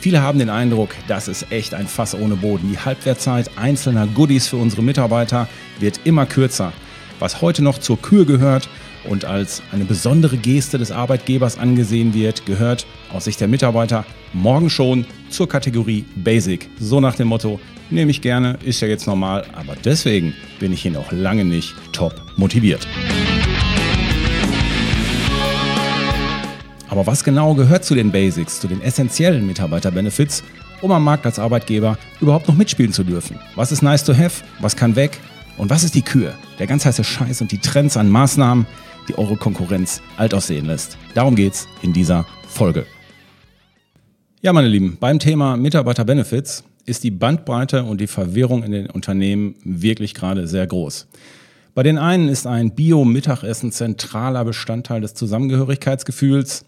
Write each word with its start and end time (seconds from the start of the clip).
Viele 0.00 0.22
haben 0.22 0.38
den 0.38 0.50
Eindruck, 0.50 0.90
das 1.08 1.26
ist 1.26 1.50
echt 1.50 1.74
ein 1.74 1.86
Fass 1.86 2.14
ohne 2.14 2.36
Boden. 2.36 2.68
Die 2.70 2.78
Halbwertzeit 2.78 3.50
einzelner 3.56 4.06
Goodies 4.06 4.46
für 4.46 4.56
unsere 4.56 4.82
Mitarbeiter 4.82 5.48
wird 5.80 6.00
immer 6.04 6.26
kürzer. 6.26 6.72
Was 7.18 7.40
heute 7.40 7.64
noch 7.64 7.78
zur 7.78 8.00
Kür 8.00 8.26
gehört 8.26 8.68
und 9.04 9.24
als 9.24 9.62
eine 9.72 9.84
besondere 9.84 10.36
Geste 10.36 10.78
des 10.78 10.92
Arbeitgebers 10.92 11.58
angesehen 11.58 12.12
wird, 12.14 12.44
gehört 12.44 12.86
aus 13.12 13.24
Sicht 13.24 13.40
der 13.40 13.48
Mitarbeiter 13.48 14.04
morgen 14.32 14.68
schon 14.68 15.06
zur 15.30 15.48
Kategorie 15.48 16.04
Basic. 16.14 16.68
So 16.78 17.00
nach 17.00 17.14
dem 17.14 17.28
Motto, 17.28 17.58
nehme 17.90 18.10
ich 18.10 18.20
gerne, 18.20 18.58
ist 18.64 18.80
ja 18.80 18.88
jetzt 18.88 19.06
normal, 19.06 19.46
aber 19.54 19.76
deswegen 19.84 20.34
bin 20.60 20.72
ich 20.72 20.82
hier 20.82 20.90
noch 20.90 21.10
lange 21.10 21.44
nicht 21.44 21.74
top 21.92 22.14
motiviert. 22.36 22.86
Aber 26.96 27.06
was 27.06 27.24
genau 27.24 27.52
gehört 27.52 27.84
zu 27.84 27.94
den 27.94 28.10
Basics, 28.10 28.58
zu 28.58 28.68
den 28.68 28.80
essentiellen 28.80 29.46
Mitarbeiter-Benefits, 29.46 30.42
um 30.80 30.90
am 30.92 31.04
Markt 31.04 31.26
als 31.26 31.38
Arbeitgeber 31.38 31.98
überhaupt 32.22 32.48
noch 32.48 32.56
mitspielen 32.56 32.90
zu 32.90 33.04
dürfen? 33.04 33.38
Was 33.54 33.70
ist 33.70 33.82
nice 33.82 34.02
to 34.02 34.16
have? 34.16 34.42
Was 34.60 34.76
kann 34.76 34.96
weg? 34.96 35.20
Und 35.58 35.68
was 35.68 35.84
ist 35.84 35.94
die 35.94 36.00
Kür? 36.00 36.32
Der 36.58 36.66
ganz 36.66 36.86
heiße 36.86 37.04
Scheiß 37.04 37.42
und 37.42 37.52
die 37.52 37.58
Trends 37.58 37.98
an 37.98 38.08
Maßnahmen, 38.08 38.66
die 39.10 39.18
eure 39.18 39.36
Konkurrenz 39.36 40.00
alt 40.16 40.32
aussehen 40.32 40.64
lässt. 40.64 40.96
Darum 41.12 41.36
geht's 41.36 41.68
in 41.82 41.92
dieser 41.92 42.24
Folge. 42.48 42.86
Ja, 44.40 44.54
meine 44.54 44.68
Lieben, 44.68 44.96
beim 44.98 45.18
Thema 45.18 45.58
Mitarbeiter-Benefits 45.58 46.64
ist 46.86 47.04
die 47.04 47.10
Bandbreite 47.10 47.84
und 47.84 48.00
die 48.00 48.06
Verwirrung 48.06 48.62
in 48.62 48.72
den 48.72 48.88
Unternehmen 48.88 49.56
wirklich 49.64 50.14
gerade 50.14 50.48
sehr 50.48 50.66
groß. 50.66 51.08
Bei 51.74 51.82
den 51.82 51.98
einen 51.98 52.30
ist 52.30 52.46
ein 52.46 52.74
Bio-Mittagessen 52.74 53.70
zentraler 53.70 54.46
Bestandteil 54.46 55.02
des 55.02 55.12
Zusammengehörigkeitsgefühls 55.12 56.64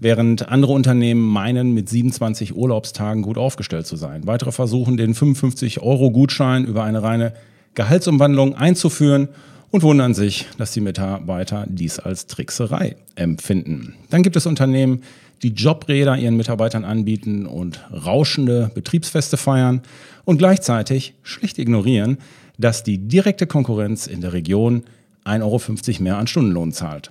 während 0.00 0.48
andere 0.48 0.72
Unternehmen 0.72 1.22
meinen, 1.22 1.72
mit 1.72 1.88
27 1.88 2.56
Urlaubstagen 2.56 3.22
gut 3.22 3.38
aufgestellt 3.38 3.86
zu 3.86 3.96
sein. 3.96 4.26
Weitere 4.26 4.52
versuchen, 4.52 4.96
den 4.96 5.14
55-Euro-Gutschein 5.14 6.64
über 6.64 6.84
eine 6.84 7.02
reine 7.02 7.32
Gehaltsumwandlung 7.74 8.54
einzuführen 8.54 9.28
und 9.70 9.82
wundern 9.82 10.14
sich, 10.14 10.46
dass 10.58 10.72
die 10.72 10.80
Mitarbeiter 10.80 11.66
dies 11.68 11.98
als 11.98 12.26
Trickserei 12.26 12.96
empfinden. 13.14 13.94
Dann 14.10 14.22
gibt 14.22 14.36
es 14.36 14.46
Unternehmen, 14.46 15.02
die 15.42 15.48
Jobräder 15.48 16.16
ihren 16.16 16.36
Mitarbeitern 16.36 16.84
anbieten 16.84 17.46
und 17.46 17.80
rauschende 17.90 18.70
Betriebsfeste 18.74 19.36
feiern 19.36 19.82
und 20.24 20.38
gleichzeitig 20.38 21.14
schlicht 21.22 21.58
ignorieren, 21.58 22.18
dass 22.58 22.84
die 22.84 22.98
direkte 22.98 23.46
Konkurrenz 23.46 24.06
in 24.06 24.20
der 24.20 24.32
Region 24.32 24.84
1,50 25.24 25.42
Euro 25.42 26.02
mehr 26.02 26.18
an 26.18 26.26
Stundenlohn 26.26 26.72
zahlt. 26.72 27.10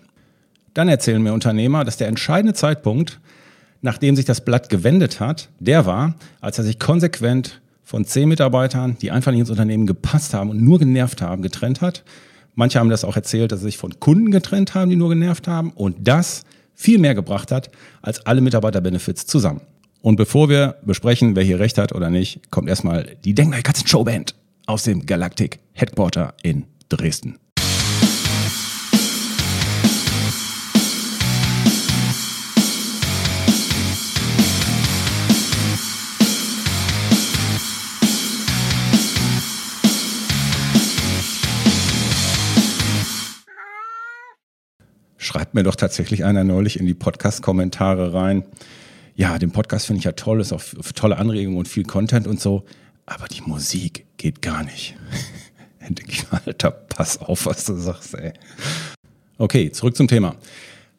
Dann 0.74 0.88
erzählen 0.88 1.22
mir 1.22 1.34
Unternehmer, 1.34 1.84
dass 1.84 1.98
der 1.98 2.08
entscheidende 2.08 2.54
Zeitpunkt, 2.54 3.20
nachdem 3.82 4.16
sich 4.16 4.26
das 4.26 4.46
Blatt 4.46 4.70
gewendet 4.70 5.20
hat, 5.20 5.50
der 5.60 5.86
war, 5.86 6.16
als 6.40 6.58
er 6.58 6.64
sich 6.64 6.80
konsequent 6.80 7.62
von 7.84 8.06
zehn 8.06 8.30
Mitarbeitern, 8.30 8.98
die 9.02 9.12
einfach 9.12 9.32
nicht 9.32 9.42
ins 9.42 9.50
Unternehmen 9.50 9.86
gepasst 9.86 10.34
haben 10.34 10.50
und 10.50 10.62
nur 10.62 10.80
genervt 10.80 11.22
haben, 11.22 11.42
getrennt 11.42 11.82
hat. 11.82 12.04
Manche 12.56 12.80
haben 12.80 12.90
das 12.90 13.04
auch 13.04 13.16
erzählt, 13.16 13.52
dass 13.52 13.60
sie 13.60 13.66
sich 13.66 13.78
von 13.78 14.00
Kunden 14.00 14.32
getrennt 14.32 14.76
haben, 14.76 14.90
die 14.90 14.96
nur 14.96 15.10
genervt 15.10 15.48
haben 15.48 15.72
und 15.72 15.98
das 16.00 16.44
viel 16.74 17.00
mehr 17.00 17.16
gebracht 17.16 17.52
hat 17.52 17.70
als 18.02 18.26
alle 18.26 18.42
Mitarbeiterbenefits 18.42 19.26
zusammen. 19.26 19.62
Und 20.02 20.16
bevor 20.16 20.50
wir 20.50 20.78
besprechen, 20.84 21.36
wer 21.36 21.44
hier 21.44 21.60
recht 21.60 21.78
hat 21.78 21.94
oder 21.94 22.10
nicht, 22.10 22.50
kommt 22.50 22.70
erstmal 22.70 23.18
die 23.24 23.36
Denkmal 23.36 23.62
Katzen 23.62 23.88
Showband 23.88 24.36
aus 24.66 24.84
dem 24.84 25.06
Galactic 25.06 25.60
Headquarter 25.74 26.34
in 26.42 26.66
Dresden. 26.90 27.38
Schreibt 45.52 45.56
mir 45.56 45.64
doch 45.64 45.76
tatsächlich 45.76 46.24
einer 46.24 46.46
neulich 46.46 46.80
in 46.80 46.86
die 46.86 46.94
Podcast-Kommentare 46.94 48.14
rein. 48.14 48.46
Ja, 49.16 49.38
den 49.38 49.52
Podcast 49.52 49.86
finde 49.86 50.00
ich 50.00 50.06
ja 50.06 50.14
toll, 50.14 50.40
ist 50.40 50.54
auch 50.54 50.62
tolle 50.96 51.18
Anregungen 51.18 51.60
und 51.60 51.68
viel 51.68 51.84
Content 51.84 52.26
und 52.26 52.40
so, 52.40 52.64
aber 53.06 53.28
die 53.28 53.42
Musik 53.42 54.06
geht 54.16 54.42
gar 54.42 54.64
nicht. 54.64 54.96
Dann 55.82 55.96
denke 55.96 56.14
ich 56.14 56.24
Alter, 56.32 56.72
pass 56.72 57.18
auf, 57.18 57.48
was 57.48 57.66
du 57.66 57.76
sagst, 57.76 58.14
ey. 58.16 58.32
Okay, 59.38 59.70
zurück 59.74 59.98
zum 59.98 60.08
Thema. 60.08 60.38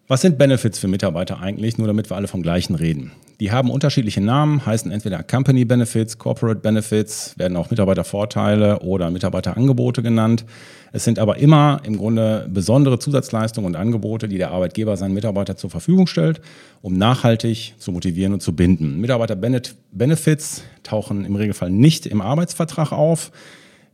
Was 0.09 0.21
sind 0.21 0.37
Benefits 0.37 0.81
für 0.81 0.89
Mitarbeiter 0.89 1.41
eigentlich, 1.41 1.79
nur 1.79 1.87
damit 1.87 2.11
wir 2.11 2.17
alle 2.17 2.27
vom 2.27 2.43
gleichen 2.43 2.75
reden? 2.75 3.13
Die 3.39 3.53
haben 3.53 3.71
unterschiedliche 3.71 4.21
Namen, 4.21 4.67
heißen 4.67 4.91
entweder 4.91 5.23
Company 5.23 5.65
Benefits, 5.65 6.19
Corporate 6.19 6.61
Benefits, 6.61 7.39
werden 7.39 7.57
auch 7.57 7.71
Mitarbeitervorteile 7.71 8.81
oder 8.81 9.11
Mitarbeiterangebote 9.11 10.03
genannt. 10.03 10.45
Es 10.93 11.05
sind 11.05 11.21
aber 11.21 11.37
immer 11.39 11.81
im 11.85 11.97
Grunde 11.97 12.49
besondere 12.53 12.99
Zusatzleistungen 12.99 13.67
und 13.67 13.77
Angebote, 13.77 14.29
die 14.29 14.39
der 14.39 14.51
Arbeitgeber 14.51 14.97
seinen 14.97 15.15
Mitarbeiter 15.15 15.57
zur 15.57 15.71
Verfügung 15.71 16.09
stellt, 16.09 16.41
um 16.83 16.99
nachhaltig 16.99 17.75
zu 17.79 17.93
motivieren 17.93 18.33
und 18.33 18.43
zu 18.43 18.55
binden. 18.55 19.01
Mitarbeiter-Benefits 19.01 20.63
tauchen 20.83 21.25
im 21.25 21.37
Regelfall 21.37 21.71
nicht 21.71 22.07
im 22.07 22.21
Arbeitsvertrag 22.21 22.91
auf, 22.91 23.31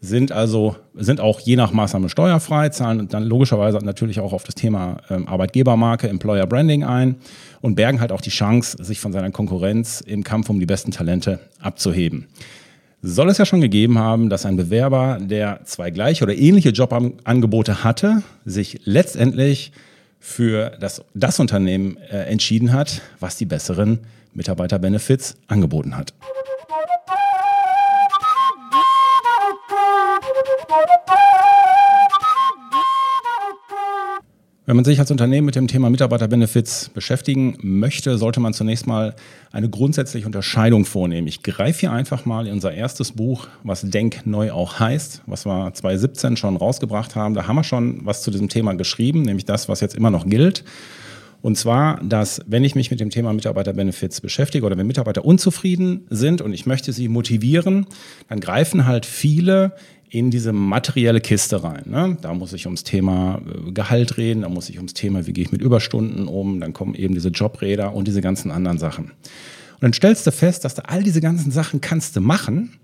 sind 0.01 0.31
also 0.31 0.77
sind 0.95 1.21
auch 1.21 1.41
je 1.41 1.57
nach 1.57 1.73
Maßnahme 1.73 2.09
steuerfrei, 2.09 2.69
zahlen 2.69 3.09
dann 3.09 3.25
logischerweise 3.25 3.79
natürlich 3.79 4.21
auch 4.21 4.33
auf 4.33 4.45
das 4.45 4.55
Thema 4.55 4.99
ähm, 5.11 5.27
Arbeitgebermarke, 5.27 6.09
Employer 6.09 6.47
Branding 6.47 6.85
ein 6.85 7.17
und 7.61 7.75
bergen 7.75 8.01
halt 8.01 8.13
auch 8.13 8.21
die 8.21 8.31
Chance, 8.31 8.83
sich 8.83 9.01
von 9.01 9.13
seiner 9.13 9.31
Konkurrenz 9.31 10.01
im 10.01 10.23
Kampf 10.23 10.51
um 10.51 10.61
die 10.61 10.67
besten 10.67 10.93
Talente 10.93 11.41
abzuheben. 11.61 12.27
Soll 13.03 13.29
es 13.29 13.39
ja 13.39 13.45
schon 13.45 13.61
gegeben 13.61 13.99
haben, 13.99 14.29
dass 14.29 14.47
ein 14.47 14.57
Bewerber, 14.57 15.19
der 15.21 15.61
zwei 15.65 15.91
gleiche 15.91 16.25
oder 16.25 16.35
ähnliche 16.35 16.71
Jobangebote 16.71 17.85
hatte, 17.85 18.23
sich 18.45 18.81
letztendlich 18.85 19.73
für 20.21 20.71
das, 20.81 21.03
das 21.15 21.39
Unternehmen 21.39 21.97
äh, 22.11 22.25
entschieden 22.25 22.73
hat, 22.73 23.03
was 23.21 23.37
die 23.37 23.47
besseren 23.47 24.01
Mitarbeiterbenefits 24.35 25.37
angeboten 25.47 25.97
hat. 25.97 26.13
Wenn 34.69 34.77
man 34.77 34.85
sich 34.85 35.01
als 35.01 35.11
Unternehmen 35.11 35.47
mit 35.47 35.57
dem 35.57 35.67
Thema 35.67 35.89
Mitarbeiterbenefits 35.89 36.91
beschäftigen 36.91 37.57
möchte, 37.63 38.19
sollte 38.19 38.39
man 38.39 38.53
zunächst 38.53 38.87
mal 38.87 39.17
eine 39.51 39.71
grundsätzliche 39.71 40.27
Unterscheidung 40.27 40.85
vornehmen. 40.85 41.27
Ich 41.27 41.43
greife 41.43 41.81
hier 41.81 41.93
einfach 41.93 42.27
mal 42.27 42.47
in 42.47 42.53
unser 42.53 42.75
erstes 42.75 43.13
Buch, 43.13 43.47
was 43.63 43.81
Denk 43.81 44.27
neu 44.27 44.53
auch 44.53 44.79
heißt, 44.79 45.23
was 45.25 45.47
wir 45.47 45.73
2017 45.73 46.37
schon 46.37 46.55
rausgebracht 46.55 47.17
haben. 47.17 47.33
Da 47.33 47.47
haben 47.47 47.57
wir 47.57 47.65
schon 47.65 48.05
was 48.05 48.21
zu 48.21 48.31
diesem 48.31 48.51
Thema 48.51 48.75
geschrieben, 48.75 49.23
nämlich 49.23 49.47
das, 49.47 49.71
was 49.71 49.81
jetzt 49.81 49.95
immer 49.95 50.11
noch 50.11 50.27
gilt. 50.27 50.65
Und 51.41 51.57
zwar, 51.57 52.03
dass 52.03 52.43
wenn 52.47 52.63
ich 52.63 52.75
mich 52.75 52.91
mit 52.91 53.01
dem 53.01 53.09
Thema 53.09 53.33
Mitarbeiterbenefits 53.33 54.21
beschäftige 54.21 54.67
oder 54.67 54.77
wenn 54.77 54.87
Mitarbeiter 54.87 55.25
unzufrieden 55.25 56.07
sind 56.11 56.43
und 56.43 56.53
ich 56.53 56.67
möchte 56.67 56.93
sie 56.93 57.09
motivieren, 57.09 57.87
dann 58.29 58.41
greifen 58.41 58.85
halt 58.87 59.07
viele 59.07 59.73
in 60.11 60.31
diese 60.31 60.53
materielle 60.53 61.21
Kiste 61.21 61.63
rein. 61.63 61.83
Ne? 61.87 62.17
Da 62.21 62.33
muss 62.35 62.53
ich 62.53 62.67
ums 62.67 62.85
Thema 62.85 63.41
äh, 63.47 63.73
Gehalt 63.73 64.17
reden, 64.17 64.43
da 64.43 64.49
muss 64.49 64.71
ich 64.71 64.77
ums 64.77 64.95
Thema, 64.95 65.27
wie 65.27 65.33
gehe 65.33 65.45
ich 65.45 65.53
mit 65.53 65.63
Überstunden 65.63 66.27
um, 66.29 66.61
dann 66.61 66.73
kommen 66.73 66.95
eben 66.95 67.15
diese 67.15 67.29
Jobräder 67.29 67.95
und 67.95 68.09
diese 68.09 68.21
ganzen 68.21 68.51
anderen 68.51 68.79
Sachen. 68.79 69.07
Und 69.07 69.83
dann 69.83 69.93
stellst 69.93 70.27
du 70.27 70.33
fest, 70.33 70.65
dass 70.65 70.75
du 70.75 70.89
all 70.89 71.03
diese 71.03 71.21
ganzen 71.21 71.51
Sachen 71.51 71.81
kannst 71.81 72.17
du 72.17 72.21
machen, 72.21 72.79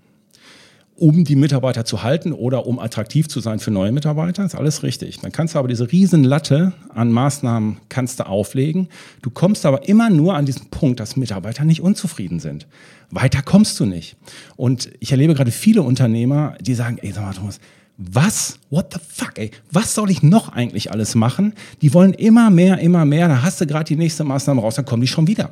um 0.97 1.25
die 1.25 1.35
Mitarbeiter 1.35 1.83
zu 1.83 2.03
halten 2.03 2.31
oder 2.31 2.65
um 2.65 2.79
attraktiv 2.79 3.27
zu 3.27 3.41
sein 3.41 3.59
für 3.59 3.71
neue 3.71 3.91
Mitarbeiter. 3.91 4.45
ist 4.45 4.55
alles 4.55 4.81
richtig. 4.81 5.19
Dann 5.19 5.31
kannst 5.31 5.55
du 5.55 5.59
aber 5.59 5.67
diese 5.67 5.91
riesen 5.91 6.23
Latte 6.23 6.71
an 6.93 7.11
Maßnahmen 7.11 7.77
kannst 7.89 8.19
du 8.19 8.27
auflegen. 8.27 8.87
Du 9.21 9.29
kommst 9.29 9.65
aber 9.65 9.89
immer 9.89 10.09
nur 10.09 10.35
an 10.35 10.45
diesen 10.45 10.67
Punkt, 10.67 11.01
dass 11.01 11.17
Mitarbeiter 11.17 11.65
nicht 11.65 11.81
unzufrieden 11.81 12.39
sind. 12.39 12.65
Weiter 13.11 13.41
kommst 13.41 13.79
du 13.79 13.85
nicht. 13.85 14.15
Und 14.55 14.89
ich 14.99 15.11
erlebe 15.11 15.33
gerade 15.33 15.51
viele 15.51 15.81
Unternehmer, 15.81 16.55
die 16.61 16.75
sagen, 16.75 16.97
ey, 17.01 17.11
sag 17.11 17.23
mal, 17.23 17.33
Thomas, 17.33 17.59
was? 17.97 18.59
What 18.69 18.93
the 18.93 18.99
fuck, 19.05 19.37
ey? 19.37 19.51
Was 19.71 19.95
soll 19.95 20.09
ich 20.11 20.23
noch 20.23 20.49
eigentlich 20.49 20.91
alles 20.91 21.15
machen? 21.15 21.53
Die 21.81 21.93
wollen 21.93 22.13
immer 22.13 22.49
mehr, 22.49 22.79
immer 22.79 23.05
mehr. 23.05 23.27
Da 23.27 23.41
hast 23.41 23.59
du 23.59 23.67
gerade 23.67 23.85
die 23.85 23.95
nächste 23.95 24.23
Maßnahme 24.23 24.61
raus, 24.61 24.75
dann 24.75 24.85
kommen 24.85 25.01
die 25.01 25.07
schon 25.07 25.27
wieder. 25.27 25.51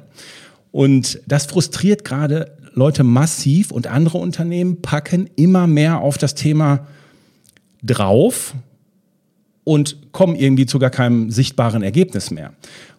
Und 0.74 1.22
das 1.28 1.46
frustriert 1.46 2.04
gerade 2.04 2.58
Leute 2.74 3.04
massiv 3.04 3.70
und 3.70 3.86
andere 3.86 4.18
Unternehmen 4.18 4.82
packen 4.82 5.30
immer 5.36 5.68
mehr 5.68 6.00
auf 6.00 6.18
das 6.18 6.34
Thema 6.34 6.88
drauf 7.84 8.56
und 9.64 10.12
kommen 10.12 10.36
irgendwie 10.36 10.66
zu 10.66 10.80
gar 10.80 10.90
keinem 10.90 11.30
sichtbaren 11.30 11.84
Ergebnis 11.84 12.32
mehr. 12.32 12.54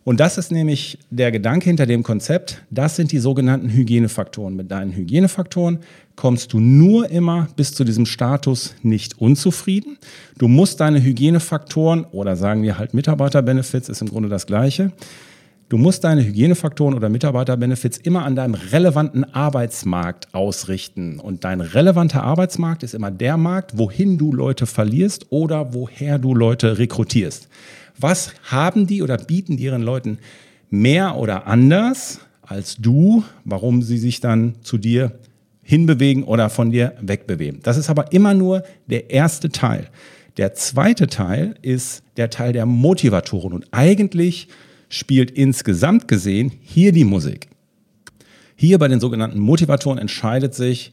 Und 0.05 0.21
das 0.21 0.39
ist 0.39 0.53
nämlich 0.53 0.99
der 1.11 1.33
Gedanke 1.33 1.65
hinter 1.65 1.87
dem 1.87 2.05
Konzept. 2.05 2.63
Das 2.71 2.95
sind 2.95 3.11
die 3.11 3.19
sogenannten 3.19 3.71
Hygienefaktoren. 3.71 4.55
Mit 4.55 4.71
deinen 4.71 4.93
Hygienefaktoren 4.93 5.81
kommst 6.15 6.53
du 6.53 6.61
nur 6.61 7.11
immer 7.11 7.49
bis 7.57 7.75
zu 7.75 7.83
diesem 7.83 8.07
Status 8.07 8.77
nicht 8.83 9.21
unzufrieden. 9.21 9.99
Du 10.39 10.47
musst 10.47 10.79
deine 10.79 11.03
Hygienefaktoren 11.03 12.05
oder 12.05 12.37
sagen 12.37 12.63
wir 12.63 12.79
halt 12.79 12.95
Mitarbeiterbenefits 12.95 13.89
ist 13.89 14.01
im 14.01 14.09
Grunde 14.09 14.29
das 14.29 14.47
gleiche. 14.47 14.93
Du 15.75 15.79
musst 15.79 16.05
deine 16.05 16.25
Hygienefaktoren 16.25 16.95
oder 16.95 17.09
Mitarbeiterbenefits 17.09 17.99
immer 17.99 18.25
an 18.25 18.37
deinem 18.37 18.55
relevanten 18.55 19.25
Arbeitsmarkt 19.35 20.33
ausrichten. 20.33 21.19
Und 21.19 21.43
dein 21.43 21.61
relevanter 21.61 22.23
Arbeitsmarkt 22.23 22.85
ist 22.85 22.95
immer 22.95 23.11
der 23.11 23.37
Markt, 23.37 23.77
wohin 23.77 24.17
du 24.17 24.33
Leute 24.33 24.67
verlierst 24.67 25.33
oder 25.33 25.75
woher 25.75 26.21
du 26.21 26.33
Leute 26.33 26.79
rekrutierst. 26.79 27.49
Was 27.99 28.35
haben 28.45 28.87
die 28.87 29.03
oder 29.03 29.19
bieten 29.19 29.57
die 29.57 29.65
ihren 29.65 29.83
Leuten 29.83 30.19
mehr 30.71 31.17
oder 31.17 31.49
anders 31.49 32.21
als 32.43 32.77
du, 32.77 33.25
warum 33.45 33.83
sie 33.83 33.99
sich 33.99 34.21
dann 34.21 34.55
zu 34.63 34.79
dir 34.79 35.19
hinbewegen 35.65 36.23
oder 36.23 36.51
von 36.51 36.71
dir 36.71 36.93
wegbewegen? 37.01 37.59
Das 37.65 37.79
ist 37.79 37.91
aber 37.91 38.13
immer 38.13 38.33
nur 38.33 38.63
der 38.87 39.11
erste 39.11 39.49
Teil. 39.49 39.89
Der 40.37 40.55
zweite 40.55 41.09
Teil 41.09 41.57
ist 41.63 42.05
der 42.17 42.31
Teil 42.31 42.53
der 42.53 42.65
Motivatoren. 42.65 43.53
Und 43.53 43.67
eigentlich 43.73 44.47
spielt 44.95 45.31
insgesamt 45.31 46.09
gesehen 46.09 46.53
hier 46.63 46.93
die 46.93 47.05
Musik. 47.05 47.49
Hier 48.55 48.79
bei 48.79 48.89
den 48.89 49.01
sogenannten 49.01 49.41
Motivatoren 49.41 49.99
entscheidet 49.99 50.55
sich, 50.55 50.93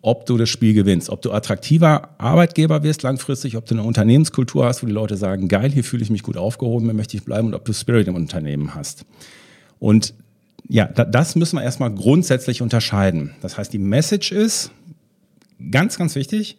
ob 0.00 0.26
du 0.26 0.36
das 0.36 0.48
Spiel 0.48 0.74
gewinnst, 0.74 1.10
ob 1.10 1.22
du 1.22 1.30
attraktiver 1.30 2.08
Arbeitgeber 2.18 2.82
wirst 2.82 3.02
langfristig, 3.02 3.56
ob 3.56 3.66
du 3.66 3.74
eine 3.74 3.84
Unternehmenskultur 3.84 4.64
hast, 4.64 4.82
wo 4.82 4.86
die 4.86 4.92
Leute 4.92 5.16
sagen, 5.16 5.48
geil, 5.48 5.70
hier 5.70 5.84
fühle 5.84 6.02
ich 6.02 6.10
mich 6.10 6.22
gut 6.22 6.36
aufgehoben, 6.36 6.86
hier 6.86 6.94
möchte 6.94 7.16
ich 7.16 7.24
bleiben 7.24 7.48
und 7.48 7.54
ob 7.54 7.64
du 7.64 7.72
Spirit 7.72 8.08
im 8.08 8.16
Unternehmen 8.16 8.74
hast. 8.74 9.04
Und 9.78 10.14
ja, 10.68 10.86
das 10.86 11.36
müssen 11.36 11.56
wir 11.56 11.62
erstmal 11.62 11.94
grundsätzlich 11.94 12.62
unterscheiden. 12.62 13.32
Das 13.42 13.58
heißt, 13.58 13.72
die 13.72 13.78
Message 13.78 14.32
ist 14.32 14.70
ganz, 15.70 15.98
ganz 15.98 16.14
wichtig. 16.14 16.56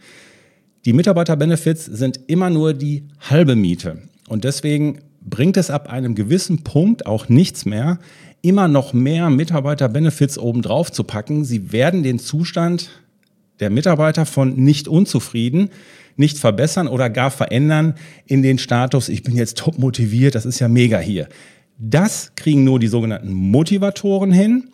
Die 0.86 0.94
Mitarbeiterbenefits 0.94 1.86
sind 1.86 2.19
immer 2.28 2.50
nur 2.50 2.74
die 2.74 3.04
halbe 3.19 3.56
Miete. 3.56 4.04
Und 4.28 4.44
deswegen 4.44 5.00
bringt 5.25 5.58
es 5.58 5.70
ab 5.70 5.90
einem 5.90 6.16
gewissen 6.16 6.64
Punkt 6.64 7.06
auch 7.06 7.30
nichts 7.30 7.66
mehr, 7.66 8.00
immer 8.42 8.68
noch 8.68 8.94
mehr 8.94 9.30
Mitarbeiter-Benefits 9.30 10.38
obendrauf 10.38 10.92
zu 10.92 11.04
packen. 11.04 11.46
Sie 11.46 11.72
werden 11.72 12.04
den 12.04 12.20
Zustand 12.20 12.90
der 13.60 13.70
Mitarbeiter 13.70 14.25
von 14.25 14.56
nicht 14.56 14.88
unzufrieden 14.88 15.70
nicht 16.18 16.38
verbessern 16.38 16.88
oder 16.88 17.10
gar 17.10 17.31
verändern 17.31 17.96
in 18.25 18.42
den 18.44 18.58
Status, 18.58 19.10
ich 19.10 19.24
bin 19.24 19.36
jetzt 19.36 19.58
top 19.58 19.80
motiviert, 19.80 20.36
das 20.36 20.46
ist 20.46 20.60
ja 20.60 20.68
mega 20.68 21.00
hier. 21.00 21.28
Das 21.78 22.34
kriegen 22.36 22.64
nur 22.64 22.80
die 22.80 22.88
sogenannten 22.88 23.34
Motivatoren 23.34 24.31
hin. 24.31 24.66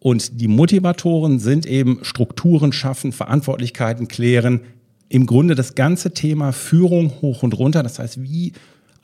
Und 0.00 0.40
die 0.40 0.48
Motivatoren 0.48 1.38
sind 1.38 1.66
eben 1.66 2.00
Strukturen 2.02 2.72
schaffen, 2.72 3.12
Verantwortlichkeiten 3.12 4.06
klären, 4.08 4.60
im 5.08 5.26
Grunde 5.26 5.54
das 5.54 5.74
ganze 5.74 6.12
Thema 6.12 6.52
Führung 6.52 7.12
hoch 7.22 7.42
und 7.42 7.58
runter. 7.58 7.82
Das 7.82 7.98
heißt, 7.98 8.22
wie 8.22 8.52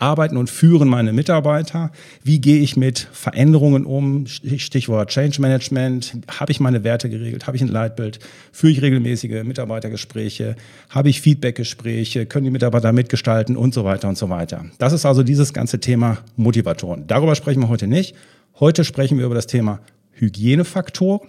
arbeiten 0.03 0.37
und 0.37 0.51
führen 0.51 0.89
meine 0.89 1.13
Mitarbeiter? 1.13 1.93
Wie 2.23 2.41
gehe 2.41 2.61
ich 2.61 2.77
mit 2.77 3.09
Veränderungen 3.13 3.87
um? 3.87 4.27
Stichwort 4.27 5.11
Change 5.11 5.41
Management. 5.41 6.19
Habe 6.29 6.53
ich 6.53 6.61
meine 6.61 6.85
Werte 6.85 7.09
geregelt? 7.09 7.47
Habe 7.47 7.57
ich 7.57 7.63
ein 7.63 7.69
Leitbild? 7.69 8.19
Führe 8.51 8.73
ich 8.73 8.83
regelmäßige 8.83 9.45
Mitarbeitergespräche? 9.45 10.57
Habe 10.91 11.09
ich 11.09 11.21
Feedbackgespräche? 11.21 12.27
Können 12.27 12.45
die 12.45 12.51
Mitarbeiter 12.51 12.93
mitgestalten? 12.93 13.57
Und 13.57 13.73
so 13.73 13.85
weiter 13.85 14.09
und 14.09 14.19
so 14.19 14.29
weiter. 14.29 14.67
Das 14.79 14.93
ist 14.93 15.07
also 15.07 15.23
dieses 15.23 15.53
ganze 15.53 15.79
Thema 15.79 16.19
Motivatoren. 16.37 17.07
Darüber 17.07 17.35
sprechen 17.37 17.61
wir 17.61 17.69
heute 17.69 17.87
nicht. 17.87 18.17
Heute 18.59 18.85
sprechen 18.85 19.19
wir 19.19 19.27
über 19.27 19.35
das 19.35 19.47
Thema 19.47 19.81
Hygienefaktoren, 20.13 21.29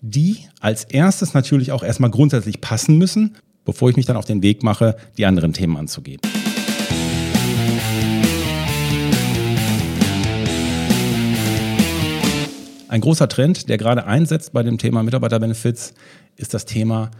die 0.00 0.38
als 0.60 0.84
erstes 0.84 1.34
natürlich 1.34 1.70
auch 1.70 1.82
erstmal 1.82 2.10
grundsätzlich 2.10 2.60
passen 2.60 2.96
müssen, 2.98 3.36
bevor 3.64 3.90
ich 3.90 3.96
mich 3.96 4.06
dann 4.06 4.16
auf 4.16 4.24
den 4.24 4.42
Weg 4.42 4.62
mache, 4.62 4.96
die 5.18 5.26
anderen 5.26 5.52
Themen 5.52 5.76
anzugehen. 5.76 6.20
Ein 12.96 13.02
großer 13.02 13.28
Trend, 13.28 13.68
der 13.68 13.76
gerade 13.76 14.06
einsetzt 14.06 14.54
bei 14.54 14.62
dem 14.62 14.78
Thema 14.78 15.02
Mitarbeiterbenefits, 15.02 15.92
ist 16.36 16.54
das 16.54 16.64
Thema 16.64 17.10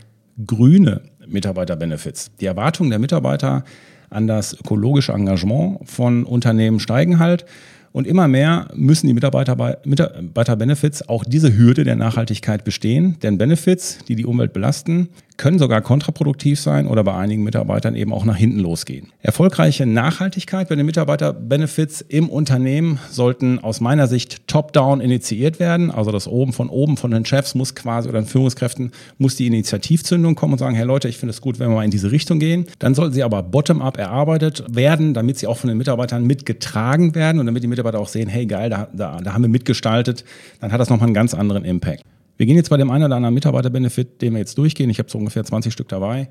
grüne 0.46 1.02
Mitarbeiterbenefits. 1.26 2.30
Die 2.40 2.46
Erwartungen 2.46 2.88
der 2.88 2.98
Mitarbeiter 2.98 3.62
an 4.08 4.26
das 4.26 4.58
ökologische 4.58 5.12
Engagement 5.12 5.80
von 5.86 6.24
Unternehmen 6.24 6.80
steigen 6.80 7.18
halt. 7.18 7.44
Und 7.92 8.06
immer 8.06 8.26
mehr 8.26 8.68
müssen 8.74 9.06
die 9.06 9.12
Mitarbeiter, 9.12 9.78
Mitarbeiter-Benefits 9.84 11.10
auch 11.10 11.24
diese 11.24 11.54
Hürde 11.58 11.84
der 11.84 11.96
Nachhaltigkeit 11.96 12.64
bestehen. 12.64 13.18
Denn 13.22 13.36
Benefits, 13.36 13.98
die 14.08 14.16
die 14.16 14.24
Umwelt 14.24 14.54
belasten, 14.54 15.10
können 15.36 15.58
sogar 15.58 15.80
kontraproduktiv 15.80 16.60
sein 16.60 16.86
oder 16.86 17.04
bei 17.04 17.14
einigen 17.14 17.42
Mitarbeitern 17.42 17.94
eben 17.94 18.12
auch 18.12 18.24
nach 18.24 18.36
hinten 18.36 18.60
losgehen. 18.60 19.12
Erfolgreiche 19.20 19.86
Nachhaltigkeit 19.86 20.68
bei 20.68 20.76
den 20.76 20.86
Mitarbeiter-Benefits 20.86 22.00
im 22.00 22.28
Unternehmen 22.28 22.98
sollten 23.10 23.58
aus 23.58 23.80
meiner 23.80 24.06
Sicht 24.06 24.46
top-down 24.46 25.00
initiiert 25.00 25.60
werden. 25.60 25.90
Also 25.90 26.10
das 26.10 26.26
oben 26.28 26.52
von 26.52 26.68
oben 26.68 26.96
von 26.96 27.10
den 27.10 27.24
Chefs 27.24 27.54
muss 27.54 27.74
quasi 27.74 28.08
oder 28.08 28.20
den 28.20 28.26
Führungskräften 28.26 28.92
muss 29.18 29.36
die 29.36 29.46
Initiativzündung 29.46 30.34
kommen 30.34 30.54
und 30.54 30.58
sagen, 30.58 30.74
hey 30.74 30.86
Leute, 30.86 31.08
ich 31.08 31.18
finde 31.18 31.30
es 31.30 31.40
gut, 31.40 31.58
wenn 31.58 31.68
wir 31.68 31.76
mal 31.76 31.84
in 31.84 31.90
diese 31.90 32.10
Richtung 32.10 32.38
gehen. 32.38 32.66
Dann 32.78 32.94
sollten 32.94 33.14
sie 33.14 33.22
aber 33.22 33.42
bottom-up 33.42 33.98
erarbeitet 33.98 34.64
werden, 34.68 35.14
damit 35.14 35.38
sie 35.38 35.46
auch 35.46 35.58
von 35.58 35.68
den 35.68 35.78
Mitarbeitern 35.78 36.24
mitgetragen 36.24 37.14
werden 37.14 37.40
und 37.40 37.46
damit 37.46 37.62
die 37.62 37.68
Mitarbeiter 37.68 38.00
auch 38.00 38.08
sehen, 38.08 38.28
hey 38.28 38.46
geil, 38.46 38.70
da, 38.70 38.88
da, 38.92 39.18
da 39.22 39.32
haben 39.32 39.42
wir 39.42 39.48
mitgestaltet, 39.48 40.24
dann 40.60 40.72
hat 40.72 40.80
das 40.80 40.88
nochmal 40.88 41.06
einen 41.06 41.14
ganz 41.14 41.34
anderen 41.34 41.64
Impact. 41.64 42.02
Wir 42.36 42.44
gehen 42.44 42.56
jetzt 42.56 42.68
bei 42.68 42.76
dem 42.76 42.90
einen 42.90 43.04
oder 43.04 43.16
anderen 43.16 43.34
Mitarbeiterbenefit, 43.34 44.20
den 44.20 44.34
wir 44.34 44.40
jetzt 44.40 44.58
durchgehen, 44.58 44.90
ich 44.90 44.98
habe 44.98 45.10
so 45.10 45.16
ungefähr 45.16 45.44
20 45.44 45.72
Stück 45.72 45.88
dabei, 45.88 46.28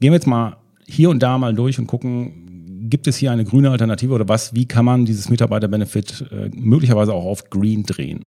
gehen 0.00 0.12
wir 0.12 0.14
jetzt 0.14 0.26
mal 0.26 0.58
hier 0.86 1.10
und 1.10 1.20
da 1.20 1.36
mal 1.36 1.54
durch 1.54 1.78
und 1.78 1.88
gucken, 1.88 2.88
gibt 2.88 3.08
es 3.08 3.16
hier 3.16 3.32
eine 3.32 3.44
grüne 3.44 3.70
Alternative 3.70 4.12
oder 4.12 4.28
was, 4.28 4.54
wie 4.54 4.66
kann 4.66 4.84
man 4.84 5.04
dieses 5.04 5.30
Mitarbeiterbenefit 5.30 6.26
äh, 6.30 6.50
möglicherweise 6.54 7.12
auch 7.12 7.24
auf 7.24 7.50
Green 7.50 7.82
drehen. 7.82 8.22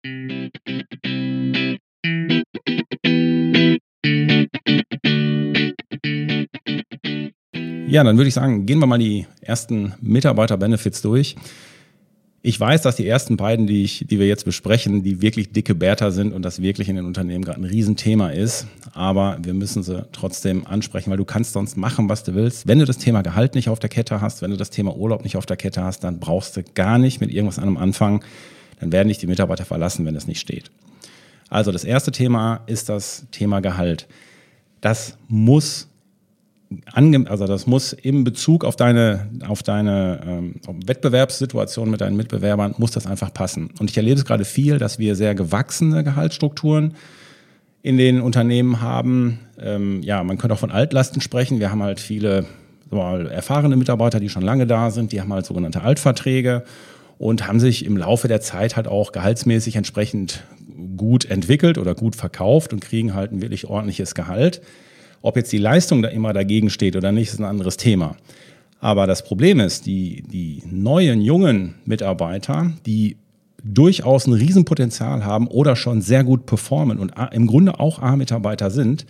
Ja, 7.88 8.04
dann 8.04 8.16
würde 8.16 8.28
ich 8.28 8.34
sagen, 8.34 8.64
gehen 8.64 8.78
wir 8.78 8.86
mal 8.86 8.98
die 8.98 9.26
ersten 9.42 9.92
Mitarbeiter-Benefits 10.00 11.02
durch. 11.02 11.36
Ich 12.44 12.58
weiß, 12.58 12.82
dass 12.82 12.96
die 12.96 13.06
ersten 13.06 13.36
beiden, 13.36 13.68
die, 13.68 13.84
ich, 13.84 14.04
die 14.08 14.18
wir 14.18 14.26
jetzt 14.26 14.44
besprechen, 14.44 15.04
die 15.04 15.22
wirklich 15.22 15.52
dicke 15.52 15.76
Bärter 15.76 16.10
sind 16.10 16.32
und 16.32 16.42
das 16.42 16.60
wirklich 16.60 16.88
in 16.88 16.96
den 16.96 17.04
Unternehmen 17.04 17.44
gerade 17.44 17.60
ein 17.60 17.64
Riesenthema 17.64 18.30
ist. 18.30 18.66
Aber 18.94 19.38
wir 19.40 19.54
müssen 19.54 19.84
sie 19.84 20.04
trotzdem 20.10 20.66
ansprechen, 20.66 21.12
weil 21.12 21.18
du 21.18 21.24
kannst 21.24 21.52
sonst 21.52 21.76
machen, 21.76 22.08
was 22.08 22.24
du 22.24 22.34
willst. 22.34 22.66
Wenn 22.66 22.80
du 22.80 22.84
das 22.84 22.98
Thema 22.98 23.22
Gehalt 23.22 23.54
nicht 23.54 23.68
auf 23.68 23.78
der 23.78 23.90
Kette 23.90 24.20
hast, 24.20 24.42
wenn 24.42 24.50
du 24.50 24.56
das 24.56 24.70
Thema 24.70 24.96
Urlaub 24.96 25.22
nicht 25.22 25.36
auf 25.36 25.46
der 25.46 25.56
Kette 25.56 25.84
hast, 25.84 26.02
dann 26.02 26.18
brauchst 26.18 26.56
du 26.56 26.64
gar 26.74 26.98
nicht 26.98 27.20
mit 27.20 27.32
irgendwas 27.32 27.60
an 27.60 27.68
einem 27.68 27.76
anfangen. 27.76 28.24
Dann 28.80 28.90
werden 28.90 29.06
dich 29.06 29.18
die 29.18 29.28
Mitarbeiter 29.28 29.64
verlassen, 29.64 30.04
wenn 30.04 30.16
es 30.16 30.26
nicht 30.26 30.40
steht. 30.40 30.72
Also 31.48 31.70
das 31.70 31.84
erste 31.84 32.10
Thema 32.10 32.62
ist 32.66 32.88
das 32.88 33.24
Thema 33.30 33.60
Gehalt. 33.60 34.08
Das 34.80 35.16
muss 35.28 35.91
also 37.26 37.46
das 37.46 37.66
muss 37.66 37.92
im 37.92 38.24
Bezug 38.24 38.64
auf 38.64 38.76
deine, 38.76 39.28
auf 39.46 39.62
deine 39.62 40.20
ähm, 40.26 40.54
Wettbewerbssituation 40.86 41.90
mit 41.90 42.00
deinen 42.00 42.16
Mitbewerbern, 42.16 42.74
muss 42.78 42.90
das 42.90 43.06
einfach 43.06 43.32
passen. 43.32 43.70
Und 43.78 43.90
ich 43.90 43.96
erlebe 43.96 44.18
es 44.18 44.24
gerade 44.24 44.44
viel, 44.44 44.78
dass 44.78 44.98
wir 44.98 45.14
sehr 45.14 45.34
gewachsene 45.34 46.04
Gehaltsstrukturen 46.04 46.94
in 47.82 47.96
den 47.96 48.20
Unternehmen 48.20 48.80
haben. 48.80 49.40
Ähm, 49.60 50.02
ja, 50.02 50.22
man 50.22 50.38
könnte 50.38 50.54
auch 50.54 50.60
von 50.60 50.70
Altlasten 50.70 51.20
sprechen. 51.20 51.58
Wir 51.58 51.70
haben 51.70 51.82
halt 51.82 52.00
viele 52.00 52.46
mal, 52.90 53.26
erfahrene 53.26 53.76
Mitarbeiter, 53.76 54.20
die 54.20 54.28
schon 54.28 54.42
lange 54.42 54.66
da 54.66 54.90
sind, 54.90 55.12
die 55.12 55.20
haben 55.20 55.32
halt 55.32 55.46
sogenannte 55.46 55.82
Altverträge 55.82 56.64
und 57.18 57.46
haben 57.46 57.60
sich 57.60 57.84
im 57.84 57.96
Laufe 57.96 58.28
der 58.28 58.40
Zeit 58.40 58.76
halt 58.76 58.88
auch 58.88 59.12
gehaltsmäßig 59.12 59.76
entsprechend 59.76 60.44
gut 60.96 61.24
entwickelt 61.24 61.78
oder 61.78 61.94
gut 61.94 62.16
verkauft 62.16 62.72
und 62.72 62.80
kriegen 62.80 63.14
halt 63.14 63.32
ein 63.32 63.42
wirklich 63.42 63.66
ordentliches 63.66 64.14
Gehalt. 64.14 64.60
Ob 65.22 65.36
jetzt 65.36 65.52
die 65.52 65.58
Leistung 65.58 66.02
da 66.02 66.08
immer 66.08 66.32
dagegen 66.32 66.68
steht 66.68 66.96
oder 66.96 67.12
nicht, 67.12 67.32
ist 67.32 67.38
ein 67.38 67.44
anderes 67.44 67.76
Thema. 67.76 68.16
Aber 68.80 69.06
das 69.06 69.24
Problem 69.24 69.60
ist, 69.60 69.86
die, 69.86 70.22
die 70.22 70.62
neuen, 70.68 71.20
jungen 71.22 71.76
Mitarbeiter, 71.84 72.72
die 72.84 73.16
durchaus 73.62 74.26
ein 74.26 74.32
Riesenpotenzial 74.32 75.24
haben 75.24 75.46
oder 75.46 75.76
schon 75.76 76.02
sehr 76.02 76.24
gut 76.24 76.46
performen 76.46 76.98
und 76.98 77.12
im 77.30 77.46
Grunde 77.46 77.78
auch 77.78 78.00
A-Mitarbeiter 78.00 78.70
sind, 78.70 79.06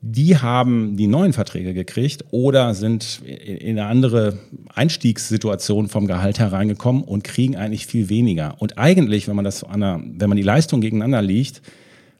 die 0.00 0.36
haben 0.36 0.96
die 0.96 1.08
neuen 1.08 1.32
Verträge 1.32 1.74
gekriegt 1.74 2.24
oder 2.30 2.74
sind 2.74 3.20
in 3.24 3.78
eine 3.78 3.86
andere 3.86 4.38
Einstiegssituation 4.74 5.88
vom 5.88 6.06
Gehalt 6.06 6.38
hereingekommen 6.38 7.02
und 7.02 7.24
kriegen 7.24 7.56
eigentlich 7.56 7.86
viel 7.86 8.08
weniger. 8.08 8.54
Und 8.58 8.78
eigentlich, 8.78 9.26
wenn 9.26 9.34
man 9.34 9.44
das, 9.44 9.60
der, 9.60 10.00
wenn 10.04 10.28
man 10.28 10.36
die 10.36 10.42
Leistung 10.42 10.80
gegeneinander 10.80 11.22
liegt, 11.22 11.62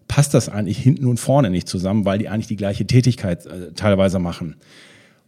passt 0.09 0.35
das 0.35 0.49
eigentlich 0.49 0.79
hinten 0.79 1.07
und 1.07 1.21
vorne 1.21 1.51
nicht 1.51 1.69
zusammen, 1.69 2.05
weil 2.05 2.19
die 2.19 2.29
eigentlich 2.29 2.49
die 2.49 2.57
gleiche 2.57 2.87
Tätigkeit 2.87 3.47
äh, 3.47 3.73
teilweise 3.75 4.19
machen. 4.19 4.57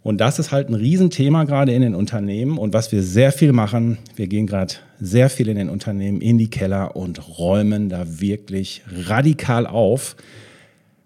Und 0.03 0.19
das 0.19 0.39
ist 0.39 0.51
halt 0.51 0.71
ein 0.71 0.75
Riesenthema 0.75 1.45
gerade 1.45 1.73
in 1.73 1.83
den 1.83 1.95
Unternehmen. 1.95 2.57
Und 2.57 2.73
was 2.73 2.91
wir 2.91 3.03
sehr 3.03 3.33
viel 3.33 3.53
machen, 3.53 3.99
wir 4.17 4.29
gehen 4.29 4.47
gerade 4.47 4.75
sehr 4.99 5.29
viel 5.29 5.49
in 5.49 5.57
den 5.57 5.69
Unternehmen 5.69 6.23
in 6.23 6.39
die 6.39 6.49
Keller 6.49 6.97
und 6.97 7.39
räumen 7.39 7.91
da 7.91 8.21
wirklich 8.21 8.83
radikal 9.07 9.67
auf. 9.67 10.17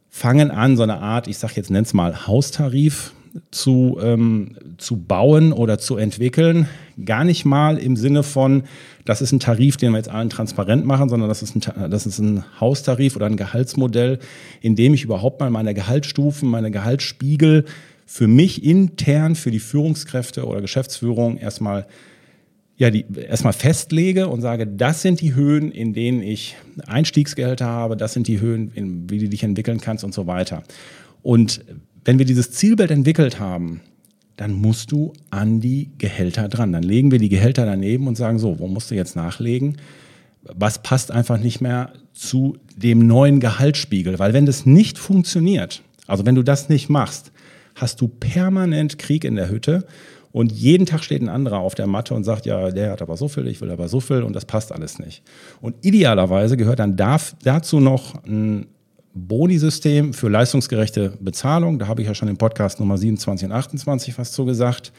Fangen 0.09 0.53
an, 0.53 0.77
so 0.77 0.85
eine 0.85 0.99
Art, 0.99 1.27
ich 1.27 1.39
sage 1.39 1.55
jetzt, 1.57 1.73
nenn's 1.73 1.93
mal 1.93 2.29
Haustarif 2.29 3.13
zu, 3.51 3.99
ähm, 4.01 4.57
zu 4.79 4.97
bauen 4.97 5.53
oder 5.53 5.79
zu 5.79 5.97
entwickeln. 5.97 6.69
Gar 7.05 7.25
nicht 7.25 7.45
mal 7.45 7.79
im 7.79 7.97
Sinne 7.97 8.23
von, 8.23 8.65
das 9.05 9.21
ist 9.21 9.33
ein 9.33 9.41
Tarif, 9.41 9.77
den 9.77 9.93
wir 9.93 9.99
jetzt 9.99 10.09
allen 10.09 10.31
transparent 10.31 10.87
machen, 10.87 11.09
sondern 11.09 11.29
das 11.29 11.43
ist 11.43 11.57
ein, 11.57 11.91
das 11.91 12.07
ist 12.07 12.19
ein 12.19 12.45
Haustarif 12.61 13.17
oder 13.17 13.27
ein 13.27 13.37
Gehaltsmodell, 13.37 14.21
in 14.61 14.77
dem 14.77 14.95
ich 14.95 15.05
überhaupt 15.05 15.41
mal 15.41 15.51
meine 15.51 15.75
Gehaltsstufen, 15.75 16.49
meine 16.49 16.71
Gehaltsspiegel 16.71 17.65
für 18.07 18.29
mich 18.29 18.65
intern, 18.65 19.35
für 19.35 19.51
die 19.51 19.61
Führungskräfte 19.61 20.47
oder 20.47 20.61
Geschäftsführung 20.61 21.37
erstmal 21.39 21.87
ja, 22.77 22.91
die 22.91 23.05
erstmal 23.29 23.53
festlege 23.53 24.27
und 24.27 24.41
sage, 24.41 24.67
das 24.67 25.01
sind 25.01 25.21
die 25.21 25.35
Höhen, 25.35 25.71
in 25.71 25.93
denen 25.93 26.23
ich 26.23 26.57
Einstiegsgehälter 26.87 27.67
habe, 27.67 27.97
das 27.97 28.13
sind 28.13 28.27
die 28.27 28.41
Höhen, 28.41 28.73
in, 28.75 29.09
wie 29.09 29.19
du 29.19 29.29
dich 29.29 29.45
entwickeln 29.45 29.81
kannst 29.81 30.03
und 30.03 30.13
so 30.13 30.27
weiter. 30.27 30.65
Und 31.23 31.65
wenn 32.05 32.19
wir 32.19 32.27
dieses 32.27 32.51
Zielbild 32.53 32.91
entwickelt 32.91 33.41
haben, 33.41 33.81
dann 34.37 34.53
musst 34.53 34.93
du 34.93 35.13
an 35.31 35.61
die 35.61 35.91
Gehälter 35.99 36.49
dran. 36.49 36.73
Dann 36.73 36.83
legen 36.83 37.11
wir 37.11 37.19
die 37.19 37.29
Gehälter 37.29 37.67
daneben 37.67 38.07
und 38.07 38.17
sagen, 38.17 38.39
so, 38.39 38.59
wo 38.59 38.67
musst 38.67 38.91
du 38.91 38.95
jetzt 38.95 39.17
nachlegen? 39.17 39.79
Was 40.43 40.83
passt 40.83 41.11
einfach 41.11 41.39
nicht 41.39 41.61
mehr 41.61 41.93
zu 42.13 42.59
dem 42.77 43.07
neuen 43.07 43.41
Gehaltsspiegel? 43.41 44.19
Weil 44.19 44.33
wenn 44.33 44.47
das 44.47 44.67
nicht 44.67 44.99
funktioniert, 44.99 45.83
also 46.07 46.27
wenn 46.27 46.35
du 46.35 46.43
das 46.43 46.69
nicht 46.69 46.91
machst, 46.91 47.33
hast 47.77 48.01
du 48.01 48.09
permanent 48.09 48.99
Krieg 48.99 49.25
in 49.25 49.37
der 49.37 49.49
Hütte 49.49 49.87
und 50.33 50.53
jeden 50.53 50.85
Tag 50.85 51.05
steht 51.05 51.23
ein 51.23 51.29
anderer 51.29 51.59
auf 51.59 51.77
der 51.77 51.87
Matte 51.87 52.15
und 52.15 52.25
sagt, 52.25 52.45
ja, 52.45 52.71
der 52.71 52.91
hat 52.91 53.03
aber 53.03 53.17
so 53.17 53.29
viel, 53.29 53.47
ich 53.47 53.61
will 53.61 53.71
aber 53.71 53.89
so 53.89 54.01
viel 54.01 54.23
und 54.23 54.35
das 54.35 54.45
passt 54.45 54.73
alles 54.73 54.99
nicht. 54.99 55.23
Und 55.61 55.77
idealerweise 55.85 56.57
gehört 56.57 56.81
dann 56.81 56.97
dazu 56.97 57.79
noch 57.79 58.23
ein 58.25 58.67
Boni-System 59.15 60.13
für 60.13 60.29
leistungsgerechte 60.29 61.17
Bezahlung. 61.21 61.79
Da 61.79 61.87
habe 61.87 62.03
ich 62.03 62.09
ja 62.09 62.15
schon 62.15 62.29
im 62.29 62.37
Podcast 62.37 62.81
Nummer 62.81 62.99
27 62.99 63.47
und 63.49 63.53
28 63.53 64.19
was 64.19 64.33
zu 64.33 64.45
gesagt. 64.45 64.93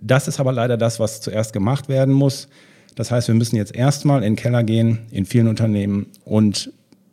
Das 0.00 0.28
ist 0.28 0.38
aber 0.38 0.52
leider 0.52 0.76
das, 0.76 1.00
was 1.00 1.20
zuerst 1.20 1.52
gemacht 1.52 1.88
werden 1.88 2.14
muss. 2.14 2.48
Das 2.94 3.10
heißt, 3.10 3.28
wir 3.28 3.34
müssen 3.34 3.56
jetzt 3.56 3.74
erstmal 3.74 4.18
in 4.18 4.34
den 4.34 4.36
Keller 4.36 4.62
gehen, 4.62 5.00
in 5.10 5.24
vielen 5.24 5.48
Unternehmen 5.48 6.06
und 6.24 6.72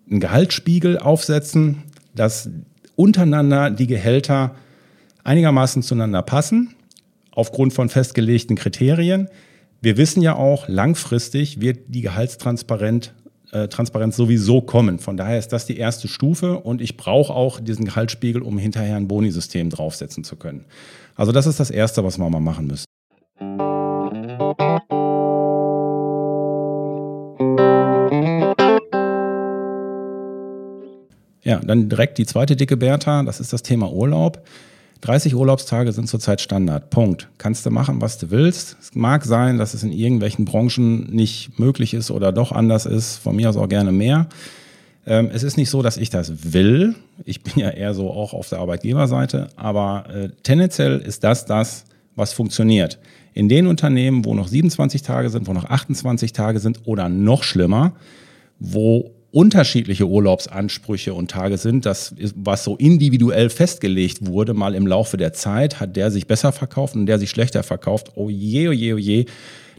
einen 0.09 0.19
Gehaltsspiegel 0.19 0.99
aufsetzen, 0.99 1.83
dass 2.13 2.49
untereinander 2.95 3.71
die 3.71 3.87
Gehälter 3.87 4.55
einigermaßen 5.23 5.81
zueinander 5.81 6.21
passen, 6.21 6.75
aufgrund 7.31 7.73
von 7.73 7.89
festgelegten 7.89 8.55
Kriterien. 8.55 9.29
Wir 9.81 9.97
wissen 9.97 10.21
ja 10.21 10.35
auch, 10.35 10.67
langfristig 10.67 11.61
wird 11.61 11.79
die 11.87 12.01
Gehaltstransparenz 12.01 13.11
äh, 13.51 13.67
Transparenz 13.67 14.15
sowieso 14.15 14.61
kommen. 14.61 14.99
Von 14.99 15.17
daher 15.17 15.37
ist 15.37 15.49
das 15.49 15.65
die 15.65 15.77
erste 15.77 16.07
Stufe 16.07 16.59
und 16.59 16.81
ich 16.81 16.97
brauche 16.97 17.33
auch 17.33 17.59
diesen 17.59 17.85
Gehaltsspiegel, 17.85 18.41
um 18.41 18.57
hinterher 18.57 18.95
ein 18.95 19.07
Bonisystem 19.07 19.69
draufsetzen 19.69 20.23
zu 20.23 20.35
können. 20.35 20.65
Also 21.15 21.31
das 21.31 21.47
ist 21.47 21.59
das 21.59 21.71
Erste, 21.71 22.03
was 22.03 22.17
wir 22.17 22.29
mal 22.29 22.39
machen 22.39 22.67
müssen. 22.67 22.85
Ja, 31.43 31.59
dann 31.59 31.89
direkt 31.89 32.17
die 32.17 32.25
zweite 32.25 32.55
dicke 32.55 32.75
Bertha, 32.75 33.21
das 33.23 33.39
ist 33.39 33.53
das 33.53 33.61
Thema 33.61 33.91
Urlaub. 33.91 34.41
30 35.05 35.35
Urlaubstage 35.35 35.91
sind 35.91 36.09
zurzeit 36.09 36.41
Standard. 36.41 36.89
Punkt. 36.89 37.29
Kannst 37.37 37.63
du 37.63 37.69
machen, 37.69 38.01
was 38.01 38.17
du 38.17 38.31
willst. 38.31 38.75
Es 38.81 38.95
mag 38.95 39.23
sein, 39.23 39.59
dass 39.59 39.75
es 39.75 39.83
in 39.83 39.91
irgendwelchen 39.91 40.45
Branchen 40.45 41.11
nicht 41.11 41.59
möglich 41.59 41.93
ist 41.93 42.09
oder 42.09 42.31
doch 42.31 42.51
anders 42.51 42.87
ist. 42.87 43.17
Von 43.17 43.35
mir 43.35 43.49
aus 43.49 43.55
auch 43.55 43.69
gerne 43.69 43.91
mehr. 43.91 44.27
Ähm, 45.05 45.29
es 45.31 45.43
ist 45.43 45.57
nicht 45.57 45.69
so, 45.69 45.83
dass 45.83 45.97
ich 45.97 46.09
das 46.09 46.53
will. 46.53 46.95
Ich 47.23 47.43
bin 47.43 47.53
ja 47.57 47.69
eher 47.69 47.93
so 47.93 48.09
auch 48.09 48.33
auf 48.33 48.49
der 48.49 48.57
Arbeitgeberseite. 48.57 49.49
Aber 49.55 50.05
äh, 50.09 50.29
tendenziell 50.41 50.97
ist 50.97 51.23
das 51.23 51.45
das, 51.45 51.85
was 52.15 52.33
funktioniert. 52.33 52.97
In 53.35 53.47
den 53.47 53.67
Unternehmen, 53.67 54.25
wo 54.25 54.33
noch 54.33 54.47
27 54.47 55.03
Tage 55.03 55.29
sind, 55.29 55.45
wo 55.45 55.53
noch 55.53 55.65
28 55.65 56.33
Tage 56.33 56.59
sind 56.59 56.79
oder 56.85 57.09
noch 57.09 57.43
schlimmer, 57.43 57.93
wo 58.57 59.11
unterschiedliche 59.35 60.07
Urlaubsansprüche 60.07 61.13
und 61.13 61.29
Tage 61.29 61.57
sind. 61.57 61.85
Das 61.85 62.13
ist, 62.13 62.35
was 62.37 62.63
so 62.63 62.77
individuell 62.77 63.49
festgelegt 63.49 64.25
wurde, 64.25 64.53
mal 64.53 64.73
im 64.75 64.87
Laufe 64.87 65.17
der 65.17 65.33
Zeit, 65.33 65.81
hat 65.81 65.97
der 65.97 66.09
sich 66.09 66.25
besser 66.25 66.53
verkauft 66.53 66.95
und 66.95 67.05
der 67.05 67.19
sich 67.19 67.31
schlechter 67.31 67.61
verkauft. 67.61 68.13
Oh 68.15 68.29
je, 68.29 68.69
oh 68.69 68.71
je, 68.71 68.93
oh 68.93 68.97
je. 68.97 69.25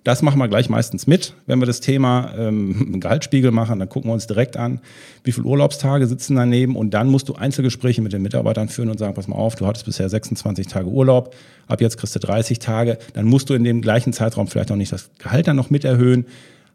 Das 0.04 0.20
machen 0.20 0.38
wir 0.38 0.46
gleich 0.48 0.68
meistens 0.68 1.06
mit, 1.06 1.32
wenn 1.46 1.58
wir 1.58 1.64
das 1.64 1.80
Thema 1.80 2.34
ähm, 2.36 3.00
Gehaltsspiegel 3.00 3.50
machen. 3.50 3.78
Dann 3.78 3.88
gucken 3.88 4.10
wir 4.10 4.12
uns 4.12 4.26
direkt 4.26 4.58
an, 4.58 4.80
wie 5.25 5.32
viele 5.32 5.46
Urlaubstage 5.46 6.06
sitzen 6.06 6.36
daneben 6.36 6.76
und 6.76 6.90
dann 6.90 7.08
musst 7.08 7.30
du 7.30 7.34
Einzelgespräche 7.34 8.02
mit 8.02 8.12
den 8.12 8.20
Mitarbeitern 8.20 8.68
führen 8.68 8.90
und 8.90 8.98
sagen, 8.98 9.14
pass 9.14 9.26
mal 9.26 9.36
auf, 9.36 9.54
du 9.54 9.66
hattest 9.66 9.86
bisher 9.86 10.10
26 10.10 10.66
Tage 10.66 10.86
Urlaub, 10.86 11.34
ab 11.66 11.80
jetzt 11.80 11.96
kriegst 11.96 12.14
du 12.14 12.18
30 12.18 12.58
Tage. 12.58 12.98
Dann 13.14 13.25
musst 13.25 13.48
du 13.48 13.54
in 13.54 13.64
dem 13.64 13.80
gleichen 13.80 14.12
Zeitraum 14.12 14.48
vielleicht 14.48 14.70
auch 14.70 14.76
nicht 14.76 14.92
das 14.92 15.08
Gehalt 15.18 15.48
dann 15.48 15.56
noch 15.56 15.70
mit 15.70 15.86
erhöhen. 15.86 16.26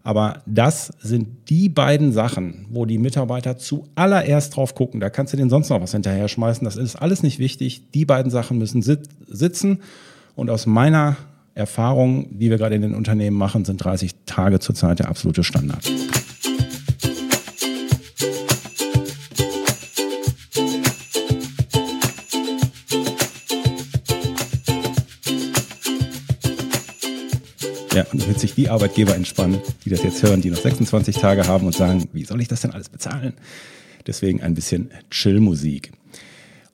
Aber 0.03 0.41
das 0.45 0.91
sind 0.99 1.49
die 1.49 1.69
beiden 1.69 2.11
Sachen, 2.11 2.65
wo 2.69 2.85
die 2.85 2.97
Mitarbeiter 2.97 3.57
zuallererst 3.57 4.55
drauf 4.55 4.73
gucken. 4.73 4.99
Da 4.99 5.09
kannst 5.09 5.33
du 5.33 5.37
denen 5.37 5.49
sonst 5.49 5.69
noch 5.69 5.81
was 5.81 5.91
hinterher 5.91 6.27
schmeißen. 6.27 6.65
Das 6.65 6.75
ist 6.75 6.95
alles 6.95 7.21
nicht 7.23 7.39
wichtig. 7.39 7.91
Die 7.91 8.05
beiden 8.05 8.31
Sachen 8.31 8.57
müssen 8.57 8.81
sit 8.81 9.01
sitzen. 9.27 9.79
Und 10.35 10.49
aus 10.49 10.65
meiner 10.65 11.17
Erfahrung, 11.53 12.39
die 12.39 12.49
wir 12.49 12.57
gerade 12.57 12.75
in 12.75 12.81
den 12.81 12.95
Unternehmen 12.95 13.37
machen, 13.37 13.65
sind 13.65 13.77
30 13.77 14.11
Tage 14.25 14.59
zurzeit 14.59 14.99
der 14.99 15.09
absolute 15.09 15.43
Standard. 15.43 15.89
Ja, 27.93 28.05
und 28.13 28.21
damit 28.21 28.39
sich 28.39 28.55
die 28.55 28.69
Arbeitgeber 28.69 29.15
entspannen, 29.15 29.59
die 29.83 29.89
das 29.89 30.01
jetzt 30.01 30.23
hören, 30.23 30.41
die 30.41 30.49
noch 30.49 30.61
26 30.61 31.17
Tage 31.17 31.47
haben 31.47 31.65
und 31.65 31.75
sagen, 31.75 32.07
wie 32.13 32.23
soll 32.23 32.39
ich 32.39 32.47
das 32.47 32.61
denn 32.61 32.71
alles 32.71 32.87
bezahlen? 32.87 33.33
Deswegen 34.07 34.41
ein 34.41 34.53
bisschen 34.53 34.91
Chill-Musik. 35.09 35.91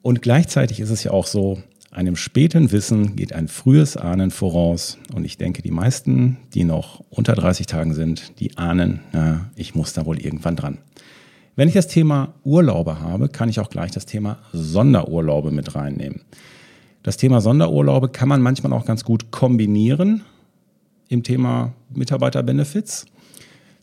Und 0.04 0.22
gleichzeitig 0.22 0.80
ist 0.80 0.92
es 0.92 1.04
ja 1.04 1.12
auch 1.12 1.26
so, 1.26 1.62
einem 1.90 2.16
späten 2.16 2.72
Wissen 2.72 3.16
geht 3.16 3.34
ein 3.34 3.48
frühes 3.48 3.98
Ahnen 3.98 4.30
voraus. 4.30 5.00
Und 5.16 5.26
ich 5.26 5.38
denke, 5.38 5.64
die 5.64 5.72
meisten, 5.72 6.38
die 6.54 6.64
noch 6.64 7.04
unter 7.10 7.34
30 7.34 7.66
Tagen 7.66 7.96
sind, 7.96 8.40
die 8.40 8.56
ahnen, 8.56 9.00
na, 9.12 9.50
ich 9.56 9.74
muss 9.74 9.94
da 9.94 10.06
wohl 10.06 10.20
irgendwann 10.20 10.56
dran. 10.56 10.78
Wenn 11.56 11.68
ich 11.68 11.74
das 11.74 11.88
Thema 11.88 12.36
Urlaube 12.44 13.00
habe, 13.00 13.28
kann 13.28 13.50
ich 13.50 13.60
auch 13.60 13.72
gleich 13.72 13.90
das 13.90 14.06
Thema 14.06 14.38
Sonderurlaube 14.54 15.50
mit 15.50 15.74
reinnehmen. 15.74 16.22
Das 17.02 17.18
Thema 17.18 17.42
Sonderurlaube 17.42 18.10
kann 18.10 18.30
man 18.30 18.44
manchmal 18.44 18.74
auch 18.74 18.86
ganz 18.86 19.04
gut 19.04 19.32
kombinieren 19.32 20.24
im 21.10 21.24
Thema 21.24 21.74
Mitarbeiterbenefits. 21.94 23.06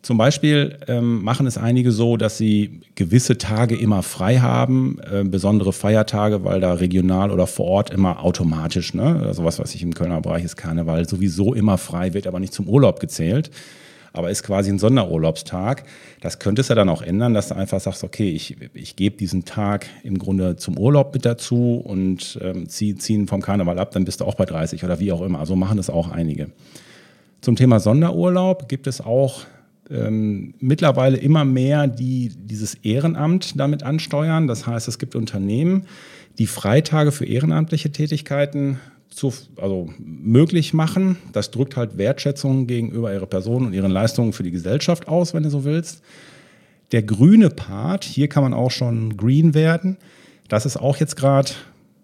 Zum 0.04 0.18
Beispiel 0.18 0.76
ähm, 0.86 1.22
machen 1.24 1.46
es 1.46 1.56
einige 1.56 1.90
so, 1.90 2.18
dass 2.18 2.36
sie 2.36 2.82
gewisse 2.94 3.38
Tage 3.38 3.74
immer 3.74 4.02
frei 4.02 4.36
haben, 4.38 4.98
äh, 5.10 5.24
besondere 5.24 5.72
Feiertage, 5.72 6.44
weil 6.44 6.60
da 6.60 6.74
regional 6.74 7.30
oder 7.30 7.46
vor 7.46 7.64
Ort 7.64 7.88
immer 7.88 8.22
automatisch, 8.22 8.92
ne, 8.92 9.22
also 9.24 9.44
was 9.44 9.74
ich, 9.74 9.80
im 9.80 9.94
Kölner 9.94 10.20
Bereich 10.20 10.44
ist 10.44 10.56
Karneval 10.56 11.08
sowieso 11.08 11.54
immer 11.54 11.78
frei, 11.78 12.12
wird 12.12 12.26
aber 12.26 12.38
nicht 12.38 12.52
zum 12.52 12.68
Urlaub 12.68 13.00
gezählt, 13.00 13.50
aber 14.12 14.28
ist 14.28 14.42
quasi 14.42 14.68
ein 14.70 14.78
Sonderurlaubstag. 14.78 15.84
Das 16.20 16.38
könntest 16.38 16.68
du 16.68 16.74
dann 16.74 16.90
auch 16.90 17.00
ändern, 17.00 17.32
dass 17.32 17.48
du 17.48 17.56
einfach 17.56 17.80
sagst, 17.80 18.04
okay, 18.04 18.28
ich, 18.28 18.58
ich 18.74 18.96
gebe 18.96 19.16
diesen 19.16 19.46
Tag 19.46 19.86
im 20.02 20.18
Grunde 20.18 20.56
zum 20.56 20.76
Urlaub 20.76 21.14
mit 21.14 21.24
dazu 21.24 21.80
und 21.82 22.38
ähm, 22.42 22.68
zieh, 22.68 22.94
ziehen 22.94 23.26
vom 23.26 23.40
Karneval 23.40 23.78
ab, 23.78 23.92
dann 23.92 24.04
bist 24.04 24.20
du 24.20 24.26
auch 24.26 24.34
bei 24.34 24.44
30 24.44 24.84
oder 24.84 25.00
wie 25.00 25.12
auch 25.12 25.22
immer. 25.22 25.38
Also 25.38 25.56
machen 25.56 25.78
das 25.78 25.88
auch 25.88 26.10
einige. 26.10 26.50
Zum 27.44 27.56
Thema 27.56 27.78
Sonderurlaub 27.78 28.70
gibt 28.70 28.86
es 28.86 29.02
auch 29.02 29.42
ähm, 29.90 30.54
mittlerweile 30.60 31.18
immer 31.18 31.44
mehr, 31.44 31.86
die 31.86 32.32
dieses 32.34 32.72
Ehrenamt 32.76 33.60
damit 33.60 33.82
ansteuern. 33.82 34.46
Das 34.46 34.66
heißt, 34.66 34.88
es 34.88 34.98
gibt 34.98 35.14
Unternehmen, 35.14 35.84
die 36.38 36.46
Freitage 36.46 37.12
für 37.12 37.26
ehrenamtliche 37.26 37.92
Tätigkeiten 37.92 38.80
zu, 39.10 39.30
also 39.58 39.90
möglich 39.98 40.72
machen. 40.72 41.18
Das 41.34 41.50
drückt 41.50 41.76
halt 41.76 41.98
Wertschätzung 41.98 42.66
gegenüber 42.66 43.12
ihrer 43.12 43.26
Person 43.26 43.66
und 43.66 43.74
ihren 43.74 43.90
Leistungen 43.90 44.32
für 44.32 44.42
die 44.42 44.50
Gesellschaft 44.50 45.06
aus, 45.06 45.34
wenn 45.34 45.42
du 45.42 45.50
so 45.50 45.64
willst. 45.64 46.02
Der 46.92 47.02
grüne 47.02 47.50
Part, 47.50 48.04
hier 48.04 48.28
kann 48.28 48.42
man 48.42 48.54
auch 48.54 48.70
schon 48.70 49.18
green 49.18 49.52
werden. 49.52 49.98
Das 50.48 50.64
ist 50.64 50.78
auch 50.78 50.96
jetzt 50.96 51.16
gerade 51.16 51.50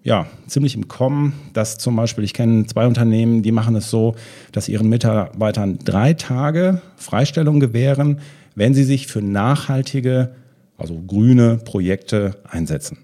ja, 0.02 0.26
ziemlich 0.46 0.74
im 0.74 0.88
Kommen, 0.88 1.34
dass 1.52 1.78
zum 1.78 1.96
Beispiel, 1.96 2.24
ich 2.24 2.34
kenne 2.34 2.66
zwei 2.66 2.86
Unternehmen, 2.86 3.42
die 3.42 3.52
machen 3.52 3.76
es 3.76 3.90
so, 3.90 4.14
dass 4.52 4.68
ihren 4.68 4.88
Mitarbeitern 4.88 5.78
drei 5.84 6.14
Tage 6.14 6.80
Freistellung 6.96 7.60
gewähren, 7.60 8.20
wenn 8.54 8.74
sie 8.74 8.84
sich 8.84 9.06
für 9.06 9.22
nachhaltige 9.22 10.34
also 10.80 10.98
grüne 11.06 11.58
Projekte 11.58 12.36
einsetzen. 12.48 12.98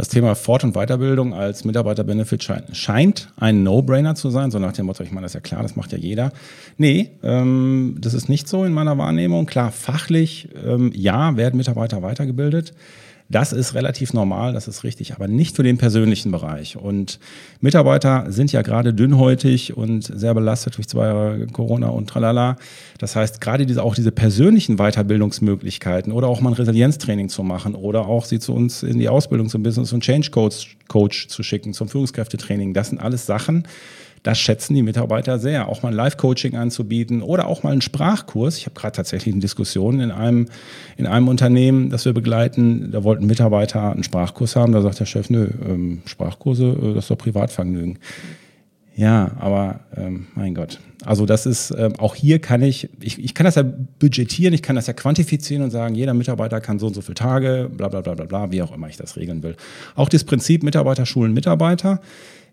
Das 0.00 0.08
Thema 0.08 0.34
Fort- 0.34 0.64
und 0.64 0.72
Weiterbildung 0.72 1.34
als 1.34 1.66
Mitarbeiterbenefit 1.66 2.48
scheint, 2.72 3.28
ein 3.36 3.62
No-Brainer 3.62 4.14
zu 4.14 4.30
sein, 4.30 4.50
so 4.50 4.58
nach 4.58 4.72
dem 4.72 4.86
Motto, 4.86 5.02
ich 5.02 5.12
meine, 5.12 5.26
das 5.26 5.32
ist 5.32 5.34
ja 5.34 5.40
klar, 5.40 5.62
das 5.62 5.76
macht 5.76 5.92
ja 5.92 5.98
jeder. 5.98 6.32
Nee, 6.78 7.10
ähm, 7.22 7.98
das 8.00 8.14
ist 8.14 8.30
nicht 8.30 8.48
so 8.48 8.64
in 8.64 8.72
meiner 8.72 8.96
Wahrnehmung. 8.96 9.44
Klar, 9.44 9.72
fachlich, 9.72 10.48
ähm, 10.66 10.90
ja, 10.94 11.36
werden 11.36 11.58
Mitarbeiter 11.58 12.02
weitergebildet. 12.02 12.72
Das 13.32 13.52
ist 13.52 13.74
relativ 13.74 14.12
normal, 14.12 14.52
das 14.52 14.66
ist 14.66 14.82
richtig, 14.82 15.14
aber 15.14 15.28
nicht 15.28 15.54
für 15.54 15.62
den 15.62 15.78
persönlichen 15.78 16.32
Bereich. 16.32 16.76
Und 16.76 17.20
Mitarbeiter 17.60 18.26
sind 18.28 18.50
ja 18.50 18.62
gerade 18.62 18.92
dünnhäutig 18.92 19.76
und 19.76 20.02
sehr 20.02 20.34
belastet 20.34 20.76
durch 20.76 20.88
zwei 20.88 21.06
Jahre 21.06 21.46
Corona 21.46 21.90
und 21.90 22.08
tralala. 22.08 22.56
Das 22.98 23.14
heißt, 23.14 23.40
gerade 23.40 23.66
diese, 23.66 23.84
auch 23.84 23.94
diese 23.94 24.10
persönlichen 24.10 24.78
Weiterbildungsmöglichkeiten 24.78 26.12
oder 26.12 26.26
auch 26.26 26.40
mal 26.40 26.50
ein 26.50 26.54
Resilienztraining 26.54 27.28
zu 27.28 27.44
machen 27.44 27.76
oder 27.76 28.06
auch 28.06 28.24
sie 28.24 28.40
zu 28.40 28.52
uns 28.52 28.82
in 28.82 28.98
die 28.98 29.08
Ausbildung 29.08 29.48
zum 29.48 29.62
Business- 29.62 29.92
und 29.92 30.02
Change 30.02 30.32
Coach, 30.32 30.76
Coach 30.88 31.28
zu 31.28 31.44
schicken, 31.44 31.72
zum 31.72 31.88
Führungskräftetraining, 31.88 32.74
das 32.74 32.88
sind 32.88 32.98
alles 32.98 33.26
Sachen, 33.26 33.64
das 34.22 34.38
schätzen 34.38 34.74
die 34.74 34.82
Mitarbeiter 34.82 35.38
sehr. 35.38 35.68
Auch 35.68 35.82
mal 35.82 35.88
ein 35.90 35.94
Live-Coaching 35.94 36.54
anzubieten 36.54 37.22
oder 37.22 37.46
auch 37.46 37.62
mal 37.62 37.72
einen 37.72 37.80
Sprachkurs. 37.80 38.58
Ich 38.58 38.66
habe 38.66 38.78
gerade 38.78 38.94
tatsächlich 38.94 39.34
eine 39.34 39.40
Diskussion 39.40 40.00
in 40.00 40.10
einem, 40.10 40.46
in 40.96 41.06
einem 41.06 41.28
Unternehmen, 41.28 41.88
das 41.88 42.04
wir 42.04 42.12
begleiten. 42.12 42.90
Da 42.90 43.02
wollten 43.02 43.26
Mitarbeiter 43.26 43.92
einen 43.92 44.04
Sprachkurs 44.04 44.56
haben. 44.56 44.72
Da 44.72 44.82
sagt 44.82 45.00
der 45.00 45.06
Chef, 45.06 45.30
nö, 45.30 45.48
ähm, 45.66 46.02
Sprachkurse, 46.04 46.66
äh, 46.66 46.94
das 46.94 47.04
ist 47.04 47.10
doch 47.10 47.18
Privatvergnügen. 47.18 47.98
Ja, 49.00 49.30
aber 49.38 49.80
ähm, 49.96 50.26
mein 50.34 50.54
Gott. 50.54 50.78
Also 51.06 51.24
das 51.24 51.46
ist, 51.46 51.70
ähm, 51.70 51.94
auch 51.96 52.14
hier 52.14 52.38
kann 52.38 52.60
ich, 52.60 52.90
ich, 53.00 53.18
ich 53.18 53.32
kann 53.32 53.46
das 53.46 53.54
ja 53.54 53.62
budgetieren, 53.62 54.52
ich 54.52 54.60
kann 54.60 54.76
das 54.76 54.88
ja 54.88 54.92
quantifizieren 54.92 55.64
und 55.64 55.70
sagen, 55.70 55.94
jeder 55.94 56.12
Mitarbeiter 56.12 56.60
kann 56.60 56.78
so 56.78 56.88
und 56.88 56.92
so 56.92 57.00
viele 57.00 57.14
Tage, 57.14 57.70
bla 57.74 57.88
bla 57.88 58.02
bla 58.02 58.12
bla 58.12 58.26
bla, 58.26 58.52
wie 58.52 58.60
auch 58.60 58.74
immer 58.74 58.88
ich 58.90 58.98
das 58.98 59.16
regeln 59.16 59.42
will. 59.42 59.56
Auch 59.94 60.10
das 60.10 60.24
Prinzip 60.24 60.62
Mitarbeiter 60.62 61.06
schulen 61.06 61.32
Mitarbeiter 61.32 62.02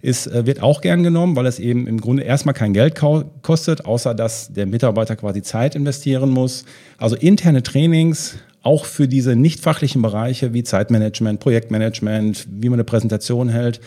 ist, 0.02 0.28
äh, 0.28 0.46
wird 0.46 0.64
auch 0.64 0.80
gern 0.80 1.04
genommen, 1.04 1.36
weil 1.36 1.48
es 1.48 1.60
eben 1.60 1.86
im 1.86 2.00
Grunde 2.00 2.24
erstmal 2.24 2.54
kein 2.54 2.72
Geld 2.72 2.96
kostet, 2.96 3.84
außer 3.86 4.16
dass 4.16 4.54
der 4.54 4.68
Mitarbeiter 4.68 5.18
quasi 5.18 5.42
Zeit 5.42 5.76
investieren 5.76 6.30
muss. 6.30 6.64
Also 6.98 7.18
interne 7.18 7.62
Trainings, 7.62 8.38
auch 8.62 8.86
für 8.86 9.10
diese 9.10 9.36
nicht 9.36 9.60
fachlichen 9.60 10.02
Bereiche 10.02 10.54
wie 10.54 10.64
Zeitmanagement, 10.64 11.42
Projektmanagement, 11.42 12.48
wie 12.50 12.70
man 12.70 12.78
eine 12.78 12.86
Präsentation 12.86 13.50
hält. 13.50 13.82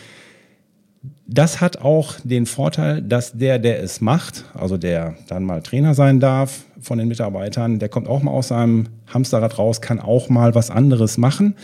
Das 1.33 1.61
hat 1.61 1.77
auch 1.77 2.15
den 2.25 2.45
Vorteil, 2.45 3.01
dass 3.01 3.31
der, 3.31 3.57
der 3.57 3.81
es 3.81 4.01
macht, 4.01 4.43
also 4.53 4.75
der 4.75 5.15
dann 5.29 5.45
mal 5.45 5.61
Trainer 5.61 5.93
sein 5.93 6.19
darf 6.19 6.65
von 6.81 6.97
den 6.97 7.07
Mitarbeitern, 7.07 7.79
der 7.79 7.87
kommt 7.87 8.09
auch 8.09 8.21
mal 8.21 8.31
aus 8.31 8.49
seinem 8.49 8.89
Hamsterrad 9.07 9.57
raus, 9.57 9.79
kann 9.79 10.01
auch 10.01 10.27
mal 10.27 10.55
was 10.55 10.69
anderes 10.69 11.17
machen 11.17 11.55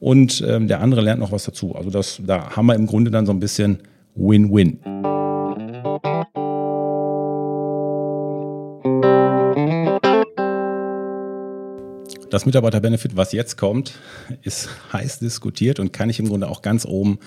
und 0.00 0.42
ähm, 0.44 0.66
der 0.66 0.80
andere 0.80 1.00
lernt 1.00 1.20
noch 1.20 1.30
was 1.30 1.44
dazu. 1.44 1.76
Also 1.76 1.90
das, 1.90 2.20
da 2.26 2.56
haben 2.56 2.66
wir 2.66 2.74
im 2.74 2.88
Grunde 2.88 3.12
dann 3.12 3.24
so 3.24 3.30
ein 3.30 3.38
bisschen 3.38 3.78
Win-Win. 4.16 4.80
Das 12.30 12.46
Mitarbeiterbenefit, 12.46 13.16
was 13.16 13.30
jetzt 13.30 13.56
kommt, 13.56 13.94
ist 14.42 14.70
heiß 14.92 15.20
diskutiert 15.20 15.78
und 15.78 15.92
kann 15.92 16.10
ich 16.10 16.18
im 16.18 16.28
Grunde 16.28 16.48
auch 16.48 16.62
ganz 16.62 16.84
oben 16.84 17.20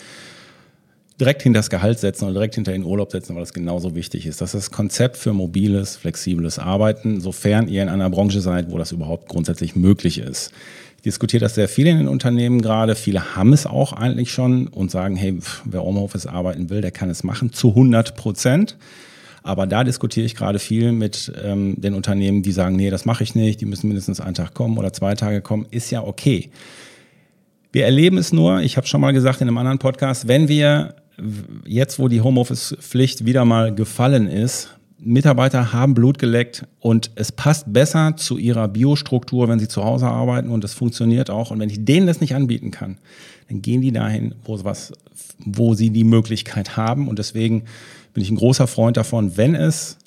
direkt 1.20 1.42
hinter 1.42 1.60
das 1.60 1.70
Gehalt 1.70 2.00
setzen 2.00 2.26
oder 2.26 2.34
direkt 2.34 2.56
hinter 2.56 2.72
den 2.72 2.84
Urlaub 2.84 3.12
setzen, 3.12 3.36
weil 3.36 3.42
das 3.42 3.54
genauso 3.54 3.96
wichtig 3.96 4.26
ist. 4.26 4.42
Das 4.42 4.54
ist 4.54 4.68
das 4.68 4.72
Konzept 4.72 5.18
für 5.18 5.34
mobiles, 5.34 5.96
flexibles 5.96 6.60
Arbeiten, 6.60 7.22
sofern 7.22 7.68
ihr 7.68 7.82
in 7.82 7.90
einer 7.90 8.10
Branche 8.10 8.42
seid, 8.42 8.72
wo 8.72 8.78
das 8.78 8.92
überhaupt 8.92 9.28
grundsätzlich 9.28 9.76
möglich 9.76 10.20
ist 10.20 10.52
diskutiert 11.06 11.42
das 11.42 11.56
sehr 11.56 11.70
viel 11.70 11.88
in 11.88 11.98
den 11.98 12.08
Unternehmen 12.08 12.62
gerade. 12.62 12.96
Viele 12.96 13.36
haben 13.36 13.54
es 13.54 13.66
auch 13.66 13.94
eigentlich 13.94 14.32
schon 14.32 14.68
und 14.68 14.92
sagen, 14.92 15.16
hey, 15.16 15.40
wer 15.64 15.82
Homeoffice 15.82 16.28
arbeiten 16.28 16.70
will, 16.70 16.82
der 16.82 16.92
kann 16.92 17.10
es 17.10 17.24
machen 17.24 17.54
zu 17.54 17.70
100 17.70 18.16
Prozent. 18.16 18.78
Aber 19.42 19.66
da 19.66 19.86
diskutiere 19.86 20.26
ich 20.26 20.36
gerade 20.36 20.60
viel 20.60 20.92
mit 20.92 21.32
ähm, 21.42 21.80
den 21.80 21.94
Unternehmen, 21.94 22.42
die 22.42 22.52
sagen, 22.52 22.76
nee, 22.76 22.90
das 22.90 23.06
mache 23.06 23.24
ich 23.24 23.36
nicht, 23.36 23.62
die 23.62 23.66
müssen 23.66 23.88
mindestens 23.88 24.20
einen 24.20 24.36
Tag 24.36 24.54
kommen 24.54 24.78
oder 24.78 24.92
zwei 24.92 25.16
Tage 25.16 25.42
kommen. 25.42 25.66
Ist 25.72 25.90
ja 25.92 26.04
okay. 26.04 26.50
Wir 27.72 27.86
erleben 27.86 28.18
es 28.18 28.34
nur, 28.34 28.60
ich 28.62 28.76
habe 28.76 28.88
schon 28.88 29.00
mal 29.00 29.14
gesagt 29.14 29.40
in 29.40 29.48
einem 29.48 29.58
anderen 29.58 29.80
Podcast, 29.80 30.28
wenn 30.28 30.50
wir 30.50 30.96
jetzt, 31.66 32.00
wo 32.00 32.08
die 32.08 32.22
Homeoffice-Pflicht 32.22 33.26
wieder 33.26 33.46
mal 33.46 33.74
gefallen 33.74 34.28
ist, 34.28 34.78
Mitarbeiter 35.00 35.74
haben 35.74 35.94
Blut 35.94 36.18
geleckt 36.18 36.66
und 36.80 37.12
es 37.16 37.32
passt 37.32 37.72
besser 37.72 38.16
zu 38.18 38.38
ihrer 38.38 38.68
Biostruktur, 38.68 39.48
wenn 39.48 39.60
sie 39.60 39.68
zu 39.68 39.84
Hause 39.84 40.08
arbeiten 40.08 40.50
und 40.50 40.64
es 40.64 40.74
funktioniert 40.74 41.30
auch. 41.30 41.52
Und 41.52 41.60
wenn 41.60 41.70
ich 41.70 41.86
denen 41.86 42.08
das 42.08 42.20
nicht 42.20 42.34
anbieten 42.34 42.72
kann, 42.72 42.98
dann 43.48 43.62
gehen 43.62 43.82
die 43.82 43.92
dahin, 43.92 44.34
wo, 44.44 44.64
was, 44.64 44.94
wo 45.38 45.76
sie 45.76 45.92
die 45.92 46.04
Möglichkeit 46.04 46.78
haben. 46.78 47.08
Und 47.08 47.20
deswegen 47.20 47.66
bin 48.14 48.24
ich 48.24 48.32
ein 48.32 48.38
großer 48.38 48.66
Freund 48.66 48.98
davon, 48.98 49.38
wenn 49.38 49.54
es 49.54 50.00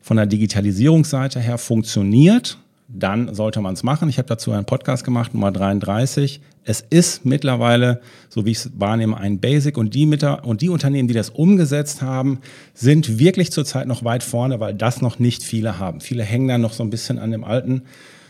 von 0.00 0.16
der 0.16 0.26
Digitalisierungsseite 0.26 1.38
her 1.38 1.58
funktioniert, 1.58 2.58
dann 2.88 3.34
sollte 3.34 3.60
man 3.60 3.74
es 3.74 3.82
machen. 3.82 4.08
Ich 4.08 4.16
habe 4.16 4.28
dazu 4.28 4.50
einen 4.50 4.64
Podcast 4.64 5.04
gemacht, 5.04 5.34
Nummer 5.34 5.52
33. 5.52 6.40
Es 6.64 6.80
ist 6.80 7.26
mittlerweile, 7.26 8.00
so 8.30 8.46
wie 8.46 8.52
ich 8.52 8.58
es 8.58 8.70
wahrnehme, 8.78 9.16
ein 9.18 9.40
Basic 9.40 9.76
und 9.76 9.94
die, 9.94 10.06
und 10.06 10.62
die 10.62 10.70
Unternehmen, 10.70 11.06
die 11.06 11.14
das 11.14 11.28
umgesetzt 11.28 12.00
haben, 12.00 12.40
sind 12.72 13.18
wirklich 13.18 13.52
zurzeit 13.52 13.86
noch 13.86 14.04
weit 14.04 14.22
vorne, 14.22 14.58
weil 14.58 14.74
das 14.74 15.02
noch 15.02 15.18
nicht 15.18 15.42
viele 15.42 15.78
haben. 15.78 16.00
Viele 16.00 16.22
hängen 16.22 16.48
dann 16.48 16.62
noch 16.62 16.72
so 16.72 16.82
ein 16.82 16.90
bisschen 16.90 17.18
an 17.18 17.30
dem 17.30 17.44
alten 17.44 17.82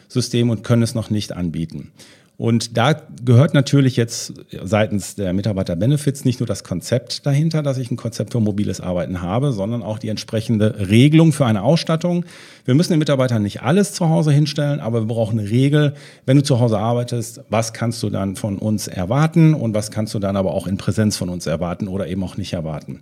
System 0.09 0.51
und 0.51 0.65
können 0.65 0.83
es 0.83 0.95
noch 0.95 1.09
nicht 1.09 1.33
anbieten. 1.33 1.93
Und 2.39 2.77
da 2.77 2.93
gehört 3.25 3.53
natürlich 3.53 3.97
jetzt 3.97 4.33
seitens 4.63 5.17
der 5.17 5.33
Mitarbeiter-Benefits 5.33 6.25
nicht 6.25 6.39
nur 6.39 6.47
das 6.47 6.63
Konzept 6.63 7.27
dahinter, 7.27 7.65
dass 7.65 7.79
ich 7.79 7.91
ein 7.91 7.97
Konzept 7.97 8.31
für 8.31 8.39
mobiles 8.39 8.81
Arbeiten 8.81 9.23
habe, 9.23 9.53
sondern 9.53 9.83
auch 9.83 9.99
die 9.99 10.09
entsprechende 10.09 10.89
Regelung 10.89 11.33
für 11.33 11.47
eine 11.47 11.65
Ausstattung. 11.65 12.25
Wir 12.65 12.75
müssen 12.75 12.93
den 12.93 13.01
Mitarbeitern 13.01 13.43
nicht 13.43 13.63
alles 13.63 13.93
zu 13.93 14.09
Hause 14.09 14.31
hinstellen, 14.31 14.79
aber 14.79 15.01
wir 15.01 15.09
brauchen 15.09 15.41
eine 15.41 15.51
Regel. 15.51 15.95
Wenn 16.27 16.37
du 16.37 16.45
zu 16.45 16.61
Hause 16.61 16.79
arbeitest, 16.79 17.41
was 17.51 17.73
kannst 17.73 18.05
du 18.05 18.09
dann 18.09 18.37
von 18.37 18.57
uns 18.59 18.87
erwarten 18.87 19.53
und 19.53 19.75
was 19.75 19.91
kannst 19.91 20.15
du 20.15 20.21
dann 20.21 20.37
aber 20.37 20.55
auch 20.55 20.69
in 20.69 20.77
Präsenz 20.77 21.17
von 21.17 21.31
uns 21.31 21.49
erwarten 21.49 21.89
oder 21.89 22.07
eben 22.07 22.23
auch 22.23 22.37
nicht 22.37 22.53
erwarten. 22.53 23.01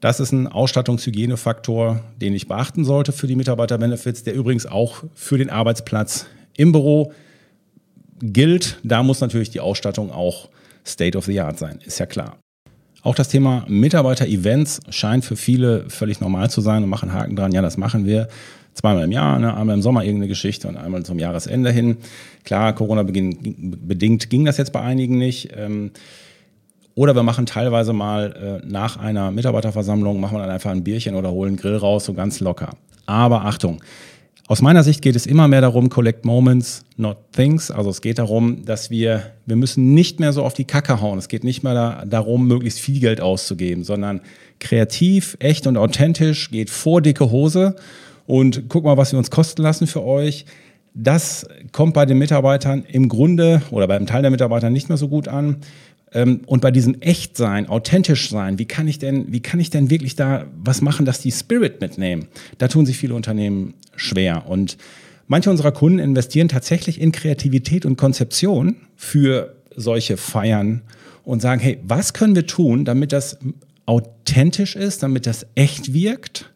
Das 0.00 0.18
ist 0.18 0.32
ein 0.32 0.48
Ausstattungshygienefaktor, 0.48 2.00
den 2.20 2.34
ich 2.34 2.48
beachten 2.48 2.84
sollte 2.84 3.12
für 3.12 3.28
die 3.28 3.36
Mitarbeiter-Benefits, 3.36 4.24
der 4.24 4.34
übrigens 4.34 4.66
auch 4.66 5.04
für 5.14 5.38
den 5.38 5.50
Arbeitsplatz 5.50 6.26
im 6.56 6.72
Büro 6.72 7.12
gilt, 8.20 8.78
da 8.82 9.02
muss 9.02 9.20
natürlich 9.20 9.50
die 9.50 9.60
Ausstattung 9.60 10.10
auch 10.10 10.48
State 10.84 11.16
of 11.16 11.24
the 11.24 11.40
Art 11.40 11.58
sein, 11.58 11.78
ist 11.84 11.98
ja 11.98 12.06
klar. 12.06 12.38
Auch 13.02 13.14
das 13.14 13.28
Thema 13.28 13.64
Mitarbeiter-Events 13.68 14.80
scheint 14.90 15.24
für 15.24 15.36
viele 15.36 15.88
völlig 15.88 16.20
normal 16.20 16.50
zu 16.50 16.60
sein 16.60 16.82
und 16.82 16.88
machen 16.88 17.12
Haken 17.12 17.36
dran. 17.36 17.52
Ja, 17.52 17.62
das 17.62 17.76
machen 17.76 18.04
wir 18.04 18.28
zweimal 18.74 19.04
im 19.04 19.12
Jahr, 19.12 19.38
ne? 19.38 19.56
einmal 19.56 19.76
im 19.76 19.82
Sommer 19.82 20.02
irgendeine 20.02 20.28
Geschichte 20.28 20.66
und 20.66 20.76
einmal 20.76 21.04
zum 21.04 21.18
Jahresende 21.18 21.70
hin. 21.70 21.98
Klar, 22.44 22.74
Corona-bedingt 22.74 24.30
ging 24.30 24.44
das 24.44 24.58
jetzt 24.58 24.72
bei 24.72 24.80
einigen 24.80 25.18
nicht. 25.18 25.50
Ähm, 25.56 25.92
oder 26.96 27.14
wir 27.14 27.22
machen 27.22 27.46
teilweise 27.46 27.92
mal 27.92 28.60
äh, 28.64 28.66
nach 28.66 28.96
einer 28.96 29.30
Mitarbeiterversammlung, 29.30 30.18
machen 30.18 30.36
wir 30.36 30.40
dann 30.40 30.50
einfach 30.50 30.70
ein 30.70 30.82
Bierchen 30.82 31.14
oder 31.14 31.30
holen 31.30 31.50
einen 31.50 31.56
Grill 31.58 31.76
raus, 31.76 32.06
so 32.06 32.14
ganz 32.14 32.40
locker. 32.40 32.70
Aber 33.06 33.44
Achtung, 33.44 33.82
aus 34.48 34.62
meiner 34.62 34.84
Sicht 34.84 35.02
geht 35.02 35.16
es 35.16 35.26
immer 35.26 35.48
mehr 35.48 35.60
darum, 35.60 35.88
collect 35.88 36.24
moments, 36.24 36.84
not 36.96 37.18
things. 37.32 37.70
Also 37.70 37.90
es 37.90 38.00
geht 38.00 38.18
darum, 38.18 38.64
dass 38.64 38.90
wir, 38.90 39.32
wir 39.44 39.56
müssen 39.56 39.92
nicht 39.92 40.20
mehr 40.20 40.32
so 40.32 40.44
auf 40.44 40.54
die 40.54 40.64
Kacke 40.64 41.00
hauen. 41.00 41.18
Es 41.18 41.28
geht 41.28 41.42
nicht 41.42 41.64
mehr 41.64 41.74
da, 41.74 42.04
darum, 42.06 42.46
möglichst 42.46 42.78
viel 42.78 43.00
Geld 43.00 43.20
auszugeben, 43.20 43.82
sondern 43.82 44.20
kreativ, 44.60 45.36
echt 45.40 45.66
und 45.66 45.76
authentisch 45.76 46.50
geht 46.50 46.70
vor 46.70 47.02
dicke 47.02 47.30
Hose 47.30 47.74
und 48.26 48.68
guck 48.68 48.84
mal, 48.84 48.96
was 48.96 49.12
wir 49.12 49.18
uns 49.18 49.30
kosten 49.30 49.62
lassen 49.62 49.88
für 49.88 50.04
euch. 50.04 50.46
Das 50.94 51.46
kommt 51.72 51.94
bei 51.94 52.06
den 52.06 52.18
Mitarbeitern 52.18 52.84
im 52.88 53.08
Grunde 53.08 53.62
oder 53.70 53.88
beim 53.88 54.06
Teil 54.06 54.22
der 54.22 54.30
Mitarbeiter 54.30 54.70
nicht 54.70 54.88
mehr 54.88 54.96
so 54.96 55.08
gut 55.08 55.26
an. 55.28 55.56
Ähm, 56.16 56.40
und 56.46 56.62
bei 56.62 56.70
diesem 56.70 57.00
Echtsein, 57.02 57.68
authentisch 57.68 58.30
sein, 58.30 58.58
wie 58.58 58.64
kann 58.64 58.88
ich 58.88 58.98
denn, 58.98 59.30
wie 59.32 59.40
kann 59.40 59.60
ich 59.60 59.68
denn 59.68 59.90
wirklich 59.90 60.16
da 60.16 60.46
was 60.58 60.80
machen, 60.80 61.04
dass 61.04 61.20
die 61.20 61.30
Spirit 61.30 61.82
mitnehmen? 61.82 62.28
Da 62.56 62.68
tun 62.68 62.86
sich 62.86 62.96
viele 62.96 63.14
Unternehmen 63.14 63.74
schwer. 63.96 64.48
Und 64.48 64.78
manche 65.26 65.50
unserer 65.50 65.72
Kunden 65.72 65.98
investieren 65.98 66.48
tatsächlich 66.48 67.00
in 67.02 67.12
Kreativität 67.12 67.84
und 67.84 67.96
Konzeption 67.96 68.76
für 68.96 69.56
solche 69.76 70.16
Feiern 70.16 70.80
und 71.22 71.42
sagen, 71.42 71.60
hey, 71.60 71.78
was 71.82 72.14
können 72.14 72.34
wir 72.34 72.46
tun, 72.46 72.86
damit 72.86 73.12
das 73.12 73.38
authentisch 73.84 74.74
ist, 74.74 75.02
damit 75.02 75.26
das 75.26 75.46
echt 75.54 75.92
wirkt? 75.92 76.50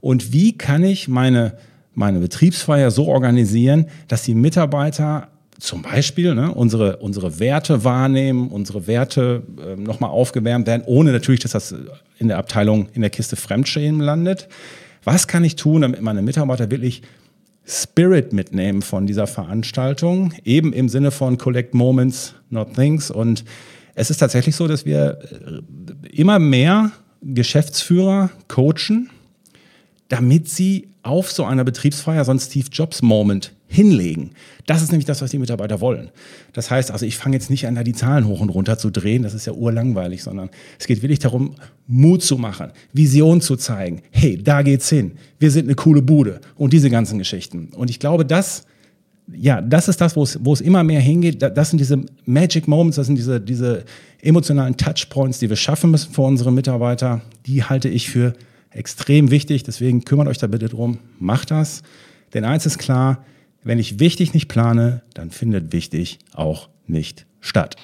Und 0.00 0.32
wie 0.32 0.56
kann 0.56 0.84
ich 0.84 1.08
meine, 1.08 1.56
meine 1.92 2.20
Betriebsfeier 2.20 2.92
so 2.92 3.08
organisieren, 3.08 3.86
dass 4.06 4.22
die 4.22 4.36
Mitarbeiter 4.36 5.28
zum 5.58 5.82
Beispiel 5.82 6.34
ne, 6.34 6.52
unsere, 6.52 6.96
unsere 6.98 7.38
Werte 7.38 7.84
wahrnehmen, 7.84 8.48
unsere 8.48 8.86
Werte 8.86 9.42
äh, 9.58 9.76
nochmal 9.76 10.10
aufgewärmt 10.10 10.66
werden, 10.66 10.82
ohne 10.86 11.12
natürlich, 11.12 11.40
dass 11.40 11.52
das 11.52 11.74
in 12.18 12.28
der 12.28 12.38
Abteilung 12.38 12.88
in 12.94 13.02
der 13.02 13.10
Kiste 13.10 13.36
Fremdschämen 13.36 14.00
landet. 14.00 14.48
Was 15.04 15.26
kann 15.26 15.44
ich 15.44 15.56
tun, 15.56 15.82
damit 15.82 16.00
meine 16.00 16.22
Mitarbeiter 16.22 16.70
wirklich 16.70 17.02
Spirit 17.66 18.32
mitnehmen 18.32 18.82
von 18.82 19.06
dieser 19.06 19.26
Veranstaltung, 19.26 20.32
eben 20.44 20.72
im 20.72 20.88
Sinne 20.88 21.10
von 21.10 21.38
Collect 21.38 21.74
Moments, 21.74 22.34
not 22.50 22.74
Things. 22.74 23.10
Und 23.10 23.44
es 23.94 24.10
ist 24.10 24.18
tatsächlich 24.18 24.56
so, 24.56 24.66
dass 24.66 24.84
wir 24.84 25.18
äh, 25.30 26.16
immer 26.16 26.38
mehr 26.38 26.90
Geschäftsführer 27.22 28.30
coachen, 28.48 29.10
damit 30.08 30.48
sie 30.48 30.88
auf 31.02 31.30
so 31.30 31.44
einer 31.44 31.64
Betriebsfeier 31.64 32.24
so 32.24 32.32
einen 32.32 32.40
Steve 32.40 32.66
Jobs 32.70 33.00
Moment 33.00 33.52
hinlegen. 33.72 34.32
Das 34.66 34.82
ist 34.82 34.92
nämlich 34.92 35.06
das, 35.06 35.22
was 35.22 35.30
die 35.30 35.38
Mitarbeiter 35.38 35.80
wollen. 35.80 36.10
Das 36.52 36.70
heißt 36.70 36.90
also, 36.90 37.06
ich 37.06 37.16
fange 37.16 37.36
jetzt 37.36 37.50
nicht 37.50 37.66
an, 37.66 37.74
da 37.74 37.82
die 37.82 37.94
Zahlen 37.94 38.26
hoch 38.26 38.40
und 38.40 38.50
runter 38.50 38.76
zu 38.76 38.90
drehen, 38.90 39.22
das 39.22 39.32
ist 39.32 39.46
ja 39.46 39.54
urlangweilig, 39.54 40.22
sondern 40.22 40.50
es 40.78 40.86
geht 40.86 41.02
wirklich 41.02 41.20
darum, 41.20 41.54
Mut 41.86 42.22
zu 42.22 42.36
machen, 42.36 42.70
Vision 42.92 43.40
zu 43.40 43.56
zeigen. 43.56 44.02
Hey, 44.10 44.40
da 44.40 44.62
geht's 44.62 44.88
hin. 44.88 45.12
Wir 45.38 45.50
sind 45.50 45.66
eine 45.66 45.74
coole 45.74 46.02
Bude 46.02 46.40
und 46.56 46.72
diese 46.72 46.90
ganzen 46.90 47.18
Geschichten. 47.18 47.70
Und 47.74 47.88
ich 47.88 47.98
glaube, 47.98 48.26
das, 48.26 48.66
ja, 49.32 49.62
das 49.62 49.88
ist 49.88 50.00
das, 50.00 50.16
wo 50.16 50.52
es, 50.52 50.60
immer 50.60 50.84
mehr 50.84 51.00
hingeht. 51.00 51.40
Das 51.40 51.70
sind 51.70 51.78
diese 51.78 52.04
Magic 52.26 52.68
Moments, 52.68 52.96
das 52.96 53.06
sind 53.06 53.16
diese, 53.16 53.40
diese 53.40 53.84
emotionalen 54.20 54.76
Touchpoints, 54.76 55.38
die 55.38 55.48
wir 55.48 55.56
schaffen 55.56 55.90
müssen 55.90 56.12
für 56.12 56.22
unsere 56.22 56.52
Mitarbeiter. 56.52 57.22
Die 57.46 57.64
halte 57.64 57.88
ich 57.88 58.10
für 58.10 58.34
extrem 58.70 59.30
wichtig. 59.30 59.62
Deswegen 59.62 60.04
kümmert 60.04 60.28
euch 60.28 60.38
da 60.38 60.46
bitte 60.46 60.68
drum. 60.68 60.98
Macht 61.18 61.50
das. 61.50 61.82
Denn 62.34 62.44
eins 62.44 62.66
ist 62.66 62.78
klar, 62.78 63.24
wenn 63.64 63.78
ich 63.78 63.98
wichtig 63.98 64.34
nicht 64.34 64.48
plane, 64.48 65.02
dann 65.14 65.30
findet 65.30 65.72
wichtig 65.72 66.18
auch 66.32 66.68
nicht 66.86 67.26
statt. 67.40 67.76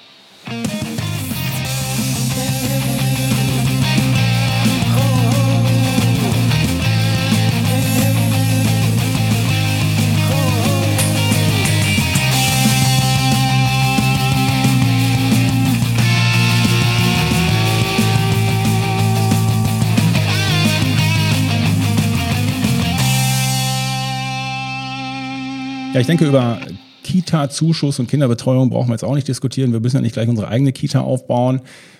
Ja, 25.99 26.01
ich 26.01 26.07
denke, 26.07 26.27
über 26.27 26.61
Kita-Zuschuss 27.03 27.99
und 27.99 28.09
Kinderbetreuung 28.09 28.69
brauchen 28.69 28.87
wir 28.87 28.93
jetzt 28.93 29.03
auch 29.03 29.15
nicht 29.15 29.27
diskutieren. 29.27 29.73
Wir 29.73 29.81
müssen 29.81 29.97
ja 29.97 30.01
nicht 30.01 30.13
gleich 30.13 30.29
unsere 30.29 30.47
eigene 30.47 30.71
Kita 30.71 31.01
aufbauen. 31.01 31.59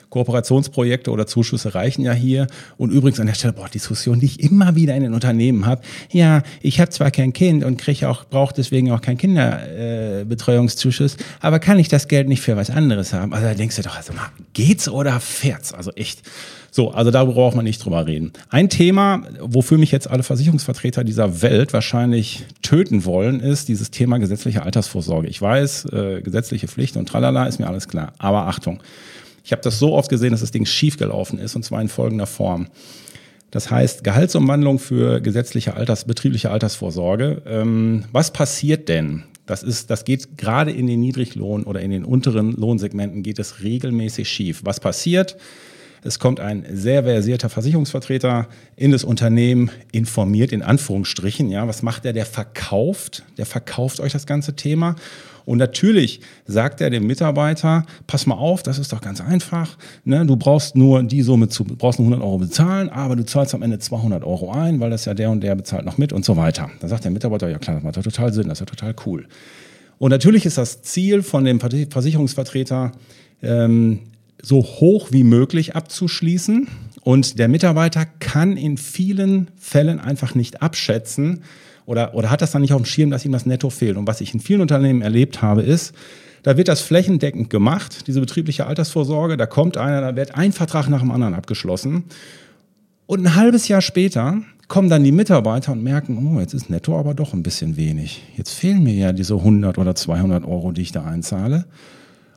Kooperationsprojekte 0.09 1.11
oder 1.11 1.27
Zuschüsse 1.27 1.75
reichen 1.75 2.03
ja 2.03 2.13
hier. 2.13 2.47
Und 2.77 2.91
übrigens 2.91 3.19
an 3.19 3.27
der 3.27 3.35
Stelle, 3.35 3.53
boah, 3.53 3.69
Diskussion, 3.69 4.19
die 4.19 4.25
ich 4.25 4.39
immer 4.39 4.75
wieder 4.75 4.95
in 4.95 5.03
den 5.03 5.13
Unternehmen 5.13 5.65
habe. 5.65 5.81
Ja, 6.11 6.43
ich 6.61 6.79
habe 6.79 6.89
zwar 6.89 7.11
kein 7.11 7.33
Kind 7.33 7.63
und 7.63 7.77
kriege 7.77 8.09
auch, 8.09 8.25
brauche 8.25 8.53
deswegen 8.53 8.91
auch 8.91 9.01
keinen 9.01 9.17
Kinderbetreuungszuschuss, 9.17 11.15
äh, 11.15 11.17
aber 11.41 11.59
kann 11.59 11.79
ich 11.79 11.87
das 11.87 12.07
Geld 12.07 12.27
nicht 12.27 12.41
für 12.41 12.57
was 12.57 12.69
anderes 12.69 13.13
haben? 13.13 13.33
Also 13.33 13.45
da 13.45 13.53
denkst 13.53 13.75
du 13.75 13.81
doch, 13.83 13.95
also 13.95 14.13
geht's 14.53 14.89
oder 14.89 15.19
fährt's? 15.19 15.73
Also 15.73 15.91
echt. 15.91 16.23
So, 16.71 16.91
also 16.91 17.09
darüber 17.09 17.33
braucht 17.33 17.55
man 17.55 17.65
nicht 17.65 17.83
drüber 17.83 18.05
reden. 18.05 18.31
Ein 18.49 18.69
Thema, 18.69 19.23
wofür 19.41 19.77
mich 19.77 19.91
jetzt 19.91 20.09
alle 20.09 20.21
Versicherungsvertreter 20.23 21.03
dieser 21.03 21.41
Welt 21.41 21.73
wahrscheinlich 21.73 22.45
töten 22.61 23.05
wollen, 23.05 23.39
ist 23.39 23.69
dieses 23.69 23.89
Thema 23.89 24.19
gesetzliche 24.19 24.63
Altersvorsorge. 24.63 25.27
Ich 25.27 25.41
weiß, 25.41 25.85
äh, 25.85 26.21
gesetzliche 26.21 26.67
Pflicht 26.67 26.95
und 26.95 27.09
tralala 27.09 27.45
ist 27.45 27.59
mir 27.59 27.67
alles 27.67 27.87
klar. 27.87 28.13
Aber 28.19 28.47
Achtung, 28.47 28.81
ich 29.49 29.51
habe 29.51 29.63
das 29.63 29.79
so 29.79 29.95
oft 29.95 30.11
gesehen, 30.11 30.29
dass 30.29 30.41
das 30.41 30.51
Ding 30.51 30.67
schiefgelaufen 30.67 31.39
ist 31.39 31.55
und 31.55 31.65
zwar 31.65 31.81
in 31.81 31.87
folgender 31.87 32.27
Form. 32.27 32.67
Das 33.49 33.71
heißt, 33.71 34.03
Gehaltsumwandlung 34.03 34.77
für 34.77 35.21
gesetzliche 35.21 35.73
Alters, 35.73 36.05
betriebliche 36.05 36.51
Altersvorsorge. 36.51 37.41
Ähm, 37.47 38.05
was 38.11 38.31
passiert 38.31 38.89
denn? 38.89 39.23
Das 39.47 39.63
ist, 39.63 39.89
das 39.89 40.05
geht 40.05 40.37
gerade 40.37 40.69
in 40.69 40.85
den 40.85 40.99
Niedriglohn 40.99 41.63
oder 41.63 41.81
in 41.81 41.89
den 41.89 42.05
unteren 42.05 42.51
Lohnsegmenten 42.51 43.23
geht 43.23 43.39
es 43.39 43.63
regelmäßig 43.63 44.29
schief. 44.29 44.61
Was 44.65 44.79
passiert? 44.79 45.35
Es 46.03 46.19
kommt 46.19 46.39
ein 46.39 46.67
sehr 46.71 47.01
versierter 47.01 47.49
Versicherungsvertreter 47.49 48.49
in 48.75 48.91
das 48.91 49.03
Unternehmen, 49.03 49.71
informiert 49.91 50.51
in 50.51 50.61
Anführungsstrichen. 50.61 51.49
Ja, 51.49 51.67
was 51.67 51.81
macht 51.81 52.05
er? 52.05 52.13
Der 52.13 52.27
verkauft, 52.27 53.23
der 53.39 53.47
verkauft 53.47 53.99
euch 53.99 54.11
das 54.11 54.27
ganze 54.27 54.55
Thema. 54.55 54.95
Und 55.49 55.57
natürlich 55.57 56.21
sagt 56.45 56.79
er 56.79 56.91
dem 56.91 57.07
Mitarbeiter, 57.07 57.83
pass 58.05 58.27
mal 58.27 58.35
auf, 58.35 58.61
das 58.61 58.77
ist 58.77 58.93
doch 58.93 59.01
ganz 59.01 59.19
einfach. 59.19 59.79
Ne? 60.03 60.23
Du 60.27 60.35
brauchst 60.35 60.75
nur 60.75 61.01
die 61.01 61.23
Summe 61.23 61.49
zu, 61.49 61.63
brauchst 61.63 61.97
nur 61.97 62.05
100 62.05 62.23
Euro 62.23 62.37
bezahlen, 62.37 62.87
aber 62.89 63.15
du 63.15 63.25
zahlst 63.25 63.55
am 63.55 63.63
Ende 63.63 63.79
200 63.79 64.23
Euro 64.23 64.51
ein, 64.51 64.79
weil 64.79 64.91
das 64.91 65.05
ja 65.05 65.15
der 65.15 65.31
und 65.31 65.41
der 65.41 65.55
bezahlt 65.55 65.85
noch 65.85 65.97
mit 65.97 66.13
und 66.13 66.23
so 66.23 66.37
weiter. 66.37 66.69
Da 66.81 66.87
sagt 66.87 67.03
der 67.03 67.09
Mitarbeiter, 67.09 67.49
ja 67.49 67.57
klar, 67.57 67.77
das 67.77 67.83
macht 67.83 67.95
ja 67.95 68.03
total 68.03 68.31
Sinn, 68.31 68.47
das 68.47 68.61
ist 68.61 68.69
ja 68.69 68.75
total 68.75 68.93
cool. 69.07 69.25
Und 69.97 70.11
natürlich 70.11 70.45
ist 70.45 70.59
das 70.59 70.83
Ziel 70.83 71.23
von 71.23 71.45
dem 71.45 71.59
Versicherungsvertreter, 71.59 72.91
ähm, 73.41 74.01
so 74.39 74.61
hoch 74.61 75.07
wie 75.11 75.23
möglich 75.23 75.75
abzuschließen. 75.75 76.67
Und 77.01 77.39
der 77.39 77.47
Mitarbeiter 77.47 78.05
kann 78.05 78.55
in 78.55 78.77
vielen 78.77 79.47
Fällen 79.57 79.99
einfach 79.99 80.35
nicht 80.35 80.61
abschätzen 80.61 81.41
oder, 81.89 82.13
oder 82.13 82.29
hat 82.29 82.43
das 82.43 82.51
dann 82.51 82.61
nicht 82.61 82.71
auf 82.71 82.81
dem 82.81 82.85
Schirm, 82.85 83.09
dass 83.09 83.25
ihm 83.25 83.31
das 83.31 83.47
Netto 83.47 83.71
fehlt. 83.71 83.97
Und 83.97 84.05
was 84.05 84.21
ich 84.21 84.35
in 84.35 84.39
vielen 84.39 84.61
Unternehmen 84.61 85.01
erlebt 85.01 85.41
habe, 85.41 85.63
ist, 85.63 85.95
da 86.43 86.55
wird 86.55 86.67
das 86.67 86.81
flächendeckend 86.81 87.49
gemacht, 87.49 88.05
diese 88.05 88.19
betriebliche 88.19 88.67
Altersvorsorge. 88.67 89.37
Da 89.37 89.47
kommt 89.47 89.75
einer, 89.75 89.99
da 89.99 90.15
wird 90.15 90.35
ein 90.35 90.51
Vertrag 90.51 90.87
nach 90.87 90.99
dem 90.99 91.09
anderen 91.09 91.33
abgeschlossen. 91.33 92.03
Und 93.07 93.25
ein 93.25 93.35
halbes 93.35 93.67
Jahr 93.67 93.81
später 93.81 94.39
kommen 94.67 94.89
dann 94.89 95.03
die 95.03 95.11
Mitarbeiter 95.11 95.71
und 95.71 95.83
merken, 95.83 96.31
oh, 96.31 96.39
jetzt 96.39 96.53
ist 96.53 96.69
netto 96.69 96.97
aber 96.97 97.15
doch 97.15 97.33
ein 97.33 97.41
bisschen 97.41 97.75
wenig. 97.75 98.21
Jetzt 98.37 98.51
fehlen 98.51 98.83
mir 98.83 98.93
ja 98.93 99.11
diese 99.11 99.33
100 99.33 99.79
oder 99.79 99.95
200 99.95 100.45
Euro, 100.45 100.71
die 100.71 100.83
ich 100.83 100.91
da 100.91 101.03
einzahle. 101.05 101.65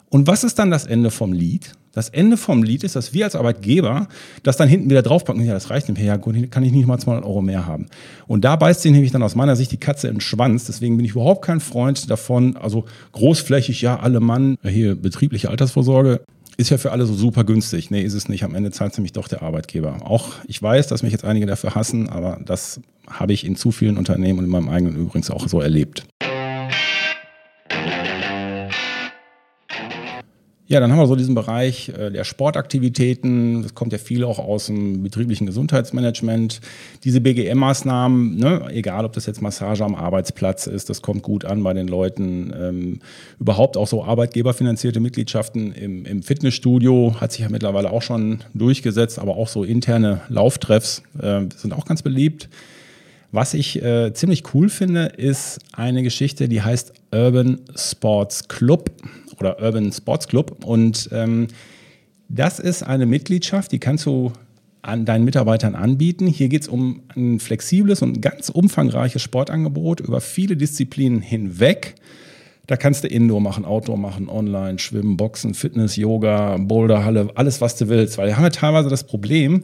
Und 0.08 0.26
was 0.26 0.44
ist 0.44 0.58
dann 0.58 0.70
das 0.70 0.86
Ende 0.86 1.10
vom 1.10 1.34
Lied? 1.34 1.74
Das 1.92 2.09
Ende 2.09 2.38
vom 2.38 2.62
Lied 2.62 2.85
ist, 2.85 2.96
dass 2.96 3.12
wir 3.12 3.26
als 3.26 3.37
Arbeitgeber 3.37 4.09
das 4.42 4.57
dann 4.57 4.68
hinten 4.68 4.88
wieder 4.88 5.02
draufpacken. 5.02 5.44
Ja, 5.44 5.52
das 5.52 5.68
reicht 5.68 5.88
nicht 5.88 5.98
mehr. 5.98 6.07
Ja, 6.07 6.16
gut, 6.16 6.50
kann 6.50 6.64
ich 6.64 6.72
nicht 6.72 6.87
mal 6.87 6.98
200 6.98 7.24
Euro 7.24 7.42
mehr 7.42 7.66
haben. 7.66 7.87
Und 8.26 8.44
da 8.44 8.57
beißt 8.57 8.81
sich 8.81 8.92
nämlich 8.92 9.12
dann 9.12 9.22
aus 9.22 9.35
meiner 9.35 9.57
Sicht 9.57 9.72
die 9.72 9.76
Katze 9.76 10.09
in 10.09 10.14
den 10.14 10.20
Schwanz. 10.22 10.64
Deswegen 10.64 10.96
bin 10.96 11.05
ich 11.05 11.12
überhaupt 11.12 11.44
kein 11.44 11.61
Freund 11.61 12.11
davon. 12.11 12.57
Also 12.57 12.87
großflächig, 13.12 13.83
ja, 13.83 13.98
alle 13.98 14.20
Mann, 14.20 14.57
hier 14.62 14.94
betriebliche 14.94 15.50
Altersvorsorge. 15.50 16.22
Ist 16.57 16.70
ja 16.70 16.78
für 16.78 16.92
alle 16.92 17.07
so 17.07 17.14
super 17.14 17.44
günstig. 17.44 17.90
Nee, 17.90 18.02
ist 18.02 18.14
es 18.14 18.28
nicht. 18.28 18.44
Am 18.44 18.55
Ende 18.55 18.70
zahlt 18.70 18.96
nämlich 18.96 19.12
doch 19.12 19.28
der 19.28 19.42
Arbeitgeber. 19.42 19.98
Auch 20.02 20.31
ich 20.46 20.62
weiß, 20.62 20.87
dass 20.87 21.02
mich 21.02 21.12
jetzt 21.12 21.24
einige 21.24 21.46
dafür 21.46 21.74
hassen, 21.74 22.09
aber 22.09 22.40
das 22.44 22.81
habe 23.07 23.33
ich 23.33 23.44
in 23.44 23.57
zu 23.57 23.70
vielen 23.70 23.98
Unternehmen 23.98 24.38
und 24.38 24.44
in 24.46 24.50
meinem 24.50 24.68
eigenen 24.68 24.96
übrigens 24.96 25.31
auch 25.31 25.48
so 25.48 25.61
erlebt. 25.61 26.05
Ja, 30.72 30.80
dann 30.80 30.90
haben 30.90 31.00
wir 31.00 31.06
so 31.06 31.16
diesen 31.16 31.35
Bereich 31.35 31.90
äh, 31.90 32.11
der 32.11 32.24
Sportaktivitäten. 32.24 33.62
Das 33.62 33.74
kommt 33.74 33.92
ja 33.92 33.98
viel 33.98 34.24
auch 34.24 34.38
aus 34.38 34.68
dem 34.68 35.02
betrieblichen 35.02 35.46
Gesundheitsmanagement. 35.46 36.62
Diese 37.04 37.20
BGM-Maßnahmen, 37.20 38.38
ne, 38.38 38.70
egal 38.70 39.04
ob 39.04 39.12
das 39.12 39.26
jetzt 39.26 39.42
Massage 39.42 39.85
am 39.85 39.94
Arbeitsplatz 39.94 40.66
ist, 40.66 40.88
das 40.88 41.02
kommt 41.02 41.22
gut 41.22 41.44
an 41.44 41.62
bei 41.62 41.74
den 41.74 41.88
Leuten. 41.88 42.54
Ähm, 42.58 43.00
überhaupt 43.38 43.76
auch 43.76 43.87
so 43.87 44.02
arbeitgeberfinanzierte 44.02 44.98
Mitgliedschaften 44.98 45.72
im, 45.72 46.06
im, 46.06 46.22
Fitnessstudio 46.22 47.16
hat 47.20 47.32
sich 47.32 47.42
ja 47.42 47.50
mittlerweile 47.50 47.90
auch 47.90 48.00
schon 48.00 48.38
durchgesetzt, 48.54 49.18
aber 49.18 49.37
auch 49.37 49.48
so 49.48 49.64
interne 49.64 50.22
Lauftreffs 50.30 51.02
äh, 51.20 51.42
sind 51.54 51.74
auch 51.74 51.85
ganz 51.85 52.00
beliebt. 52.00 52.48
Was 53.30 53.52
ich 53.52 53.82
äh, 53.82 54.14
ziemlich 54.14 54.54
cool 54.54 54.70
finde, 54.70 55.04
ist 55.04 55.58
eine 55.72 56.02
Geschichte, 56.02 56.48
die 56.48 56.62
heißt 56.62 56.94
Urban 57.12 57.61
Sports 57.76 58.48
Club 58.48 58.90
oder 59.38 59.61
Urban 59.61 59.92
Sports 59.92 60.29
Club. 60.29 60.64
Und 60.64 61.09
ähm, 61.12 61.49
das 62.29 62.59
ist 62.59 62.83
eine 62.83 63.07
Mitgliedschaft, 63.07 63.73
die 63.73 63.79
kannst 63.79 64.07
du 64.07 64.33
an 64.83 65.05
deinen 65.05 65.25
Mitarbeitern 65.25 65.75
anbieten. 65.75 66.27
Hier 66.27 66.49
geht 66.49 66.62
es 66.62 66.68
um 66.68 67.03
ein 67.14 67.38
flexibles 67.38 68.03
und 68.03 68.21
ganz 68.21 68.49
umfangreiches 68.49 69.23
Sportangebot 69.23 70.01
über 70.01 70.21
viele 70.21 70.57
Disziplinen 70.57 71.21
hinweg. 71.21 71.95
Da 72.66 72.77
kannst 72.77 73.05
du 73.05 73.09
Indoor 73.09 73.40
machen, 73.40 73.64
Outdoor 73.64 73.97
machen, 73.97 74.29
Online, 74.29 74.79
Schwimmen, 74.79 75.16
Boxen, 75.16 75.55
Fitness, 75.55 75.97
Yoga, 75.97 76.57
Boulderhalle, 76.59 77.31
alles, 77.35 77.61
was 77.61 77.77
du 77.77 77.88
willst. 77.88 78.18
Weil 78.18 78.29
wir 78.29 78.37
haben 78.37 78.45
ja 78.45 78.51
teilweise 78.51 78.88
das 78.88 79.05
Problem, 79.05 79.62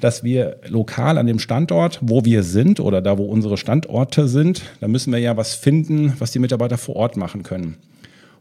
dass 0.00 0.22
wir 0.22 0.60
lokal 0.68 1.18
an 1.18 1.26
dem 1.26 1.38
Standort, 1.38 1.98
wo 2.02 2.24
wir 2.24 2.42
sind 2.42 2.80
oder 2.80 3.00
da, 3.00 3.18
wo 3.18 3.24
unsere 3.24 3.56
Standorte 3.56 4.28
sind, 4.28 4.62
da 4.80 4.88
müssen 4.88 5.12
wir 5.12 5.18
ja 5.18 5.36
was 5.36 5.54
finden, 5.54 6.12
was 6.18 6.32
die 6.32 6.38
Mitarbeiter 6.38 6.78
vor 6.78 6.96
Ort 6.96 7.16
machen 7.16 7.42
können. 7.42 7.76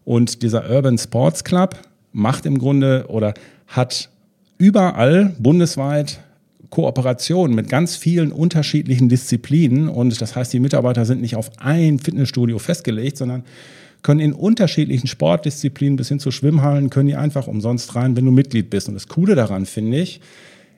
Und 0.06 0.44
dieser 0.44 0.70
Urban 0.70 0.98
Sports 0.98 1.44
Club 1.44 1.76
macht 2.14 2.46
im 2.46 2.58
Grunde 2.58 3.06
oder 3.10 3.34
hat 3.68 4.10
überall 4.58 5.36
bundesweit 5.40 6.22
Kooperationen 6.70 7.56
mit 7.56 7.70
ganz 7.70 7.96
vielen 7.96 8.32
unterschiedlichen 8.32 9.10
Disziplinen. 9.10 9.90
Und 9.90 10.22
das 10.22 10.36
heißt, 10.36 10.54
die 10.54 10.60
Mitarbeiter 10.60 11.06
sind 11.06 11.22
nicht 11.22 11.36
auf 11.36 11.52
ein 11.58 12.00
Fitnessstudio 12.00 12.60
festgelegt, 12.60 13.18
sondern 13.18 13.44
können 14.04 14.20
in 14.20 14.34
unterschiedlichen 14.34 15.08
Sportdisziplinen 15.08 15.96
bis 15.96 16.10
hin 16.10 16.20
zu 16.20 16.30
Schwimmhallen, 16.30 16.92
können 16.92 17.08
die 17.08 17.16
einfach 17.16 17.48
umsonst 17.48 17.96
rein, 17.96 18.16
wenn 18.16 18.26
du 18.26 18.32
Mitglied 18.32 18.70
bist. 18.70 18.88
Und 18.88 18.94
das 18.94 19.08
Coole 19.08 19.36
daran 19.36 19.66
finde 19.66 20.00
ich, 20.00 20.22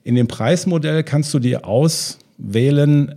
in 0.03 0.15
dem 0.15 0.27
Preismodell 0.27 1.03
kannst 1.03 1.33
du 1.33 1.39
dir 1.39 1.65
auswählen, 1.65 3.15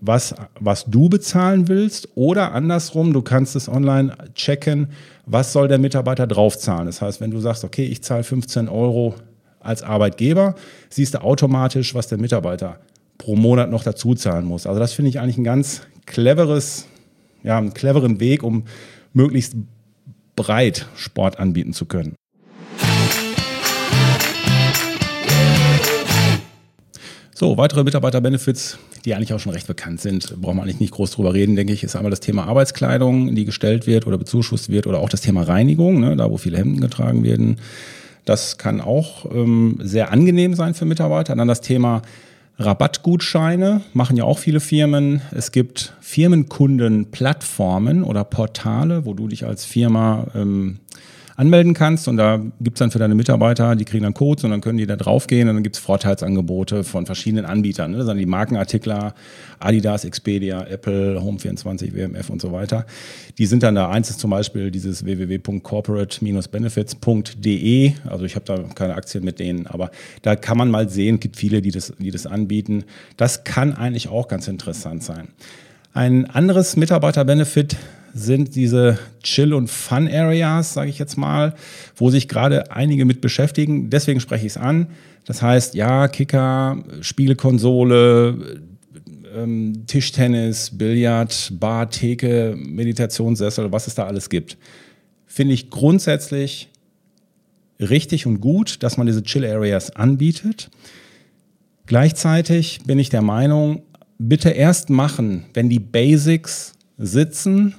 was, 0.00 0.34
was 0.58 0.84
du 0.84 1.08
bezahlen 1.08 1.68
willst 1.68 2.08
oder 2.14 2.52
andersrum, 2.52 3.12
du 3.12 3.22
kannst 3.22 3.56
es 3.56 3.68
online 3.68 4.16
checken, 4.34 4.88
was 5.26 5.52
soll 5.52 5.68
der 5.68 5.78
Mitarbeiter 5.78 6.26
draufzahlen. 6.26 6.86
Das 6.86 7.00
heißt, 7.00 7.20
wenn 7.20 7.30
du 7.30 7.40
sagst, 7.40 7.64
okay, 7.64 7.84
ich 7.84 8.02
zahle 8.02 8.24
15 8.24 8.68
Euro 8.68 9.14
als 9.60 9.82
Arbeitgeber, 9.82 10.54
siehst 10.90 11.14
du 11.14 11.22
automatisch, 11.22 11.94
was 11.94 12.08
der 12.08 12.18
Mitarbeiter 12.18 12.78
pro 13.18 13.36
Monat 13.36 13.70
noch 13.70 13.84
dazu 13.84 14.14
zahlen 14.14 14.44
muss. 14.44 14.66
Also 14.66 14.80
das 14.80 14.92
finde 14.92 15.10
ich 15.10 15.20
eigentlich 15.20 15.38
ein 15.38 15.44
ganz 15.44 15.82
cleveres, 16.06 16.86
ja, 17.42 17.58
einen 17.58 17.74
cleveren 17.74 18.18
Weg, 18.20 18.42
um 18.42 18.64
möglichst 19.12 19.54
breit 20.34 20.86
Sport 20.96 21.38
anbieten 21.38 21.72
zu 21.72 21.86
können. 21.86 22.14
So, 27.42 27.56
weitere 27.56 27.82
Mitarbeiter-Benefits, 27.82 28.78
die 29.04 29.16
eigentlich 29.16 29.34
auch 29.34 29.40
schon 29.40 29.50
recht 29.50 29.66
bekannt 29.66 30.00
sind, 30.00 30.40
braucht 30.40 30.54
man 30.54 30.62
eigentlich 30.62 30.78
nicht 30.78 30.92
groß 30.92 31.10
drüber 31.10 31.34
reden, 31.34 31.56
denke 31.56 31.72
ich, 31.72 31.82
ist 31.82 31.96
einmal 31.96 32.10
das 32.10 32.20
Thema 32.20 32.46
Arbeitskleidung, 32.46 33.34
die 33.34 33.44
gestellt 33.44 33.88
wird 33.88 34.06
oder 34.06 34.16
bezuschusst 34.16 34.68
wird 34.68 34.86
oder 34.86 35.00
auch 35.00 35.08
das 35.08 35.22
Thema 35.22 35.42
Reinigung, 35.42 35.98
ne, 35.98 36.14
da 36.14 36.30
wo 36.30 36.36
viele 36.36 36.56
Hemden 36.56 36.80
getragen 36.80 37.24
werden. 37.24 37.56
Das 38.24 38.58
kann 38.58 38.80
auch 38.80 39.26
ähm, 39.34 39.80
sehr 39.82 40.12
angenehm 40.12 40.54
sein 40.54 40.74
für 40.74 40.84
Mitarbeiter. 40.84 41.34
Dann 41.34 41.48
das 41.48 41.62
Thema 41.62 42.02
Rabattgutscheine 42.60 43.80
machen 43.92 44.16
ja 44.16 44.22
auch 44.22 44.38
viele 44.38 44.60
Firmen. 44.60 45.20
Es 45.32 45.50
gibt 45.50 45.94
Firmenkundenplattformen 46.00 48.04
oder 48.04 48.22
Portale, 48.22 49.04
wo 49.04 49.14
du 49.14 49.26
dich 49.26 49.46
als 49.46 49.64
Firma 49.64 50.28
ähm, 50.36 50.78
anmelden 51.36 51.74
kannst 51.74 52.08
und 52.08 52.16
da 52.16 52.40
gibt 52.60 52.76
es 52.76 52.78
dann 52.78 52.90
für 52.90 52.98
deine 52.98 53.14
Mitarbeiter, 53.14 53.76
die 53.76 53.84
kriegen 53.84 54.04
dann 54.04 54.14
Codes 54.14 54.44
und 54.44 54.50
dann 54.50 54.60
können 54.60 54.78
die 54.78 54.86
da 54.86 54.96
draufgehen 54.96 55.48
und 55.48 55.56
dann 55.56 55.62
gibt 55.62 55.76
es 55.76 55.82
Vorteilsangebote 55.82 56.82
von 56.84 57.06
verschiedenen 57.06 57.46
Anbietern. 57.46 57.92
Ne? 57.92 57.98
Das 57.98 58.06
sind 58.06 58.18
die 58.18 58.26
Markenartikler, 58.26 59.14
Adidas, 59.58 60.04
Expedia, 60.04 60.66
Apple, 60.66 61.18
Home24, 61.20 61.94
WMF 61.94 62.28
und 62.30 62.42
so 62.42 62.52
weiter. 62.52 62.86
Die 63.38 63.46
sind 63.46 63.62
dann 63.62 63.74
da. 63.74 63.88
Eins 63.90 64.10
ist 64.10 64.20
zum 64.20 64.30
Beispiel 64.30 64.70
dieses 64.70 65.04
www.corporate-benefits.de. 65.04 67.92
Also 68.08 68.24
ich 68.24 68.34
habe 68.34 68.44
da 68.44 68.58
keine 68.74 68.94
Aktien 68.94 69.24
mit 69.24 69.38
denen, 69.38 69.66
aber 69.66 69.90
da 70.22 70.36
kann 70.36 70.58
man 70.58 70.70
mal 70.70 70.88
sehen, 70.88 71.20
gibt 71.20 71.36
viele, 71.36 71.60
die 71.62 71.70
das, 71.70 71.92
die 71.98 72.10
das 72.10 72.26
anbieten. 72.26 72.84
Das 73.16 73.44
kann 73.44 73.74
eigentlich 73.74 74.08
auch 74.08 74.28
ganz 74.28 74.48
interessant 74.48 75.02
sein. 75.02 75.28
Ein 75.94 76.30
anderes 76.30 76.76
Mitarbeiter-Benefit 76.76 77.76
sind 78.14 78.54
diese 78.54 78.98
Chill- 79.22 79.54
und 79.54 79.68
Fun-Areas, 79.68 80.74
sage 80.74 80.90
ich 80.90 80.98
jetzt 80.98 81.16
mal, 81.16 81.54
wo 81.96 82.10
sich 82.10 82.28
gerade 82.28 82.70
einige 82.70 83.04
mit 83.04 83.20
beschäftigen. 83.20 83.90
Deswegen 83.90 84.20
spreche 84.20 84.46
ich 84.46 84.52
es 84.52 84.56
an. 84.56 84.88
Das 85.24 85.40
heißt, 85.40 85.74
ja, 85.74 86.08
Kicker, 86.08 86.82
Spielekonsole, 87.00 88.60
ähm, 89.34 89.84
Tischtennis, 89.86 90.70
Billard, 90.76 91.52
Bar, 91.58 91.90
Theke, 91.90 92.54
Meditationssessel, 92.56 93.72
was 93.72 93.86
es 93.86 93.94
da 93.94 94.06
alles 94.06 94.28
gibt. 94.28 94.58
Finde 95.26 95.54
ich 95.54 95.70
grundsätzlich 95.70 96.68
richtig 97.80 98.26
und 98.26 98.40
gut, 98.40 98.82
dass 98.82 98.96
man 98.96 99.06
diese 99.06 99.22
Chill-Areas 99.22 99.96
anbietet. 99.96 100.70
Gleichzeitig 101.86 102.80
bin 102.84 102.98
ich 102.98 103.08
der 103.08 103.22
Meinung, 103.22 103.82
bitte 104.18 104.50
erst 104.50 104.90
machen, 104.90 105.44
wenn 105.54 105.68
die 105.68 105.80
Basics 105.80 106.74
sitzen 106.98 107.74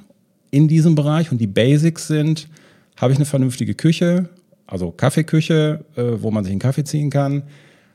in 0.53 0.67
diesem 0.67 0.93
Bereich 0.93 1.31
und 1.31 1.39
die 1.39 1.47
Basics 1.47 2.07
sind, 2.07 2.47
habe 2.95 3.11
ich 3.11 3.17
eine 3.17 3.25
vernünftige 3.25 3.73
Küche, 3.73 4.29
also 4.67 4.91
Kaffeeküche, 4.91 5.83
äh, 5.95 6.03
wo 6.17 6.29
man 6.29 6.43
sich 6.43 6.51
einen 6.51 6.59
Kaffee 6.59 6.83
ziehen 6.83 7.09
kann, 7.09 7.41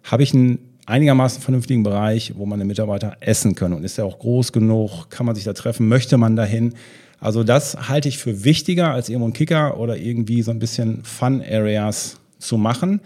habe 0.03 0.25
ich 0.25 0.35
einen 0.35 0.59
einigermaßen 0.85 1.40
vernünftigen 1.40 1.85
Bereich, 1.85 2.33
wo 2.37 2.47
meine 2.47 2.64
Mitarbeiter 2.64 3.16
essen 3.21 3.55
können 3.55 3.75
und 3.75 3.85
ist 3.85 3.97
ja 3.97 4.05
auch 4.05 4.18
groß 4.18 4.53
genug, 4.53 5.09
kann 5.09 5.25
man 5.25 5.37
sich 5.37 5.44
da 5.44 5.53
treffen, 5.53 5.87
möchte 5.87 6.18
man 6.18 6.35
dahin. 6.35 6.75
Also 7.21 7.44
das 7.44 7.88
halte 7.88 8.09
ich 8.09 8.18
für 8.18 8.42
wichtiger 8.42 8.90
als 8.90 9.09
irgendwo 9.09 9.29
ein 9.29 9.35
Kicker 9.35 9.79
oder 9.79 9.97
irgendwie 9.97 10.42
so 10.42 10.51
ein 10.51 10.59
bisschen 10.59 11.05
Fun-Areas 11.05 12.18
zu 12.40 12.59
machen. 12.59 13.01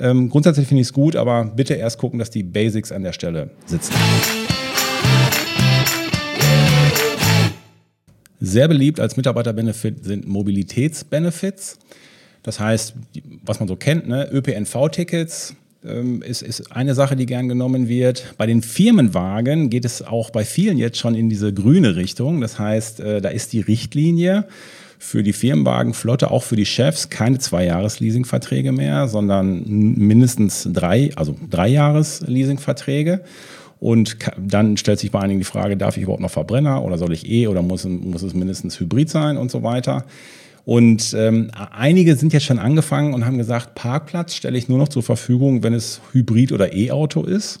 Ähm, 0.00 0.30
grundsätzlich 0.30 0.68
finde 0.68 0.80
ich 0.80 0.88
es 0.88 0.92
gut, 0.94 1.16
aber 1.16 1.44
bitte 1.44 1.74
erst 1.74 1.98
gucken, 1.98 2.18
dass 2.18 2.30
die 2.30 2.42
Basics 2.42 2.92
an 2.92 3.02
der 3.02 3.12
Stelle 3.12 3.50
sitzen. 3.66 3.92
Sehr 8.40 8.68
beliebt 8.68 9.00
als 9.00 9.16
Mitarbeiterbenefit 9.16 10.04
sind 10.04 10.26
Mobilitätsbenefits. 10.26 11.78
Das 12.42 12.60
heißt, 12.60 12.94
was 13.44 13.60
man 13.60 13.68
so 13.68 13.76
kennt, 13.76 14.06
ne? 14.06 14.28
ÖPNV-Tickets 14.30 15.54
ähm, 15.84 16.22
ist, 16.22 16.42
ist 16.42 16.72
eine 16.72 16.94
Sache, 16.94 17.16
die 17.16 17.26
gern 17.26 17.48
genommen 17.48 17.88
wird. 17.88 18.34
Bei 18.36 18.46
den 18.46 18.62
Firmenwagen 18.62 19.70
geht 19.70 19.84
es 19.84 20.02
auch 20.02 20.30
bei 20.30 20.44
vielen 20.44 20.78
jetzt 20.78 20.98
schon 20.98 21.14
in 21.14 21.28
diese 21.28 21.52
grüne 21.52 21.96
Richtung. 21.96 22.40
Das 22.40 22.58
heißt, 22.58 23.00
äh, 23.00 23.20
da 23.20 23.30
ist 23.30 23.52
die 23.52 23.60
Richtlinie 23.60 24.46
für 24.98 25.22
die 25.22 25.32
Firmenwagenflotte, 25.32 26.30
auch 26.30 26.42
für 26.42 26.56
die 26.56 26.66
Chefs, 26.66 27.10
keine 27.10 27.38
Zwei-Jahres-Leasingverträge 27.38 28.72
mehr, 28.72 29.08
sondern 29.08 29.62
mindestens 29.66 30.68
drei, 30.72 31.10
also 31.16 31.36
drei 31.50 31.68
Jahres-Leasingverträge. 31.68 33.20
Und 33.78 34.16
dann 34.38 34.76
stellt 34.76 34.98
sich 34.98 35.10
bei 35.10 35.20
einigen 35.20 35.40
die 35.40 35.44
Frage, 35.44 35.76
darf 35.76 35.96
ich 35.96 36.04
überhaupt 36.04 36.22
noch 36.22 36.30
Verbrenner 36.30 36.82
oder 36.82 36.98
soll 36.98 37.12
ich 37.12 37.30
eh 37.30 37.46
oder 37.46 37.62
muss, 37.62 37.84
muss 37.84 38.22
es 38.22 38.34
mindestens 38.34 38.80
Hybrid 38.80 39.10
sein 39.10 39.36
und 39.36 39.50
so 39.50 39.62
weiter. 39.62 40.04
Und 40.64 41.14
ähm, 41.16 41.50
einige 41.54 42.16
sind 42.16 42.32
jetzt 42.32 42.44
schon 42.44 42.58
angefangen 42.58 43.14
und 43.14 43.24
haben 43.24 43.38
gesagt, 43.38 43.76
Parkplatz 43.76 44.34
stelle 44.34 44.58
ich 44.58 44.68
nur 44.68 44.78
noch 44.78 44.88
zur 44.88 45.02
Verfügung, 45.02 45.62
wenn 45.62 45.74
es 45.74 46.00
Hybrid 46.12 46.50
oder 46.50 46.74
E-Auto 46.74 47.22
ist. 47.22 47.60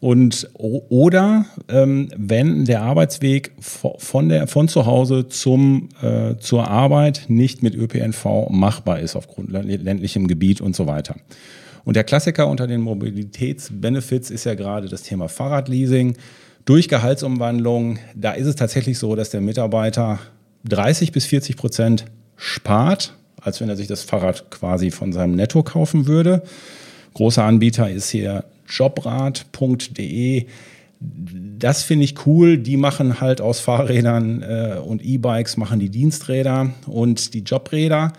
Und 0.00 0.48
oder 0.54 1.46
ähm, 1.68 2.08
wenn 2.16 2.64
der 2.64 2.82
Arbeitsweg 2.82 3.50
von, 3.58 4.28
der, 4.28 4.46
von 4.46 4.68
zu 4.68 4.86
Hause 4.86 5.26
zum, 5.26 5.88
äh, 6.00 6.36
zur 6.38 6.68
Arbeit 6.68 7.24
nicht 7.26 7.64
mit 7.64 7.74
ÖPNV 7.74 8.48
machbar 8.50 9.00
ist 9.00 9.16
aufgrund 9.16 9.50
ländlichem 9.50 10.28
Gebiet 10.28 10.60
und 10.60 10.76
so 10.76 10.86
weiter. 10.86 11.16
Und 11.84 11.94
der 11.94 12.04
Klassiker 12.04 12.48
unter 12.48 12.66
den 12.66 12.80
Mobilitätsbenefits 12.80 14.30
ist 14.30 14.44
ja 14.44 14.54
gerade 14.54 14.88
das 14.88 15.02
Thema 15.02 15.28
Fahrradleasing. 15.28 16.16
Durch 16.64 16.88
Gehaltsumwandlung, 16.88 17.98
da 18.14 18.32
ist 18.32 18.46
es 18.46 18.56
tatsächlich 18.56 18.98
so, 18.98 19.16
dass 19.16 19.30
der 19.30 19.40
Mitarbeiter 19.40 20.18
30 20.64 21.12
bis 21.12 21.24
40 21.26 21.56
Prozent 21.56 22.04
spart, 22.36 23.14
als 23.40 23.60
wenn 23.60 23.68
er 23.68 23.76
sich 23.76 23.86
das 23.86 24.02
Fahrrad 24.02 24.50
quasi 24.50 24.90
von 24.90 25.12
seinem 25.12 25.34
Netto 25.34 25.62
kaufen 25.62 26.06
würde. 26.06 26.42
Großer 27.14 27.42
Anbieter 27.42 27.90
ist 27.90 28.10
hier 28.10 28.44
jobrad.de. 28.68 30.46
Das 31.00 31.84
finde 31.84 32.04
ich 32.04 32.26
cool. 32.26 32.58
Die 32.58 32.76
machen 32.76 33.20
halt 33.20 33.40
aus 33.40 33.60
Fahrrädern 33.60 34.42
äh, 34.42 34.78
und 34.84 35.04
E-Bikes 35.04 35.56
machen 35.56 35.78
die 35.78 35.90
Diensträder 35.90 36.72
und 36.86 37.34
die 37.34 37.40
Jobräder 37.40 38.12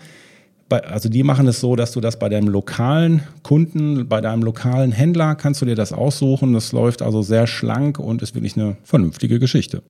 bei, 0.70 0.82
also 0.84 1.10
die 1.10 1.22
machen 1.22 1.46
es 1.48 1.60
so, 1.60 1.76
dass 1.76 1.92
du 1.92 2.00
das 2.00 2.18
bei 2.18 2.30
deinem 2.30 2.48
lokalen 2.48 3.24
Kunden, 3.42 4.08
bei 4.08 4.22
deinem 4.22 4.42
lokalen 4.42 4.92
Händler 4.92 5.34
kannst 5.34 5.60
du 5.60 5.66
dir 5.66 5.74
das 5.74 5.92
aussuchen. 5.92 6.54
Das 6.54 6.72
läuft 6.72 7.02
also 7.02 7.20
sehr 7.20 7.46
schlank 7.46 7.98
und 7.98 8.22
ist 8.22 8.34
wirklich 8.34 8.56
eine 8.56 8.78
vernünftige 8.84 9.38
Geschichte. 9.38 9.82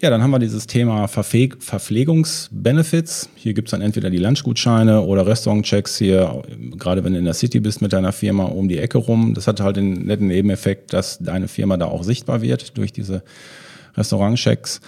Ja, 0.00 0.10
dann 0.10 0.22
haben 0.22 0.32
wir 0.32 0.38
dieses 0.38 0.66
Thema 0.66 1.08
Verpfleg 1.08 1.62
Verpflegungsbenefits. 1.62 3.28
Hier 3.36 3.54
gibt 3.54 3.68
es 3.68 3.70
dann 3.70 3.80
entweder 3.80 4.10
die 4.10 4.18
Lunchgutscheine 4.18 5.02
oder 5.02 5.26
Restaurantchecks 5.26 5.98
hier, 5.98 6.42
gerade 6.78 7.04
wenn 7.04 7.12
du 7.12 7.18
in 7.18 7.24
der 7.24 7.34
City 7.34 7.60
bist 7.60 7.80
mit 7.80 7.92
deiner 7.92 8.12
Firma 8.12 8.44
um 8.44 8.68
die 8.68 8.78
Ecke 8.78 8.98
rum. 8.98 9.34
Das 9.34 9.46
hat 9.46 9.60
halt 9.60 9.76
den 9.76 10.06
netten 10.06 10.26
Nebeneffekt, 10.26 10.92
dass 10.92 11.18
deine 11.18 11.48
Firma 11.48 11.76
da 11.76 11.86
auch 11.86 12.02
sichtbar 12.02 12.42
wird 12.42 12.76
durch 12.76 12.92
diese 12.92 13.22
Restaurantchecks. 13.96 14.80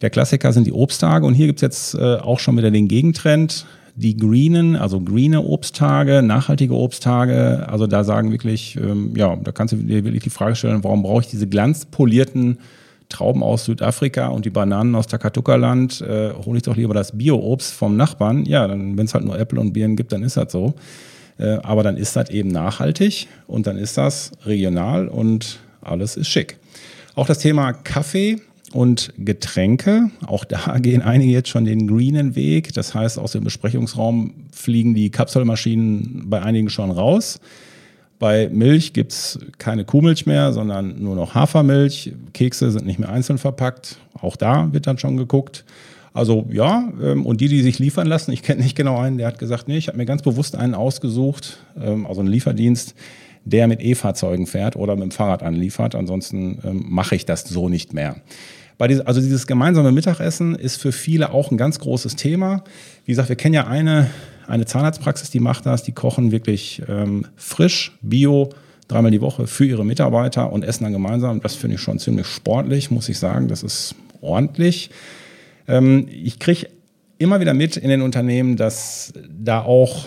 Der 0.00 0.10
Klassiker 0.10 0.52
sind 0.52 0.66
die 0.66 0.72
Obsttage 0.72 1.26
und 1.26 1.34
hier 1.34 1.46
gibt 1.46 1.58
es 1.58 1.62
jetzt 1.62 1.94
äh, 1.94 2.16
auch 2.16 2.38
schon 2.38 2.56
wieder 2.56 2.70
den 2.70 2.88
Gegentrend. 2.88 3.66
Die 3.96 4.16
greenen, 4.16 4.74
also 4.74 5.00
greene 5.00 5.42
Obsttage, 5.42 6.20
nachhaltige 6.20 6.74
Obsttage, 6.74 7.64
also 7.68 7.86
da 7.86 8.02
sagen 8.02 8.32
wirklich, 8.32 8.76
ähm, 8.76 9.12
ja, 9.16 9.36
da 9.36 9.52
kannst 9.52 9.72
du 9.72 9.76
dir 9.76 10.04
wirklich 10.04 10.24
die 10.24 10.30
Frage 10.30 10.56
stellen, 10.56 10.82
warum 10.82 11.04
brauche 11.04 11.20
ich 11.20 11.28
diese 11.28 11.46
glanzpolierten 11.46 12.58
Trauben 13.08 13.44
aus 13.44 13.66
Südafrika 13.66 14.28
und 14.28 14.44
die 14.44 14.50
Bananen 14.50 14.96
aus 14.96 15.06
Takatuka-Land, 15.06 16.00
äh, 16.00 16.32
hole 16.44 16.56
ich 16.56 16.64
doch 16.64 16.74
lieber 16.74 16.94
das 16.94 17.16
Bio-Obst 17.16 17.72
vom 17.72 17.96
Nachbarn. 17.96 18.44
Ja, 18.46 18.66
dann, 18.66 18.98
wenn 18.98 19.06
es 19.06 19.14
halt 19.14 19.24
nur 19.24 19.38
Äpfel 19.38 19.60
und 19.60 19.72
Birnen 19.72 19.94
gibt, 19.94 20.10
dann 20.10 20.24
ist 20.24 20.36
das 20.36 20.50
so. 20.50 20.74
Äh, 21.38 21.58
aber 21.62 21.84
dann 21.84 21.96
ist 21.96 22.16
das 22.16 22.30
eben 22.30 22.48
nachhaltig 22.48 23.28
und 23.46 23.68
dann 23.68 23.76
ist 23.76 23.96
das 23.96 24.32
regional 24.44 25.06
und 25.06 25.60
alles 25.80 26.16
ist 26.16 26.28
schick. 26.28 26.58
Auch 27.14 27.26
das 27.26 27.38
Thema 27.38 27.72
Kaffee 27.72 28.40
und 28.74 29.12
Getränke. 29.18 30.10
Auch 30.26 30.44
da 30.44 30.78
gehen 30.78 31.00
einige 31.00 31.32
jetzt 31.32 31.48
schon 31.48 31.64
den 31.64 31.86
greenen 31.86 32.34
Weg. 32.34 32.72
Das 32.74 32.94
heißt, 32.94 33.18
aus 33.18 33.32
dem 33.32 33.44
Besprechungsraum 33.44 34.34
fliegen 34.52 34.94
die 34.94 35.10
Kapselmaschinen 35.10 36.24
bei 36.26 36.42
einigen 36.42 36.68
schon 36.68 36.90
raus. 36.90 37.40
Bei 38.18 38.48
Milch 38.48 38.92
gibt 38.92 39.12
es 39.12 39.38
keine 39.58 39.84
Kuhmilch 39.84 40.26
mehr, 40.26 40.52
sondern 40.52 41.02
nur 41.02 41.16
noch 41.16 41.34
Hafermilch. 41.34 42.12
Kekse 42.32 42.70
sind 42.70 42.86
nicht 42.86 42.98
mehr 42.98 43.10
einzeln 43.10 43.38
verpackt. 43.38 43.98
Auch 44.20 44.36
da 44.36 44.72
wird 44.72 44.86
dann 44.86 44.98
schon 44.98 45.16
geguckt. 45.16 45.64
Also 46.12 46.46
ja, 46.50 46.92
ähm, 47.02 47.26
und 47.26 47.40
die, 47.40 47.48
die 47.48 47.60
sich 47.62 47.80
liefern 47.80 48.06
lassen, 48.06 48.30
ich 48.30 48.42
kenne 48.42 48.62
nicht 48.62 48.76
genau 48.76 48.98
einen, 48.98 49.18
der 49.18 49.26
hat 49.26 49.40
gesagt, 49.40 49.66
nee, 49.66 49.76
ich 49.76 49.88
habe 49.88 49.98
mir 49.98 50.06
ganz 50.06 50.22
bewusst 50.22 50.54
einen 50.54 50.74
ausgesucht, 50.74 51.58
ähm, 51.80 52.06
also 52.06 52.20
einen 52.20 52.30
Lieferdienst, 52.30 52.94
der 53.44 53.66
mit 53.66 53.82
E-Fahrzeugen 53.82 54.46
fährt 54.46 54.76
oder 54.76 54.94
mit 54.94 55.02
dem 55.02 55.10
Fahrrad 55.10 55.42
anliefert. 55.42 55.96
Ansonsten 55.96 56.60
ähm, 56.64 56.84
mache 56.88 57.16
ich 57.16 57.26
das 57.26 57.42
so 57.42 57.68
nicht 57.68 57.92
mehr. 57.92 58.16
Dieses, 58.80 59.06
also 59.06 59.20
dieses 59.20 59.46
gemeinsame 59.46 59.92
Mittagessen 59.92 60.54
ist 60.54 60.80
für 60.80 60.92
viele 60.92 61.32
auch 61.32 61.50
ein 61.50 61.56
ganz 61.56 61.78
großes 61.78 62.16
Thema. 62.16 62.64
Wie 63.04 63.12
gesagt, 63.12 63.28
wir 63.28 63.36
kennen 63.36 63.54
ja 63.54 63.66
eine, 63.66 64.10
eine 64.46 64.66
Zahnarztpraxis, 64.66 65.30
die 65.30 65.40
macht 65.40 65.66
das. 65.66 65.82
Die 65.82 65.92
kochen 65.92 66.32
wirklich 66.32 66.82
ähm, 66.88 67.26
frisch, 67.36 67.96
bio, 68.02 68.50
dreimal 68.88 69.10
die 69.10 69.20
Woche 69.20 69.46
für 69.46 69.64
ihre 69.64 69.84
Mitarbeiter 69.84 70.52
und 70.52 70.64
essen 70.64 70.84
dann 70.84 70.92
gemeinsam. 70.92 71.40
Das 71.40 71.54
finde 71.54 71.76
ich 71.76 71.82
schon 71.82 71.98
ziemlich 71.98 72.26
sportlich, 72.26 72.90
muss 72.90 73.08
ich 73.08 73.18
sagen. 73.18 73.48
Das 73.48 73.62
ist 73.62 73.94
ordentlich. 74.20 74.90
Ähm, 75.68 76.08
ich 76.10 76.38
kriege 76.38 76.68
immer 77.18 77.40
wieder 77.40 77.54
mit 77.54 77.76
in 77.76 77.88
den 77.88 78.02
Unternehmen, 78.02 78.56
dass 78.56 79.12
da 79.30 79.62
auch 79.62 80.06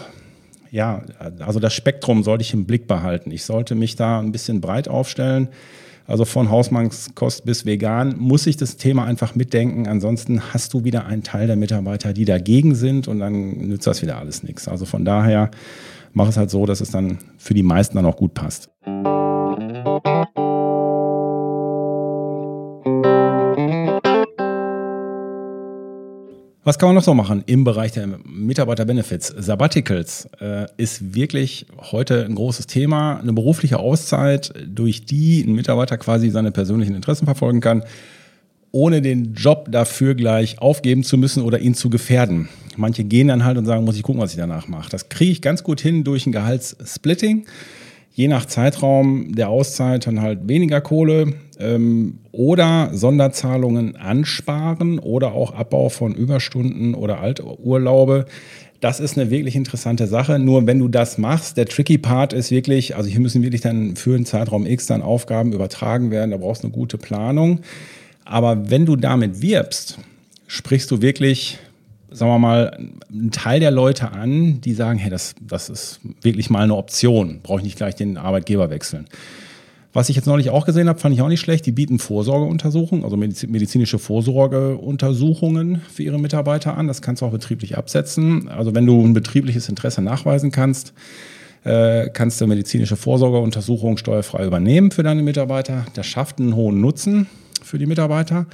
ja, 0.71 1.01
also 1.39 1.59
das 1.59 1.73
Spektrum 1.73 2.23
sollte 2.23 2.41
ich 2.41 2.53
im 2.53 2.65
Blick 2.65 2.87
behalten. 2.87 3.31
Ich 3.31 3.45
sollte 3.45 3.73
mich 3.75 3.95
da 3.95 4.19
ein 4.19 4.31
bisschen 4.31 4.61
breit 4.61 4.87
aufstellen. 4.87 5.47
Also 6.07 6.23
von 6.23 6.49
Hausmannskost 6.49 7.43
bis 7.43 7.65
vegan 7.65 8.15
muss 8.17 8.47
ich 8.47 8.55
das 8.55 8.77
Thema 8.77 9.03
einfach 9.03 9.35
mitdenken. 9.35 9.87
Ansonsten 9.87 10.41
hast 10.53 10.73
du 10.73 10.85
wieder 10.85 11.05
einen 11.05 11.21
Teil 11.21 11.47
der 11.47 11.57
Mitarbeiter, 11.57 12.13
die 12.13 12.23
dagegen 12.23 12.75
sind 12.75 13.09
und 13.09 13.19
dann 13.19 13.67
nützt 13.67 13.85
das 13.87 14.01
wieder 14.01 14.17
alles 14.17 14.41
nichts. 14.41 14.69
Also 14.69 14.85
von 14.85 15.03
daher 15.03 15.51
mach 16.13 16.29
es 16.29 16.37
halt 16.37 16.49
so, 16.49 16.65
dass 16.65 16.79
es 16.79 16.91
dann 16.91 17.17
für 17.37 17.53
die 17.53 17.63
meisten 17.63 17.97
dann 17.97 18.05
auch 18.05 18.15
gut 18.15 18.33
passt. 18.33 18.69
Was 26.67 26.77
kann 26.77 26.89
man 26.89 26.95
noch 26.95 27.03
so 27.03 27.13
machen 27.13 27.45
im 27.45 27.63
Bereich 27.63 27.93
der 27.93 28.07
Mitarbeiter-Benefits? 28.25 29.27
Sabbaticals 29.37 30.27
äh, 30.41 30.65
ist 30.75 31.15
wirklich 31.15 31.65
heute 31.79 32.25
ein 32.25 32.35
großes 32.35 32.67
Thema. 32.67 33.21
Eine 33.21 33.31
berufliche 33.31 33.79
Auszeit, 33.79 34.51
durch 34.67 35.05
die 35.05 35.45
ein 35.47 35.53
Mitarbeiter 35.53 35.97
quasi 35.97 36.29
seine 36.29 36.51
persönlichen 36.51 36.93
Interessen 36.93 37.23
verfolgen 37.23 37.61
kann, 37.61 37.85
ohne 38.73 39.01
den 39.01 39.33
Job 39.33 39.69
dafür 39.71 40.13
gleich 40.13 40.59
aufgeben 40.59 41.05
zu 41.05 41.17
müssen 41.17 41.41
oder 41.41 41.59
ihn 41.59 41.73
zu 41.73 41.89
gefährden. 41.89 42.49
Manche 42.75 43.05
gehen 43.05 43.29
dann 43.29 43.45
halt 43.45 43.57
und 43.57 43.65
sagen, 43.65 43.85
muss 43.85 43.95
ich 43.95 44.03
gucken, 44.03 44.21
was 44.21 44.31
ich 44.31 44.37
danach 44.37 44.67
mache. 44.67 44.89
Das 44.89 45.07
kriege 45.07 45.31
ich 45.31 45.41
ganz 45.41 45.63
gut 45.63 45.79
hin 45.79 46.03
durch 46.03 46.25
ein 46.25 46.33
Gehaltssplitting 46.33 47.45
je 48.17 48.27
nach 48.27 48.47
Zeitraum 48.47 49.35
der 49.35 49.47
Auszeit 49.49 50.07
dann 50.07 50.23
halt 50.23 50.47
weniger 50.49 50.81
Kohle 50.81 51.35
ähm, 51.59 52.17
oder 52.31 52.89
Sonderzahlungen 52.91 53.95
ansparen 53.95 54.97
oder 54.97 55.33
auch 55.33 55.53
Abbau 55.53 55.89
von 55.89 56.15
Überstunden 56.15 56.95
oder 56.95 57.19
Alturlaube. 57.19 58.25
Das 58.79 58.99
ist 58.99 59.19
eine 59.19 59.29
wirklich 59.29 59.55
interessante 59.55 60.07
Sache. 60.07 60.39
Nur 60.39 60.65
wenn 60.65 60.79
du 60.79 60.87
das 60.87 61.19
machst, 61.19 61.57
der 61.57 61.67
tricky 61.67 61.99
Part 61.99 62.33
ist 62.33 62.49
wirklich, 62.49 62.95
also 62.95 63.07
hier 63.07 63.19
müssen 63.19 63.43
wirklich 63.43 63.61
dann 63.61 63.95
für 63.95 64.15
einen 64.15 64.25
Zeitraum 64.25 64.65
X 64.65 64.87
dann 64.87 65.03
Aufgaben 65.03 65.53
übertragen 65.53 66.09
werden. 66.09 66.31
Da 66.31 66.37
brauchst 66.37 66.63
du 66.63 66.67
eine 66.67 66.73
gute 66.73 66.97
Planung. 66.97 67.59
Aber 68.25 68.71
wenn 68.71 68.87
du 68.87 68.95
damit 68.95 69.43
wirbst, 69.43 69.99
sprichst 70.47 70.89
du 70.89 71.03
wirklich 71.03 71.59
sagen 72.09 72.31
wir 72.31 72.39
mal, 72.39 72.77
einen 73.09 73.31
Teil 73.31 73.59
der 73.59 73.71
Leute 73.71 74.11
an, 74.11 74.61
die 74.61 74.73
sagen, 74.73 74.97
hey, 74.99 75.09
das, 75.09 75.35
das 75.41 75.69
ist 75.69 75.99
wirklich 76.21 76.49
mal 76.49 76.63
eine 76.63 76.75
Option, 76.75 77.39
brauche 77.43 77.59
ich 77.59 77.65
nicht 77.65 77.77
gleich 77.77 77.95
den 77.95 78.17
Arbeitgeber 78.17 78.69
wechseln. 78.69 79.07
Was 79.93 80.09
ich 80.09 80.15
jetzt 80.15 80.27
neulich 80.27 80.51
auch 80.51 80.65
gesehen 80.65 80.89
habe, 80.89 80.99
fand 80.99 81.15
ich 81.15 81.21
auch 81.21 81.27
nicht 81.27 81.39
schlecht. 81.39 81.65
Die 81.65 81.71
bieten 81.71 81.97
Vorsorgeuntersuchungen, 81.97 83.03
also 83.03 83.17
medizinische 83.17 83.97
Vorsorgeuntersuchungen 83.97 85.81
für 85.91 86.03
ihre 86.03 86.19
Mitarbeiter 86.19 86.77
an. 86.77 86.87
Das 86.87 87.01
kannst 87.01 87.21
du 87.21 87.25
auch 87.25 87.31
betrieblich 87.31 87.77
absetzen. 87.77 88.47
Also 88.47 88.75
wenn 88.75 88.85
du 88.85 89.03
ein 89.03 89.13
betriebliches 89.13 89.69
Interesse 89.69 90.03
nachweisen 90.03 90.51
kannst, 90.51 90.93
äh, 91.63 92.09
kannst 92.09 92.39
du 92.39 92.45
medizinische 92.45 92.95
Vorsorgeuntersuchungen 92.95 93.97
steuerfrei 93.97 94.45
übernehmen 94.45 94.91
für 94.91 95.01
deine 95.01 95.23
Mitarbeiter. 95.23 95.85
Das 95.95 96.05
schafft 96.05 96.39
einen 96.39 96.55
hohen 96.55 96.79
Nutzen 96.79 97.25
für 97.63 97.79
die 97.79 97.87
Mitarbeiter 97.87 98.45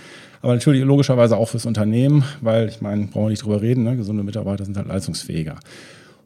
aber 0.44 0.54
natürlich 0.54 0.84
logischerweise 0.84 1.38
auch 1.38 1.48
fürs 1.48 1.66
Unternehmen, 1.66 2.26
weil 2.42 2.68
ich 2.68 2.82
meine, 2.82 3.08
brauchen 3.08 3.28
wir 3.28 3.30
nicht 3.30 3.44
drüber 3.44 3.62
reden, 3.62 3.84
ne? 3.84 3.96
gesunde 3.96 4.24
Mitarbeiter 4.24 4.66
sind 4.66 4.76
halt 4.76 4.88
leistungsfähiger. 4.88 5.56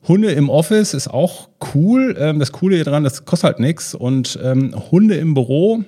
Hunde 0.07 0.31
im 0.31 0.49
Office 0.49 0.95
ist 0.95 1.07
auch 1.07 1.49
cool. 1.75 2.15
Ähm, 2.17 2.39
das 2.39 2.51
Coole 2.51 2.75
hier 2.75 2.83
dran, 2.83 3.03
das 3.03 3.25
kostet 3.25 3.45
halt 3.45 3.59
nichts. 3.59 3.93
Und 3.93 4.39
ähm, 4.43 4.73
Hunde 4.89 5.15
im 5.17 5.35
Büro 5.35 5.83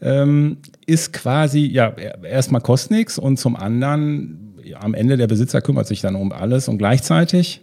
ähm, 0.00 0.58
ist 0.86 1.12
quasi, 1.12 1.66
ja, 1.66 1.92
erstmal 2.22 2.60
kostet 2.60 2.92
nichts 2.92 3.18
und 3.18 3.36
zum 3.36 3.56
anderen, 3.56 4.54
ja, 4.62 4.80
am 4.80 4.94
Ende 4.94 5.16
der 5.16 5.26
Besitzer 5.26 5.60
kümmert 5.60 5.88
sich 5.88 6.00
dann 6.00 6.14
um 6.14 6.30
alles 6.30 6.68
und 6.68 6.78
gleichzeitig 6.78 7.62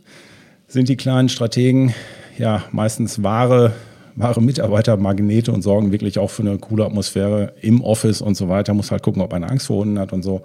sind 0.68 0.90
die 0.90 0.98
kleinen 0.98 1.30
Strategen 1.30 1.94
ja 2.38 2.66
meistens 2.74 3.24
wahre 3.24 3.74
wahre 4.18 4.42
Mitarbeitermagnete 4.42 5.52
und 5.52 5.62
sorgen 5.62 5.92
wirklich 5.92 6.20
auch 6.20 6.30
für 6.30 6.42
eine 6.42 6.58
coole 6.58 6.86
Atmosphäre 6.86 7.54
im 7.62 7.82
Office 7.82 8.22
und 8.22 8.36
so 8.36 8.50
weiter. 8.50 8.74
Muss 8.74 8.92
halt 8.92 9.04
gucken, 9.04 9.22
ob 9.22 9.32
einer 9.32 9.50
Angst 9.50 9.68
vor 9.68 9.78
Hunden 9.78 10.00
hat 10.00 10.12
und 10.12 10.24
so. 10.24 10.42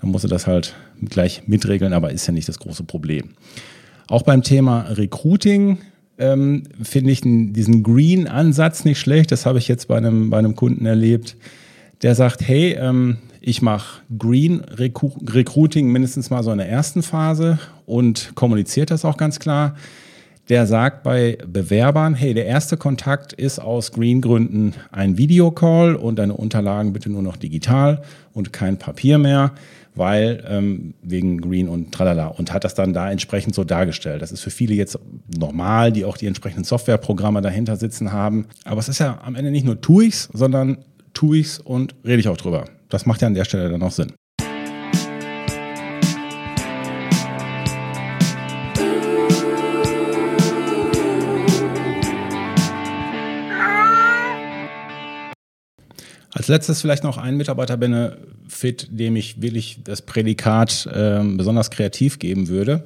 Dann 0.00 0.10
muss 0.10 0.24
er 0.24 0.30
das 0.30 0.46
halt 0.46 0.74
gleich 1.08 1.42
mitregeln, 1.46 1.92
aber 1.92 2.10
ist 2.10 2.26
ja 2.26 2.32
nicht 2.32 2.48
das 2.48 2.58
große 2.58 2.84
Problem. 2.84 3.30
Auch 4.08 4.22
beim 4.22 4.42
Thema 4.42 4.82
Recruiting 4.90 5.78
ähm, 6.18 6.64
finde 6.82 7.12
ich 7.12 7.20
diesen 7.22 7.82
Green-Ansatz 7.84 8.84
nicht 8.84 8.98
schlecht. 8.98 9.32
Das 9.32 9.46
habe 9.46 9.58
ich 9.58 9.68
jetzt 9.68 9.88
bei 9.88 9.96
einem, 9.96 10.30
bei 10.30 10.38
einem 10.38 10.56
Kunden 10.56 10.84
erlebt. 10.84 11.36
Der 12.02 12.14
sagt, 12.16 12.46
hey, 12.46 12.72
ähm, 12.72 13.18
ich 13.40 13.62
mache 13.62 14.02
Green 14.18 14.60
Recruiting 14.60 15.90
mindestens 15.90 16.30
mal 16.30 16.42
so 16.42 16.50
in 16.50 16.58
der 16.58 16.68
ersten 16.68 17.02
Phase 17.02 17.58
und 17.86 18.32
kommuniziert 18.34 18.90
das 18.90 19.04
auch 19.04 19.16
ganz 19.16 19.38
klar 19.38 19.76
der 20.48 20.66
sagt 20.66 21.02
bei 21.02 21.38
Bewerbern, 21.46 22.14
hey, 22.14 22.34
der 22.34 22.46
erste 22.46 22.76
Kontakt 22.76 23.32
ist 23.32 23.58
aus 23.58 23.92
Green-Gründen 23.92 24.74
ein 24.92 25.16
Videocall 25.16 25.96
und 25.96 26.18
deine 26.18 26.34
Unterlagen 26.34 26.92
bitte 26.92 27.10
nur 27.10 27.22
noch 27.22 27.36
digital 27.36 28.02
und 28.32 28.52
kein 28.52 28.78
Papier 28.78 29.16
mehr, 29.18 29.52
weil 29.94 30.44
ähm, 30.46 30.94
wegen 31.02 31.40
Green 31.40 31.68
und 31.68 31.92
tralala 31.92 32.26
und 32.26 32.52
hat 32.52 32.64
das 32.64 32.74
dann 32.74 32.92
da 32.92 33.10
entsprechend 33.10 33.54
so 33.54 33.64
dargestellt. 33.64 34.20
Das 34.20 34.32
ist 34.32 34.42
für 34.42 34.50
viele 34.50 34.74
jetzt 34.74 34.98
normal, 35.38 35.92
die 35.92 36.04
auch 36.04 36.16
die 36.16 36.26
entsprechenden 36.26 36.64
Softwareprogramme 36.64 37.40
dahinter 37.40 37.76
sitzen 37.76 38.12
haben. 38.12 38.46
Aber 38.64 38.80
es 38.80 38.88
ist 38.88 38.98
ja 38.98 39.20
am 39.24 39.36
Ende 39.36 39.50
nicht 39.50 39.64
nur 39.64 39.80
tue 39.80 40.06
ich's, 40.06 40.28
sondern 40.32 40.78
tue 41.14 41.38
ich's 41.38 41.58
und 41.58 41.94
rede 42.04 42.18
ich 42.18 42.28
auch 42.28 42.36
drüber. 42.36 42.66
Das 42.90 43.06
macht 43.06 43.22
ja 43.22 43.28
an 43.28 43.34
der 43.34 43.44
Stelle 43.44 43.70
dann 43.70 43.82
auch 43.82 43.92
Sinn. 43.92 44.12
Als 56.44 56.50
letztes 56.50 56.82
vielleicht 56.82 57.04
noch 57.04 57.16
ein 57.16 57.38
Mitarbeiter-Benefit, 57.38 58.88
dem 58.90 59.16
ich 59.16 59.40
wirklich 59.40 59.78
das 59.82 60.02
Prädikat 60.02 60.86
äh, 60.92 61.22
besonders 61.24 61.70
kreativ 61.70 62.18
geben 62.18 62.48
würde, 62.48 62.84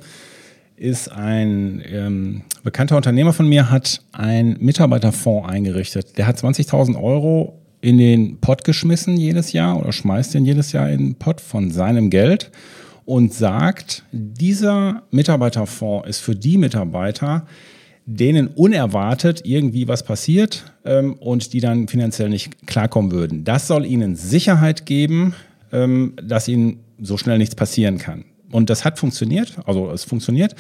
ist 0.77 1.11
ein 1.11 1.83
ähm, 1.85 2.43
bekannter 2.63 2.97
Unternehmer 2.97 3.33
von 3.33 3.49
mir 3.49 3.69
hat 3.69 4.01
einen 4.13 4.59
Mitarbeiterfonds 4.61 5.49
eingerichtet. 5.49 6.19
Der 6.19 6.29
hat 6.29 6.37
20.000 6.37 7.03
Euro 7.03 7.59
in 7.81 7.99
den 7.99 8.39
Pott 8.39 8.63
geschmissen 8.63 9.17
jedes 9.17 9.53
Jahr 9.53 9.77
oder 9.77 9.91
schmeißt 9.91 10.35
den 10.35 10.45
jedes 10.45 10.71
Jahr 10.71 10.89
in 10.89 10.99
den 10.99 11.15
Pott 11.17 11.41
von 11.41 11.73
seinem 11.73 12.11
Geld 12.11 12.53
und 13.07 13.35
sagt, 13.35 14.05
dieser 14.13 15.03
Mitarbeiterfonds 15.11 16.09
ist 16.09 16.21
für 16.21 16.37
die 16.37 16.59
Mitarbeiter, 16.59 17.45
denen 18.11 18.47
unerwartet 18.47 19.43
irgendwie 19.45 19.87
was 19.87 20.03
passiert 20.03 20.65
ähm, 20.87 21.13
und 21.15 21.53
die 21.53 21.61
dann 21.61 21.89
finanziell 21.89 22.31
nicht 22.31 22.67
klarkommen 22.67 23.13
würden. 23.13 23.45
Das 23.45 23.67
soll 23.67 23.85
ihnen 23.85 24.17
Sicherheit 24.17 24.87
geben, 24.87 25.35
ähm, 25.73 26.15
dass 26.23 26.49
ihnen 26.49 26.81
so 26.99 27.19
schnell 27.19 27.37
nichts 27.37 27.55
passieren 27.55 27.99
kann. 27.99 28.25
Und 28.51 28.71
das 28.71 28.87
hat 28.87 28.99
funktioniert, 28.99 29.59
also 29.67 29.91
es 29.91 30.05
funktioniert. 30.05 30.55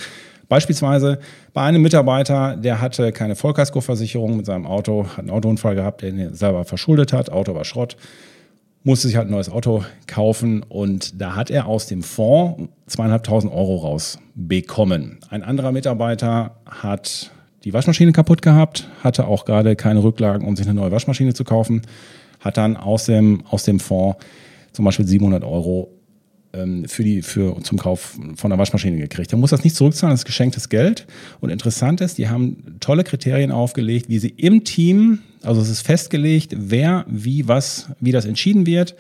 Beispielsweise 0.50 1.20
bei 1.54 1.62
einem 1.62 1.80
Mitarbeiter, 1.80 2.54
der 2.54 2.82
hatte 2.82 3.12
keine 3.12 3.34
Vollkaskoversicherung 3.34 4.36
mit 4.36 4.44
seinem 4.44 4.66
Auto, 4.66 5.06
hat 5.06 5.20
einen 5.20 5.30
Autounfall 5.30 5.74
gehabt, 5.74 6.02
den 6.02 6.18
er 6.18 6.34
selber 6.34 6.66
verschuldet 6.66 7.14
hat, 7.14 7.30
Auto 7.30 7.54
war 7.54 7.64
Schrott, 7.64 7.96
musste 8.82 9.08
sich 9.08 9.16
halt 9.16 9.28
ein 9.28 9.32
neues 9.32 9.48
Auto 9.48 9.84
kaufen 10.06 10.62
und 10.68 11.18
da 11.18 11.34
hat 11.34 11.50
er 11.50 11.66
aus 11.66 11.86
dem 11.86 12.02
Fonds 12.02 12.70
zweieinhalbtausend 12.86 13.50
Euro 13.50 13.76
rausbekommen. 13.76 15.20
Ein 15.30 15.42
anderer 15.42 15.72
Mitarbeiter 15.72 16.58
hat 16.66 17.30
die 17.64 17.72
Waschmaschine 17.72 18.12
kaputt 18.12 18.42
gehabt, 18.42 18.88
hatte 19.02 19.26
auch 19.26 19.44
gerade 19.44 19.76
keine 19.76 20.02
Rücklagen, 20.02 20.46
um 20.46 20.56
sich 20.56 20.66
eine 20.66 20.80
neue 20.80 20.92
Waschmaschine 20.92 21.34
zu 21.34 21.44
kaufen, 21.44 21.82
hat 22.40 22.56
dann 22.56 22.76
aus 22.76 23.06
dem, 23.06 23.42
aus 23.50 23.64
dem 23.64 23.80
Fonds 23.80 24.18
zum 24.72 24.84
Beispiel 24.84 25.06
700 25.06 25.42
Euro 25.42 25.90
ähm, 26.52 26.84
für 26.86 27.02
die, 27.02 27.22
für, 27.22 27.60
zum 27.62 27.78
Kauf 27.78 28.18
von 28.36 28.50
der 28.50 28.58
Waschmaschine 28.58 28.96
gekriegt. 28.96 29.32
Er 29.32 29.38
muss 29.38 29.50
das 29.50 29.64
nicht 29.64 29.76
zurückzahlen, 29.76 30.12
das 30.12 30.20
ist 30.20 30.26
geschenktes 30.26 30.68
Geld. 30.68 31.06
Und 31.40 31.50
interessant 31.50 32.00
ist, 32.00 32.18
die 32.18 32.28
haben 32.28 32.76
tolle 32.80 33.04
Kriterien 33.04 33.50
aufgelegt, 33.50 34.08
wie 34.08 34.18
sie 34.18 34.30
im 34.30 34.64
Team, 34.64 35.20
also 35.42 35.60
es 35.60 35.68
ist 35.68 35.82
festgelegt, 35.82 36.54
wer, 36.56 37.04
wie, 37.08 37.48
was, 37.48 37.90
wie 38.00 38.12
das 38.12 38.24
entschieden 38.24 38.66
wird. 38.66 38.94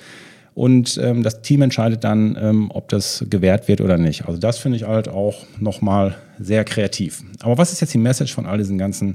Und 0.58 0.98
ähm, 1.00 1.22
das 1.22 1.40
Team 1.40 1.62
entscheidet 1.62 2.02
dann, 2.02 2.36
ähm, 2.36 2.72
ob 2.74 2.88
das 2.88 3.24
gewährt 3.30 3.68
wird 3.68 3.80
oder 3.80 3.96
nicht. 3.96 4.26
Also 4.26 4.40
das 4.40 4.58
finde 4.58 4.76
ich 4.76 4.82
halt 4.82 5.06
auch 5.06 5.46
nochmal 5.60 6.16
sehr 6.40 6.64
kreativ. 6.64 7.22
Aber 7.42 7.58
was 7.58 7.72
ist 7.72 7.80
jetzt 7.80 7.94
die 7.94 7.98
Message 7.98 8.34
von 8.34 8.44
all 8.44 8.58
diesen 8.58 8.76
ganzen 8.76 9.14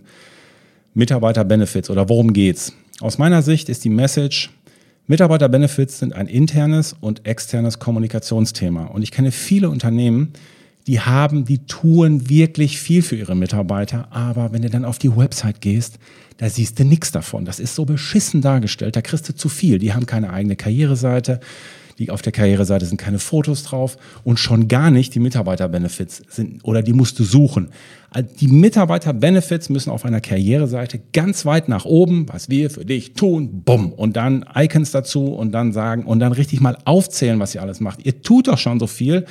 Mitarbeiter-Benefits 0.94 1.90
oder 1.90 2.08
worum 2.08 2.32
geht's? 2.32 2.72
Aus 3.02 3.18
meiner 3.18 3.42
Sicht 3.42 3.68
ist 3.68 3.84
die 3.84 3.90
Message, 3.90 4.52
Mitarbeiter-Benefits 5.08 6.00
sind 6.00 6.14
ein 6.14 6.28
internes 6.28 6.96
und 7.02 7.26
externes 7.28 7.78
Kommunikationsthema. 7.78 8.86
Und 8.86 9.02
ich 9.02 9.12
kenne 9.12 9.34
viele 9.34 9.70
Unternehmen, 9.70 10.32
die 10.88 11.02
haben, 11.02 11.44
die 11.44 11.66
tun 11.66 12.30
wirklich 12.30 12.80
viel 12.80 13.02
für 13.02 13.18
ihre 13.18 13.36
Mitarbeiter, 13.36 14.08
aber 14.12 14.54
wenn 14.54 14.62
du 14.62 14.70
dann 14.70 14.86
auf 14.86 14.98
die 14.98 15.14
Website 15.14 15.60
gehst, 15.60 16.00
da 16.38 16.50
siehst 16.50 16.80
du 16.80 16.86
nichts 16.86 17.12
davon. 17.12 17.46
Das 17.46 17.60
ist 17.60 17.76
so 17.76 17.86
beschissen 17.86 18.42
dargestellt, 18.42 18.96
da 18.96 19.02
kriegst 19.02 19.28
du 19.30 19.36
zu 19.36 19.50
viel. 19.50 19.80
Die 19.80 19.94
haben 19.94 20.06
keine 20.06 20.32
eigene 20.32 20.56
Karriereseite, 20.56 21.40
die 22.00 22.10
auf 22.10 22.22
der 22.22 22.32
Karriereseite 22.32 22.86
sind 22.86 22.98
keine 22.98 23.20
Fotos 23.20 23.64
drauf 23.64 23.98
und 24.24 24.40
schon 24.40 24.68
gar 24.68 24.92
nicht 24.92 25.14
die 25.16 25.20
Mitarbeiter-Benefits 25.20 26.24
sind 26.30 26.64
oder 26.64 26.82
die 26.82 26.94
musst 26.94 27.20
du 27.20 27.24
suchen. 27.24 27.70
Die 28.40 28.48
Mitarbeiter-Benefits 28.48 29.70
müssen 29.70 29.90
auf 29.90 30.06
einer 30.06 30.22
Karriereseite 30.22 31.02
ganz 31.14 31.46
weit 31.46 31.70
nach 31.70 31.86
oben, 31.86 32.28
was 32.30 32.50
wir 32.50 32.70
für 32.70 32.86
dich 32.86 33.14
tun, 33.14 33.62
bumm, 33.64 33.92
und 33.92 34.16
dann 34.16 34.46
Icons 34.56 34.92
dazu 34.92 35.34
und 35.34 35.52
dann 35.52 35.72
sagen 35.72 36.06
und 36.06 36.20
dann 36.20 36.32
richtig 36.32 36.62
mal 36.62 36.78
aufzählen, 36.86 37.40
was 37.40 37.56
ihr 37.56 37.62
alles 37.62 37.80
macht. 37.80 38.06
Ihr 38.06 38.22
tut 38.22 38.48
doch 38.48 38.58
schon 38.58 38.80
so 38.80 38.88
viel, 38.88 39.26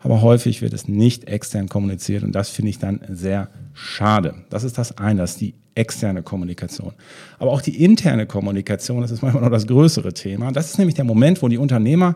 aber 0.00 0.22
häufig 0.22 0.62
wird 0.62 0.72
es 0.72 0.88
nicht 0.88 1.28
extern 1.28 1.68
kommuniziert 1.68 2.24
und 2.24 2.32
das 2.32 2.48
finde 2.48 2.70
ich 2.70 2.78
dann 2.78 3.00
sehr 3.08 3.48
schade. 3.74 4.34
Das 4.50 4.64
ist 4.64 4.78
das 4.78 4.98
eine, 4.98 5.20
das 5.20 5.32
ist 5.32 5.40
die 5.40 5.54
externe 5.74 6.22
Kommunikation. 6.22 6.92
Aber 7.38 7.52
auch 7.52 7.62
die 7.62 7.82
interne 7.82 8.26
Kommunikation, 8.26 9.00
das 9.00 9.10
ist 9.10 9.22
manchmal 9.22 9.42
noch 9.42 9.50
das 9.50 9.66
größere 9.66 10.12
Thema. 10.12 10.52
Das 10.52 10.70
ist 10.70 10.78
nämlich 10.78 10.94
der 10.94 11.04
Moment, 11.04 11.42
wo 11.42 11.48
die 11.48 11.58
Unternehmer 11.58 12.14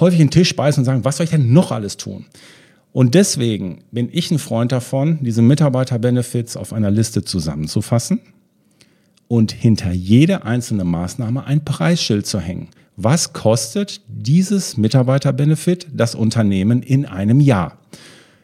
häufig 0.00 0.18
den 0.18 0.30
Tisch 0.30 0.54
beißen 0.54 0.80
und 0.80 0.84
sagen, 0.84 1.04
was 1.04 1.16
soll 1.16 1.24
ich 1.24 1.30
denn 1.30 1.52
noch 1.52 1.72
alles 1.72 1.96
tun? 1.96 2.26
Und 2.92 3.14
deswegen 3.14 3.84
bin 3.90 4.08
ich 4.12 4.30
ein 4.30 4.38
Freund 4.38 4.72
davon, 4.72 5.18
diese 5.22 5.42
Mitarbeiter-Benefits 5.42 6.56
auf 6.56 6.72
einer 6.72 6.90
Liste 6.90 7.24
zusammenzufassen 7.24 8.20
und 9.28 9.52
hinter 9.52 9.92
jede 9.92 10.44
einzelne 10.44 10.84
Maßnahme 10.84 11.44
ein 11.44 11.64
Preisschild 11.64 12.26
zu 12.26 12.40
hängen. 12.40 12.68
Was 12.96 13.32
kostet 13.32 14.00
dieses 14.08 14.76
Mitarbeiter-Benefit 14.76 15.88
das 15.92 16.14
Unternehmen 16.14 16.82
in 16.82 17.06
einem 17.06 17.40
Jahr? 17.40 17.78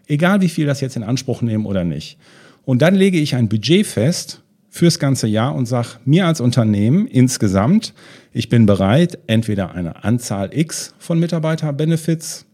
Egal 0.07 0.41
wie 0.41 0.49
viel 0.49 0.67
das 0.67 0.81
jetzt 0.81 0.97
in 0.97 1.03
Anspruch 1.03 1.43
nehmen 1.43 1.67
oder 1.67 1.85
nicht. 1.85 2.19
Und 2.65 2.83
dann 2.83 2.95
lege 2.95 3.19
ich 3.19 3.35
ein 3.35 3.49
Budget 3.49 3.87
fest 3.87 4.43
fürs 4.69 4.99
ganze 4.99 5.27
Jahr 5.27 5.55
und 5.55 5.67
sage 5.67 5.89
mir 6.05 6.27
als 6.27 6.41
Unternehmen 6.41 7.07
insgesamt, 7.07 7.95
ich 8.33 8.49
bin 8.49 8.67
bereit, 8.67 9.19
entweder 9.29 9.73
eine 9.75 10.03
Anzahl 10.03 10.51
X 10.53 10.95
von 10.99 11.21
Mitarbeiter-Benefits 11.21 12.47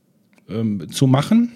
ähm, 0.49 0.91
zu 0.91 1.07
machen 1.07 1.53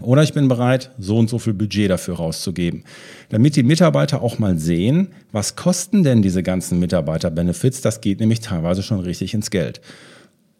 oder 0.00 0.22
ich 0.22 0.34
bin 0.34 0.46
bereit, 0.46 0.90
so 0.98 1.18
und 1.18 1.28
so 1.28 1.38
viel 1.38 1.54
Budget 1.54 1.90
dafür 1.90 2.16
rauszugeben. 2.16 2.84
Damit 3.30 3.56
die 3.56 3.62
Mitarbeiter 3.62 4.22
auch 4.22 4.38
mal 4.38 4.58
sehen, 4.58 5.08
was 5.32 5.56
kosten 5.56 6.04
denn 6.04 6.22
diese 6.22 6.42
ganzen 6.42 6.78
Mitarbeiter-Benefits, 6.78 7.80
das 7.80 8.00
geht 8.00 8.20
nämlich 8.20 8.40
teilweise 8.40 8.82
schon 8.82 9.00
richtig 9.00 9.32
ins 9.32 9.50
Geld. 9.50 9.80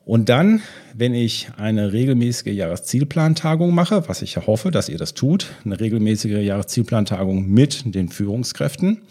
Und 0.07 0.29
dann, 0.29 0.61
wenn 0.95 1.15
ich 1.15 1.49
eine 1.57 1.93
regelmäßige 1.93 2.55
Jahreszielplantagung 2.55 3.75
mache, 3.75 4.09
was 4.09 4.23
ich 4.23 4.37
ja 4.37 4.47
hoffe, 4.47 4.71
dass 4.71 4.89
ihr 4.89 4.99
das 4.99 5.15
tut, 5.15 5.49
eine 5.65 5.81
regelmäßige 5.81 6.45
Jahreszielplantagung 6.45 7.51
mit 7.51 7.93
den 7.93 8.09
Führungskräften, 8.09 9.03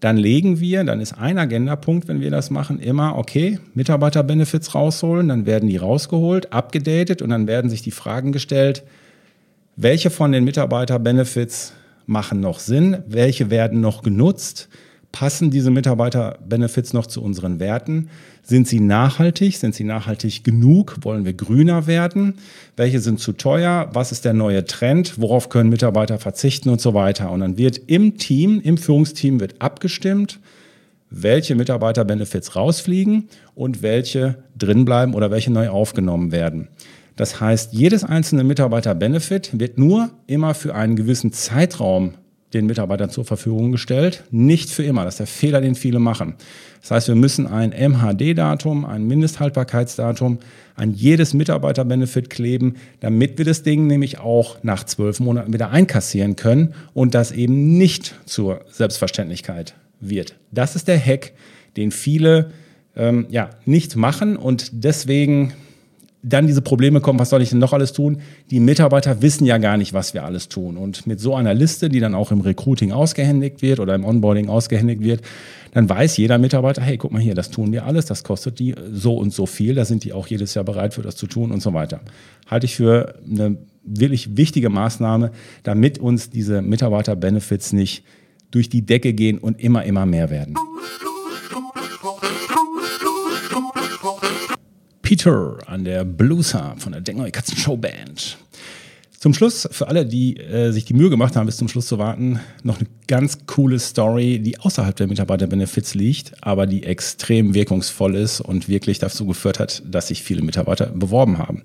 dann 0.00 0.16
legen 0.16 0.58
wir, 0.58 0.82
dann 0.82 1.00
ist 1.00 1.12
ein 1.12 1.38
Agendapunkt, 1.38 2.08
wenn 2.08 2.20
wir 2.20 2.32
das 2.32 2.50
machen, 2.50 2.80
immer, 2.80 3.16
okay, 3.16 3.60
Mitarbeiterbenefits 3.74 4.74
rausholen, 4.74 5.28
dann 5.28 5.46
werden 5.46 5.68
die 5.68 5.76
rausgeholt, 5.76 6.52
abgedatet 6.52 7.22
und 7.22 7.30
dann 7.30 7.46
werden 7.46 7.70
sich 7.70 7.82
die 7.82 7.92
Fragen 7.92 8.32
gestellt, 8.32 8.82
welche 9.76 10.10
von 10.10 10.32
den 10.32 10.42
Mitarbeiterbenefits 10.42 11.74
machen 12.06 12.40
noch 12.40 12.58
Sinn, 12.58 12.98
welche 13.06 13.50
werden 13.50 13.80
noch 13.80 14.02
genutzt, 14.02 14.68
Passen 15.12 15.50
diese 15.50 15.70
Mitarbeiter-Benefits 15.70 16.94
noch 16.94 17.06
zu 17.06 17.22
unseren 17.22 17.60
Werten? 17.60 18.08
Sind 18.44 18.66
sie 18.66 18.80
nachhaltig? 18.80 19.56
Sind 19.56 19.74
sie 19.74 19.84
nachhaltig 19.84 20.42
genug? 20.42 20.96
Wollen 21.02 21.24
wir 21.24 21.32
grüner 21.32 21.86
werden? 21.86 22.34
Welche 22.76 22.98
sind 22.98 23.20
zu 23.20 23.32
teuer? 23.32 23.88
Was 23.92 24.10
ist 24.10 24.24
der 24.24 24.34
neue 24.34 24.64
Trend? 24.64 25.20
Worauf 25.20 25.48
können 25.48 25.70
Mitarbeiter 25.70 26.18
verzichten 26.18 26.68
und 26.68 26.80
so 26.80 26.92
weiter? 26.92 27.30
Und 27.30 27.40
dann 27.40 27.56
wird 27.56 27.80
im 27.86 28.18
Team, 28.18 28.60
im 28.60 28.78
Führungsteam 28.78 29.38
wird 29.38 29.62
abgestimmt, 29.62 30.40
welche 31.08 31.54
Mitarbeiter-Benefits 31.54 32.56
rausfliegen 32.56 33.28
und 33.54 33.82
welche 33.82 34.42
drinbleiben 34.58 35.14
oder 35.14 35.30
welche 35.30 35.52
neu 35.52 35.68
aufgenommen 35.68 36.32
werden. 36.32 36.68
Das 37.14 37.40
heißt, 37.40 37.72
jedes 37.72 38.02
einzelne 38.02 38.42
Mitarbeiter-Benefit 38.42 39.58
wird 39.60 39.78
nur 39.78 40.10
immer 40.26 40.54
für 40.54 40.74
einen 40.74 40.96
gewissen 40.96 41.32
Zeitraum 41.32 42.14
den 42.54 42.66
Mitarbeitern 42.66 43.10
zur 43.10 43.24
Verfügung 43.24 43.72
gestellt. 43.72 44.24
Nicht 44.30 44.70
für 44.70 44.82
immer. 44.82 45.04
Das 45.04 45.14
ist 45.14 45.20
der 45.20 45.26
Fehler, 45.26 45.60
den 45.60 45.74
viele 45.74 45.98
machen. 45.98 46.34
Das 46.80 46.90
heißt, 46.90 47.08
wir 47.08 47.14
müssen 47.14 47.46
ein 47.46 47.70
MHD-Datum, 47.70 48.84
ein 48.84 49.06
Mindesthaltbarkeitsdatum 49.06 50.38
an 50.74 50.92
jedes 50.92 51.34
Mitarbeiter-Benefit 51.34 52.28
kleben, 52.30 52.74
damit 53.00 53.38
wir 53.38 53.44
das 53.44 53.62
Ding 53.62 53.86
nämlich 53.86 54.18
auch 54.18 54.62
nach 54.62 54.84
zwölf 54.84 55.20
Monaten 55.20 55.52
wieder 55.52 55.70
einkassieren 55.70 56.36
können 56.36 56.74
und 56.92 57.14
das 57.14 57.32
eben 57.32 57.78
nicht 57.78 58.14
zur 58.26 58.62
Selbstverständlichkeit 58.70 59.74
wird. 60.00 60.36
Das 60.50 60.76
ist 60.76 60.88
der 60.88 60.98
Hack, 60.98 61.32
den 61.76 61.90
viele 61.90 62.50
ähm, 62.96 63.26
ja, 63.30 63.50
nicht 63.64 63.96
machen 63.96 64.36
und 64.36 64.70
deswegen 64.72 65.54
dann 66.22 66.46
diese 66.46 66.62
Probleme 66.62 67.00
kommen, 67.00 67.18
was 67.18 67.30
soll 67.30 67.42
ich 67.42 67.50
denn 67.50 67.58
noch 67.58 67.72
alles 67.72 67.92
tun? 67.92 68.18
Die 68.50 68.60
Mitarbeiter 68.60 69.22
wissen 69.22 69.44
ja 69.44 69.58
gar 69.58 69.76
nicht, 69.76 69.92
was 69.92 70.14
wir 70.14 70.24
alles 70.24 70.48
tun. 70.48 70.76
Und 70.76 71.06
mit 71.06 71.20
so 71.20 71.34
einer 71.34 71.52
Liste, 71.52 71.88
die 71.88 71.98
dann 71.98 72.14
auch 72.14 72.30
im 72.30 72.40
Recruiting 72.40 72.92
ausgehändigt 72.92 73.60
wird 73.60 73.80
oder 73.80 73.94
im 73.94 74.04
Onboarding 74.04 74.48
ausgehändigt 74.48 75.02
wird, 75.02 75.22
dann 75.72 75.88
weiß 75.88 76.16
jeder 76.18 76.38
Mitarbeiter, 76.38 76.82
hey, 76.82 76.96
guck 76.96 77.12
mal 77.12 77.20
hier, 77.20 77.34
das 77.34 77.50
tun 77.50 77.72
wir 77.72 77.86
alles, 77.86 78.06
das 78.06 78.22
kostet 78.22 78.60
die 78.60 78.74
so 78.92 79.16
und 79.16 79.32
so 79.32 79.46
viel, 79.46 79.74
da 79.74 79.84
sind 79.84 80.04
die 80.04 80.12
auch 80.12 80.28
jedes 80.28 80.54
Jahr 80.54 80.64
bereit 80.64 80.94
für 80.94 81.02
das 81.02 81.16
zu 81.16 81.26
tun 81.26 81.50
und 81.50 81.60
so 81.60 81.72
weiter. 81.72 82.00
Halte 82.46 82.66
ich 82.66 82.76
für 82.76 83.14
eine 83.28 83.56
wirklich 83.84 84.36
wichtige 84.36 84.68
Maßnahme, 84.68 85.32
damit 85.64 85.98
uns 85.98 86.30
diese 86.30 86.62
Mitarbeiter-Benefits 86.62 87.72
nicht 87.72 88.04
durch 88.52 88.68
die 88.68 88.82
Decke 88.82 89.12
gehen 89.12 89.38
und 89.38 89.60
immer, 89.60 89.84
immer 89.84 90.06
mehr 90.06 90.30
werden. 90.30 90.54
Peter 95.12 95.58
an 95.66 95.84
der 95.84 96.04
Blueser 96.06 96.74
von 96.78 96.92
der 96.92 97.02
Denkneue 97.02 97.30
Katzen 97.30 97.58
Show 97.58 97.76
Band. 97.76 98.38
Zum 99.18 99.34
Schluss, 99.34 99.68
für 99.70 99.88
alle, 99.88 100.06
die 100.06 100.38
äh, 100.38 100.70
sich 100.70 100.86
die 100.86 100.94
Mühe 100.94 101.10
gemacht 101.10 101.36
haben, 101.36 101.44
bis 101.44 101.58
zum 101.58 101.68
Schluss 101.68 101.86
zu 101.86 101.98
warten, 101.98 102.40
noch 102.62 102.78
eine 102.78 102.88
ganz 103.08 103.40
coole 103.44 103.78
Story, 103.78 104.38
die 104.38 104.58
außerhalb 104.58 104.96
der 104.96 105.08
Mitarbeiter-Benefits 105.08 105.92
liegt, 105.92 106.32
aber 106.40 106.66
die 106.66 106.84
extrem 106.84 107.52
wirkungsvoll 107.52 108.16
ist 108.16 108.40
und 108.40 108.70
wirklich 108.70 109.00
dazu 109.00 109.26
geführt 109.26 109.58
hat, 109.58 109.82
dass 109.84 110.08
sich 110.08 110.22
viele 110.22 110.40
Mitarbeiter 110.40 110.86
beworben 110.86 111.36
haben. 111.36 111.62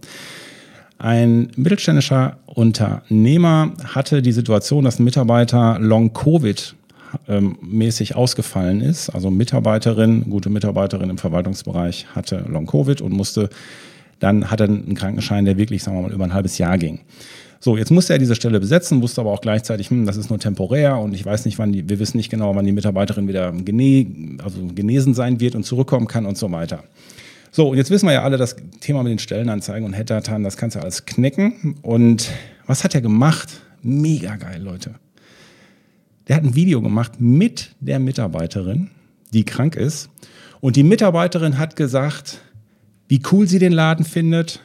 Ein 0.98 1.50
mittelständischer 1.56 2.40
Unternehmer 2.48 3.72
hatte 3.94 4.22
die 4.22 4.34
Situation, 4.34 4.84
dass 4.84 5.00
ein 5.00 5.06
Mitarbeiter 5.06 5.80
Long-Covid 5.80 6.76
ähm, 7.28 7.58
mäßig 7.62 8.16
ausgefallen 8.16 8.82
ist. 8.82 9.10
Also 9.10 9.30
Mitarbeiterin, 9.30 10.30
gute 10.30 10.50
Mitarbeiterin 10.50 11.10
im 11.10 11.18
Verwaltungsbereich 11.18 12.08
hatte 12.16 12.46
Long-Covid 12.48 13.02
und 13.02 13.14
musste, 13.14 13.50
dann 14.20 14.50
hat 14.50 14.62
er 14.62 14.68
einen 14.68 14.96
Krankenschein, 14.96 15.46
der 15.46 15.58
wirklich, 15.58 15.84
sagen 15.84 15.98
wir 15.98 16.04
mal, 16.04 16.14
über 16.14 16.24
ein 16.24 16.34
halbes 16.34 16.58
Jahr 16.58 16.78
ging. 16.78 17.00
So, 17.60 17.76
jetzt 17.76 17.92
musste 17.92 18.14
er 18.14 18.20
diese 18.20 18.36
Stelle 18.36 18.60
besetzen, 18.60 19.02
wusste 19.02 19.22
aber 19.22 19.32
auch 19.32 19.42
gleichzeitig, 19.42 19.90
hm, 19.90 20.06
das 20.06 20.18
ist 20.18 20.30
nur 20.30 20.40
temporär 20.40 20.98
und 21.00 21.14
ich 21.14 21.26
weiß 21.26 21.46
nicht, 21.46 21.58
wann 21.58 21.72
die, 21.72 21.90
wir 21.90 22.00
wissen 22.00 22.18
nicht 22.18 22.30
genau, 22.30 22.56
wann 22.56 22.66
die 22.66 22.72
Mitarbeiterin 22.72 23.28
wieder 23.28 23.52
gene, 23.52 24.38
also 24.44 24.60
genesen 24.76 25.14
sein 25.14 25.40
wird 25.40 25.56
und 25.56 25.64
zurückkommen 25.64 26.08
kann 26.08 26.26
und 26.26 26.38
so 26.38 26.52
weiter. 26.52 26.84
So, 27.52 27.70
und 27.70 27.78
jetzt 27.78 27.90
wissen 27.90 28.06
wir 28.06 28.14
ja 28.14 28.24
alle, 28.24 28.38
das 28.38 28.56
Thema 28.82 29.02
mit 29.04 29.12
den 29.12 29.20
Stellenanzeigen 29.20 29.86
und 29.86 29.94
Headhuntern, 29.94 30.44
das 30.44 30.58
kannst 30.58 30.76
du 30.76 30.80
alles 30.80 31.06
knicken. 31.06 31.76
Und 31.82 32.30
was 32.68 32.84
hat 32.84 32.94
er 32.94 33.02
gemacht? 33.02 33.62
Mega 33.82 34.36
geil, 34.36 34.62
Leute. 34.62 34.92
Der 36.28 36.36
hat 36.36 36.44
ein 36.44 36.56
Video 36.56 36.82
gemacht 36.82 37.14
mit 37.20 37.76
der 37.80 38.00
Mitarbeiterin, 38.00 38.90
die 39.34 39.46
krank 39.46 39.76
ist. 39.76 40.10
Und 40.60 40.76
die 40.76 40.84
Mitarbeiterin 40.84 41.58
hat 41.58 41.76
gesagt, 41.76 42.42
wie 43.08 43.22
cool 43.32 43.48
sie 43.48 43.60
den 43.60 43.72
Laden 43.72 44.04
findet, 44.04 44.62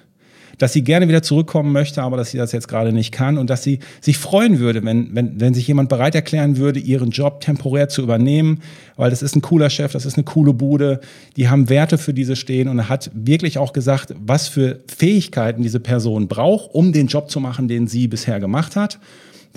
dass 0.59 0.73
sie 0.73 0.83
gerne 0.83 1.09
wieder 1.09 1.23
zurückkommen 1.23 1.73
möchte, 1.73 2.03
aber 2.03 2.17
dass 2.17 2.31
sie 2.31 2.39
das 2.39 2.53
jetzt 2.53 2.69
gerade 2.69 2.93
nicht 2.93 3.13
kann 3.13 3.39
und 3.39 3.49
dass 3.49 3.63
sie 3.63 3.79
sich 4.01 4.19
freuen 4.19 4.59
würde, 4.59 4.85
wenn, 4.85 5.15
wenn, 5.15 5.41
wenn 5.41 5.55
sich 5.55 5.67
jemand 5.67 5.89
bereit 5.89 6.15
erklären 6.15 6.57
würde, 6.57 6.79
ihren 6.79 7.11
Job 7.11 7.41
temporär 7.41 7.89
zu 7.89 8.03
übernehmen, 8.03 8.61
weil 8.97 9.11
das 9.11 9.23
ist 9.23 9.35
ein 9.35 9.43
cooler 9.43 9.71
Chef, 9.71 9.93
das 9.93 10.07
ist 10.07 10.17
eine 10.17 10.25
coole 10.25 10.53
Bude, 10.53 11.01
die 11.37 11.49
haben 11.49 11.69
Werte 11.69 11.99
für 11.99 12.15
diese 12.15 12.37
stehen 12.37 12.69
und 12.69 12.89
hat 12.89 13.11
wirklich 13.15 13.59
auch 13.59 13.73
gesagt, 13.73 14.15
was 14.25 14.49
für 14.49 14.81
Fähigkeiten 14.87 15.63
diese 15.63 15.81
Person 15.81 16.29
braucht, 16.29 16.75
um 16.75 16.93
den 16.93 17.07
Job 17.07 17.31
zu 17.31 17.41
machen, 17.41 17.67
den 17.67 17.87
sie 17.87 18.07
bisher 18.09 18.39
gemacht 18.39 18.77
hat 18.77 18.99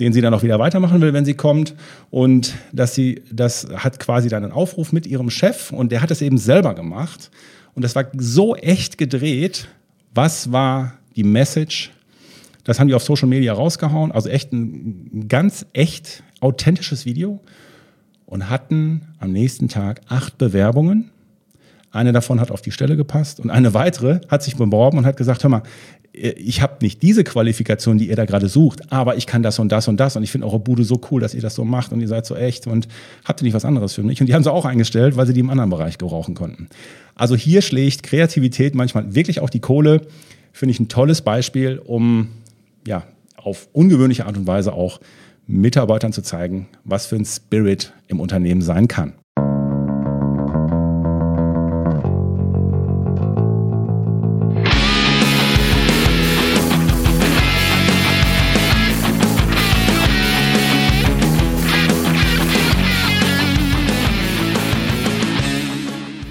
den 0.00 0.12
sie 0.12 0.20
dann 0.20 0.34
auch 0.34 0.42
wieder 0.42 0.58
weitermachen 0.58 1.00
will, 1.00 1.12
wenn 1.12 1.24
sie 1.24 1.34
kommt. 1.34 1.74
Und 2.10 2.54
dass 2.72 2.94
sie, 2.94 3.22
das 3.32 3.68
hat 3.74 3.98
quasi 3.98 4.28
dann 4.28 4.44
einen 4.44 4.52
Aufruf 4.52 4.92
mit 4.92 5.06
ihrem 5.06 5.30
Chef 5.30 5.72
und 5.72 5.92
der 5.92 6.02
hat 6.02 6.10
es 6.10 6.22
eben 6.22 6.38
selber 6.38 6.74
gemacht. 6.74 7.30
Und 7.74 7.82
das 7.82 7.94
war 7.94 8.06
so 8.16 8.56
echt 8.56 8.98
gedreht. 8.98 9.68
Was 10.14 10.52
war 10.52 10.94
die 11.14 11.24
Message? 11.24 11.90
Das 12.64 12.80
haben 12.80 12.88
die 12.88 12.94
auf 12.94 13.02
Social 13.02 13.28
Media 13.28 13.52
rausgehauen. 13.52 14.12
Also 14.12 14.28
echt 14.28 14.52
ein 14.52 15.26
ganz 15.28 15.66
echt 15.72 16.22
authentisches 16.40 17.06
Video. 17.06 17.40
und 18.26 18.50
hatten 18.50 19.02
am 19.18 19.32
nächsten 19.32 19.68
Tag 19.68 20.00
acht 20.08 20.36
Bewerbungen. 20.36 21.10
Eine 21.96 22.12
davon 22.12 22.40
hat 22.40 22.50
auf 22.50 22.62
die 22.62 22.70
Stelle 22.70 22.96
gepasst 22.96 23.40
und 23.40 23.50
eine 23.50 23.74
weitere 23.74 24.20
hat 24.28 24.42
sich 24.42 24.56
beworben 24.56 24.98
und 24.98 25.06
hat 25.06 25.16
gesagt, 25.16 25.42
hör 25.42 25.50
mal, 25.50 25.62
ich 26.12 26.62
habe 26.62 26.76
nicht 26.80 27.02
diese 27.02 27.24
Qualifikation, 27.24 27.98
die 27.98 28.08
ihr 28.08 28.16
da 28.16 28.24
gerade 28.24 28.48
sucht, 28.48 28.90
aber 28.90 29.16
ich 29.16 29.26
kann 29.26 29.42
das 29.42 29.58
und 29.58 29.70
das 29.70 29.86
und 29.86 29.98
das 29.98 30.16
und 30.16 30.22
ich 30.22 30.30
finde 30.30 30.46
eure 30.46 30.58
Bude 30.58 30.84
so 30.84 31.00
cool, 31.10 31.20
dass 31.20 31.34
ihr 31.34 31.42
das 31.42 31.54
so 31.54 31.64
macht 31.64 31.92
und 31.92 32.00
ihr 32.00 32.08
seid 32.08 32.24
so 32.24 32.34
echt 32.34 32.66
und 32.66 32.88
habt 33.24 33.42
ihr 33.42 33.44
nicht 33.44 33.54
was 33.54 33.66
anderes 33.66 33.92
für 33.92 34.02
mich? 34.02 34.20
Und 34.20 34.26
die 34.26 34.34
haben 34.34 34.42
sie 34.42 34.52
auch 34.52 34.64
eingestellt, 34.64 35.16
weil 35.16 35.26
sie 35.26 35.34
die 35.34 35.40
im 35.40 35.50
anderen 35.50 35.68
Bereich 35.68 35.98
gebrauchen 35.98 36.34
konnten. 36.34 36.68
Also 37.14 37.36
hier 37.36 37.60
schlägt 37.60 38.02
Kreativität 38.02 38.74
manchmal 38.74 39.14
wirklich 39.14 39.40
auch 39.40 39.50
die 39.50 39.60
Kohle. 39.60 40.02
Finde 40.52 40.72
ich 40.72 40.80
ein 40.80 40.88
tolles 40.88 41.20
Beispiel, 41.20 41.80
um 41.84 42.28
ja 42.86 43.04
auf 43.36 43.68
ungewöhnliche 43.72 44.26
Art 44.26 44.38
und 44.38 44.46
Weise 44.46 44.72
auch 44.72 45.00
Mitarbeitern 45.46 46.12
zu 46.12 46.22
zeigen, 46.22 46.68
was 46.84 47.06
für 47.06 47.16
ein 47.16 47.24
Spirit 47.24 47.92
im 48.08 48.20
Unternehmen 48.20 48.62
sein 48.62 48.88
kann. 48.88 49.12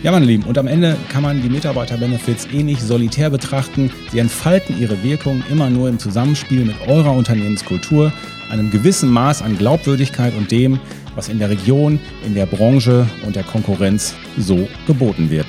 Ja, 0.05 0.11
meine 0.11 0.27
Lieben, 0.27 0.43
und 0.43 0.55
am 0.59 0.67
Ende 0.67 0.95
kann 1.09 1.23
man 1.23 1.41
die 1.41 1.49
Mitarbeiter-Benefits 1.49 2.49
eh 2.53 2.61
nicht 2.61 2.79
solitär 2.79 3.31
betrachten. 3.31 3.91
Sie 4.11 4.19
entfalten 4.19 4.79
ihre 4.79 5.01
Wirkung 5.01 5.41
immer 5.49 5.71
nur 5.71 5.89
im 5.89 5.97
Zusammenspiel 5.97 6.63
mit 6.63 6.75
eurer 6.87 7.11
Unternehmenskultur, 7.11 8.13
einem 8.51 8.69
gewissen 8.69 9.09
Maß 9.09 9.41
an 9.41 9.57
Glaubwürdigkeit 9.57 10.35
und 10.37 10.51
dem, 10.51 10.79
was 11.15 11.27
in 11.27 11.39
der 11.39 11.49
Region, 11.49 11.99
in 12.23 12.35
der 12.35 12.45
Branche 12.45 13.07
und 13.25 13.35
der 13.35 13.41
Konkurrenz 13.41 14.13
so 14.37 14.67
geboten 14.85 15.31
wird. 15.31 15.47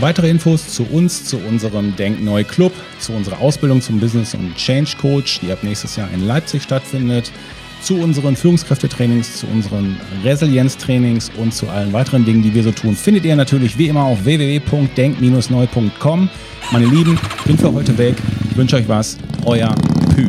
Weitere 0.00 0.28
Infos 0.28 0.68
zu 0.68 0.84
uns, 0.84 1.24
zu 1.24 1.38
unserem 1.38 1.96
Denk 1.96 2.22
Neu 2.22 2.44
Club, 2.44 2.72
zu 2.98 3.12
unserer 3.12 3.40
Ausbildung 3.40 3.80
zum 3.80 3.98
Business 3.98 4.34
und 4.34 4.54
Change 4.54 4.90
Coach, 5.00 5.40
die 5.40 5.50
ab 5.50 5.60
nächstes 5.62 5.96
Jahr 5.96 6.10
in 6.12 6.26
Leipzig 6.26 6.62
stattfindet, 6.62 7.32
zu 7.80 7.96
unseren 7.96 8.36
Führungskräftetrainings, 8.36 9.38
zu 9.38 9.46
unseren 9.46 9.98
Resilienztrainings 10.22 11.30
und 11.38 11.54
zu 11.54 11.66
allen 11.68 11.94
weiteren 11.94 12.26
Dingen, 12.26 12.42
die 12.42 12.52
wir 12.52 12.62
so 12.62 12.72
tun, 12.72 12.94
findet 12.94 13.24
ihr 13.24 13.36
natürlich 13.36 13.78
wie 13.78 13.88
immer 13.88 14.04
auf 14.04 14.22
www.denk-neu.com. 14.24 16.28
Meine 16.72 16.86
Lieben, 16.86 17.18
bin 17.44 17.56
für 17.56 17.72
heute 17.72 17.96
weg. 17.96 18.16
Ich 18.50 18.56
wünsche 18.56 18.76
euch 18.76 18.88
was. 18.88 19.16
Euer 19.44 19.74
Pü. 20.14 20.28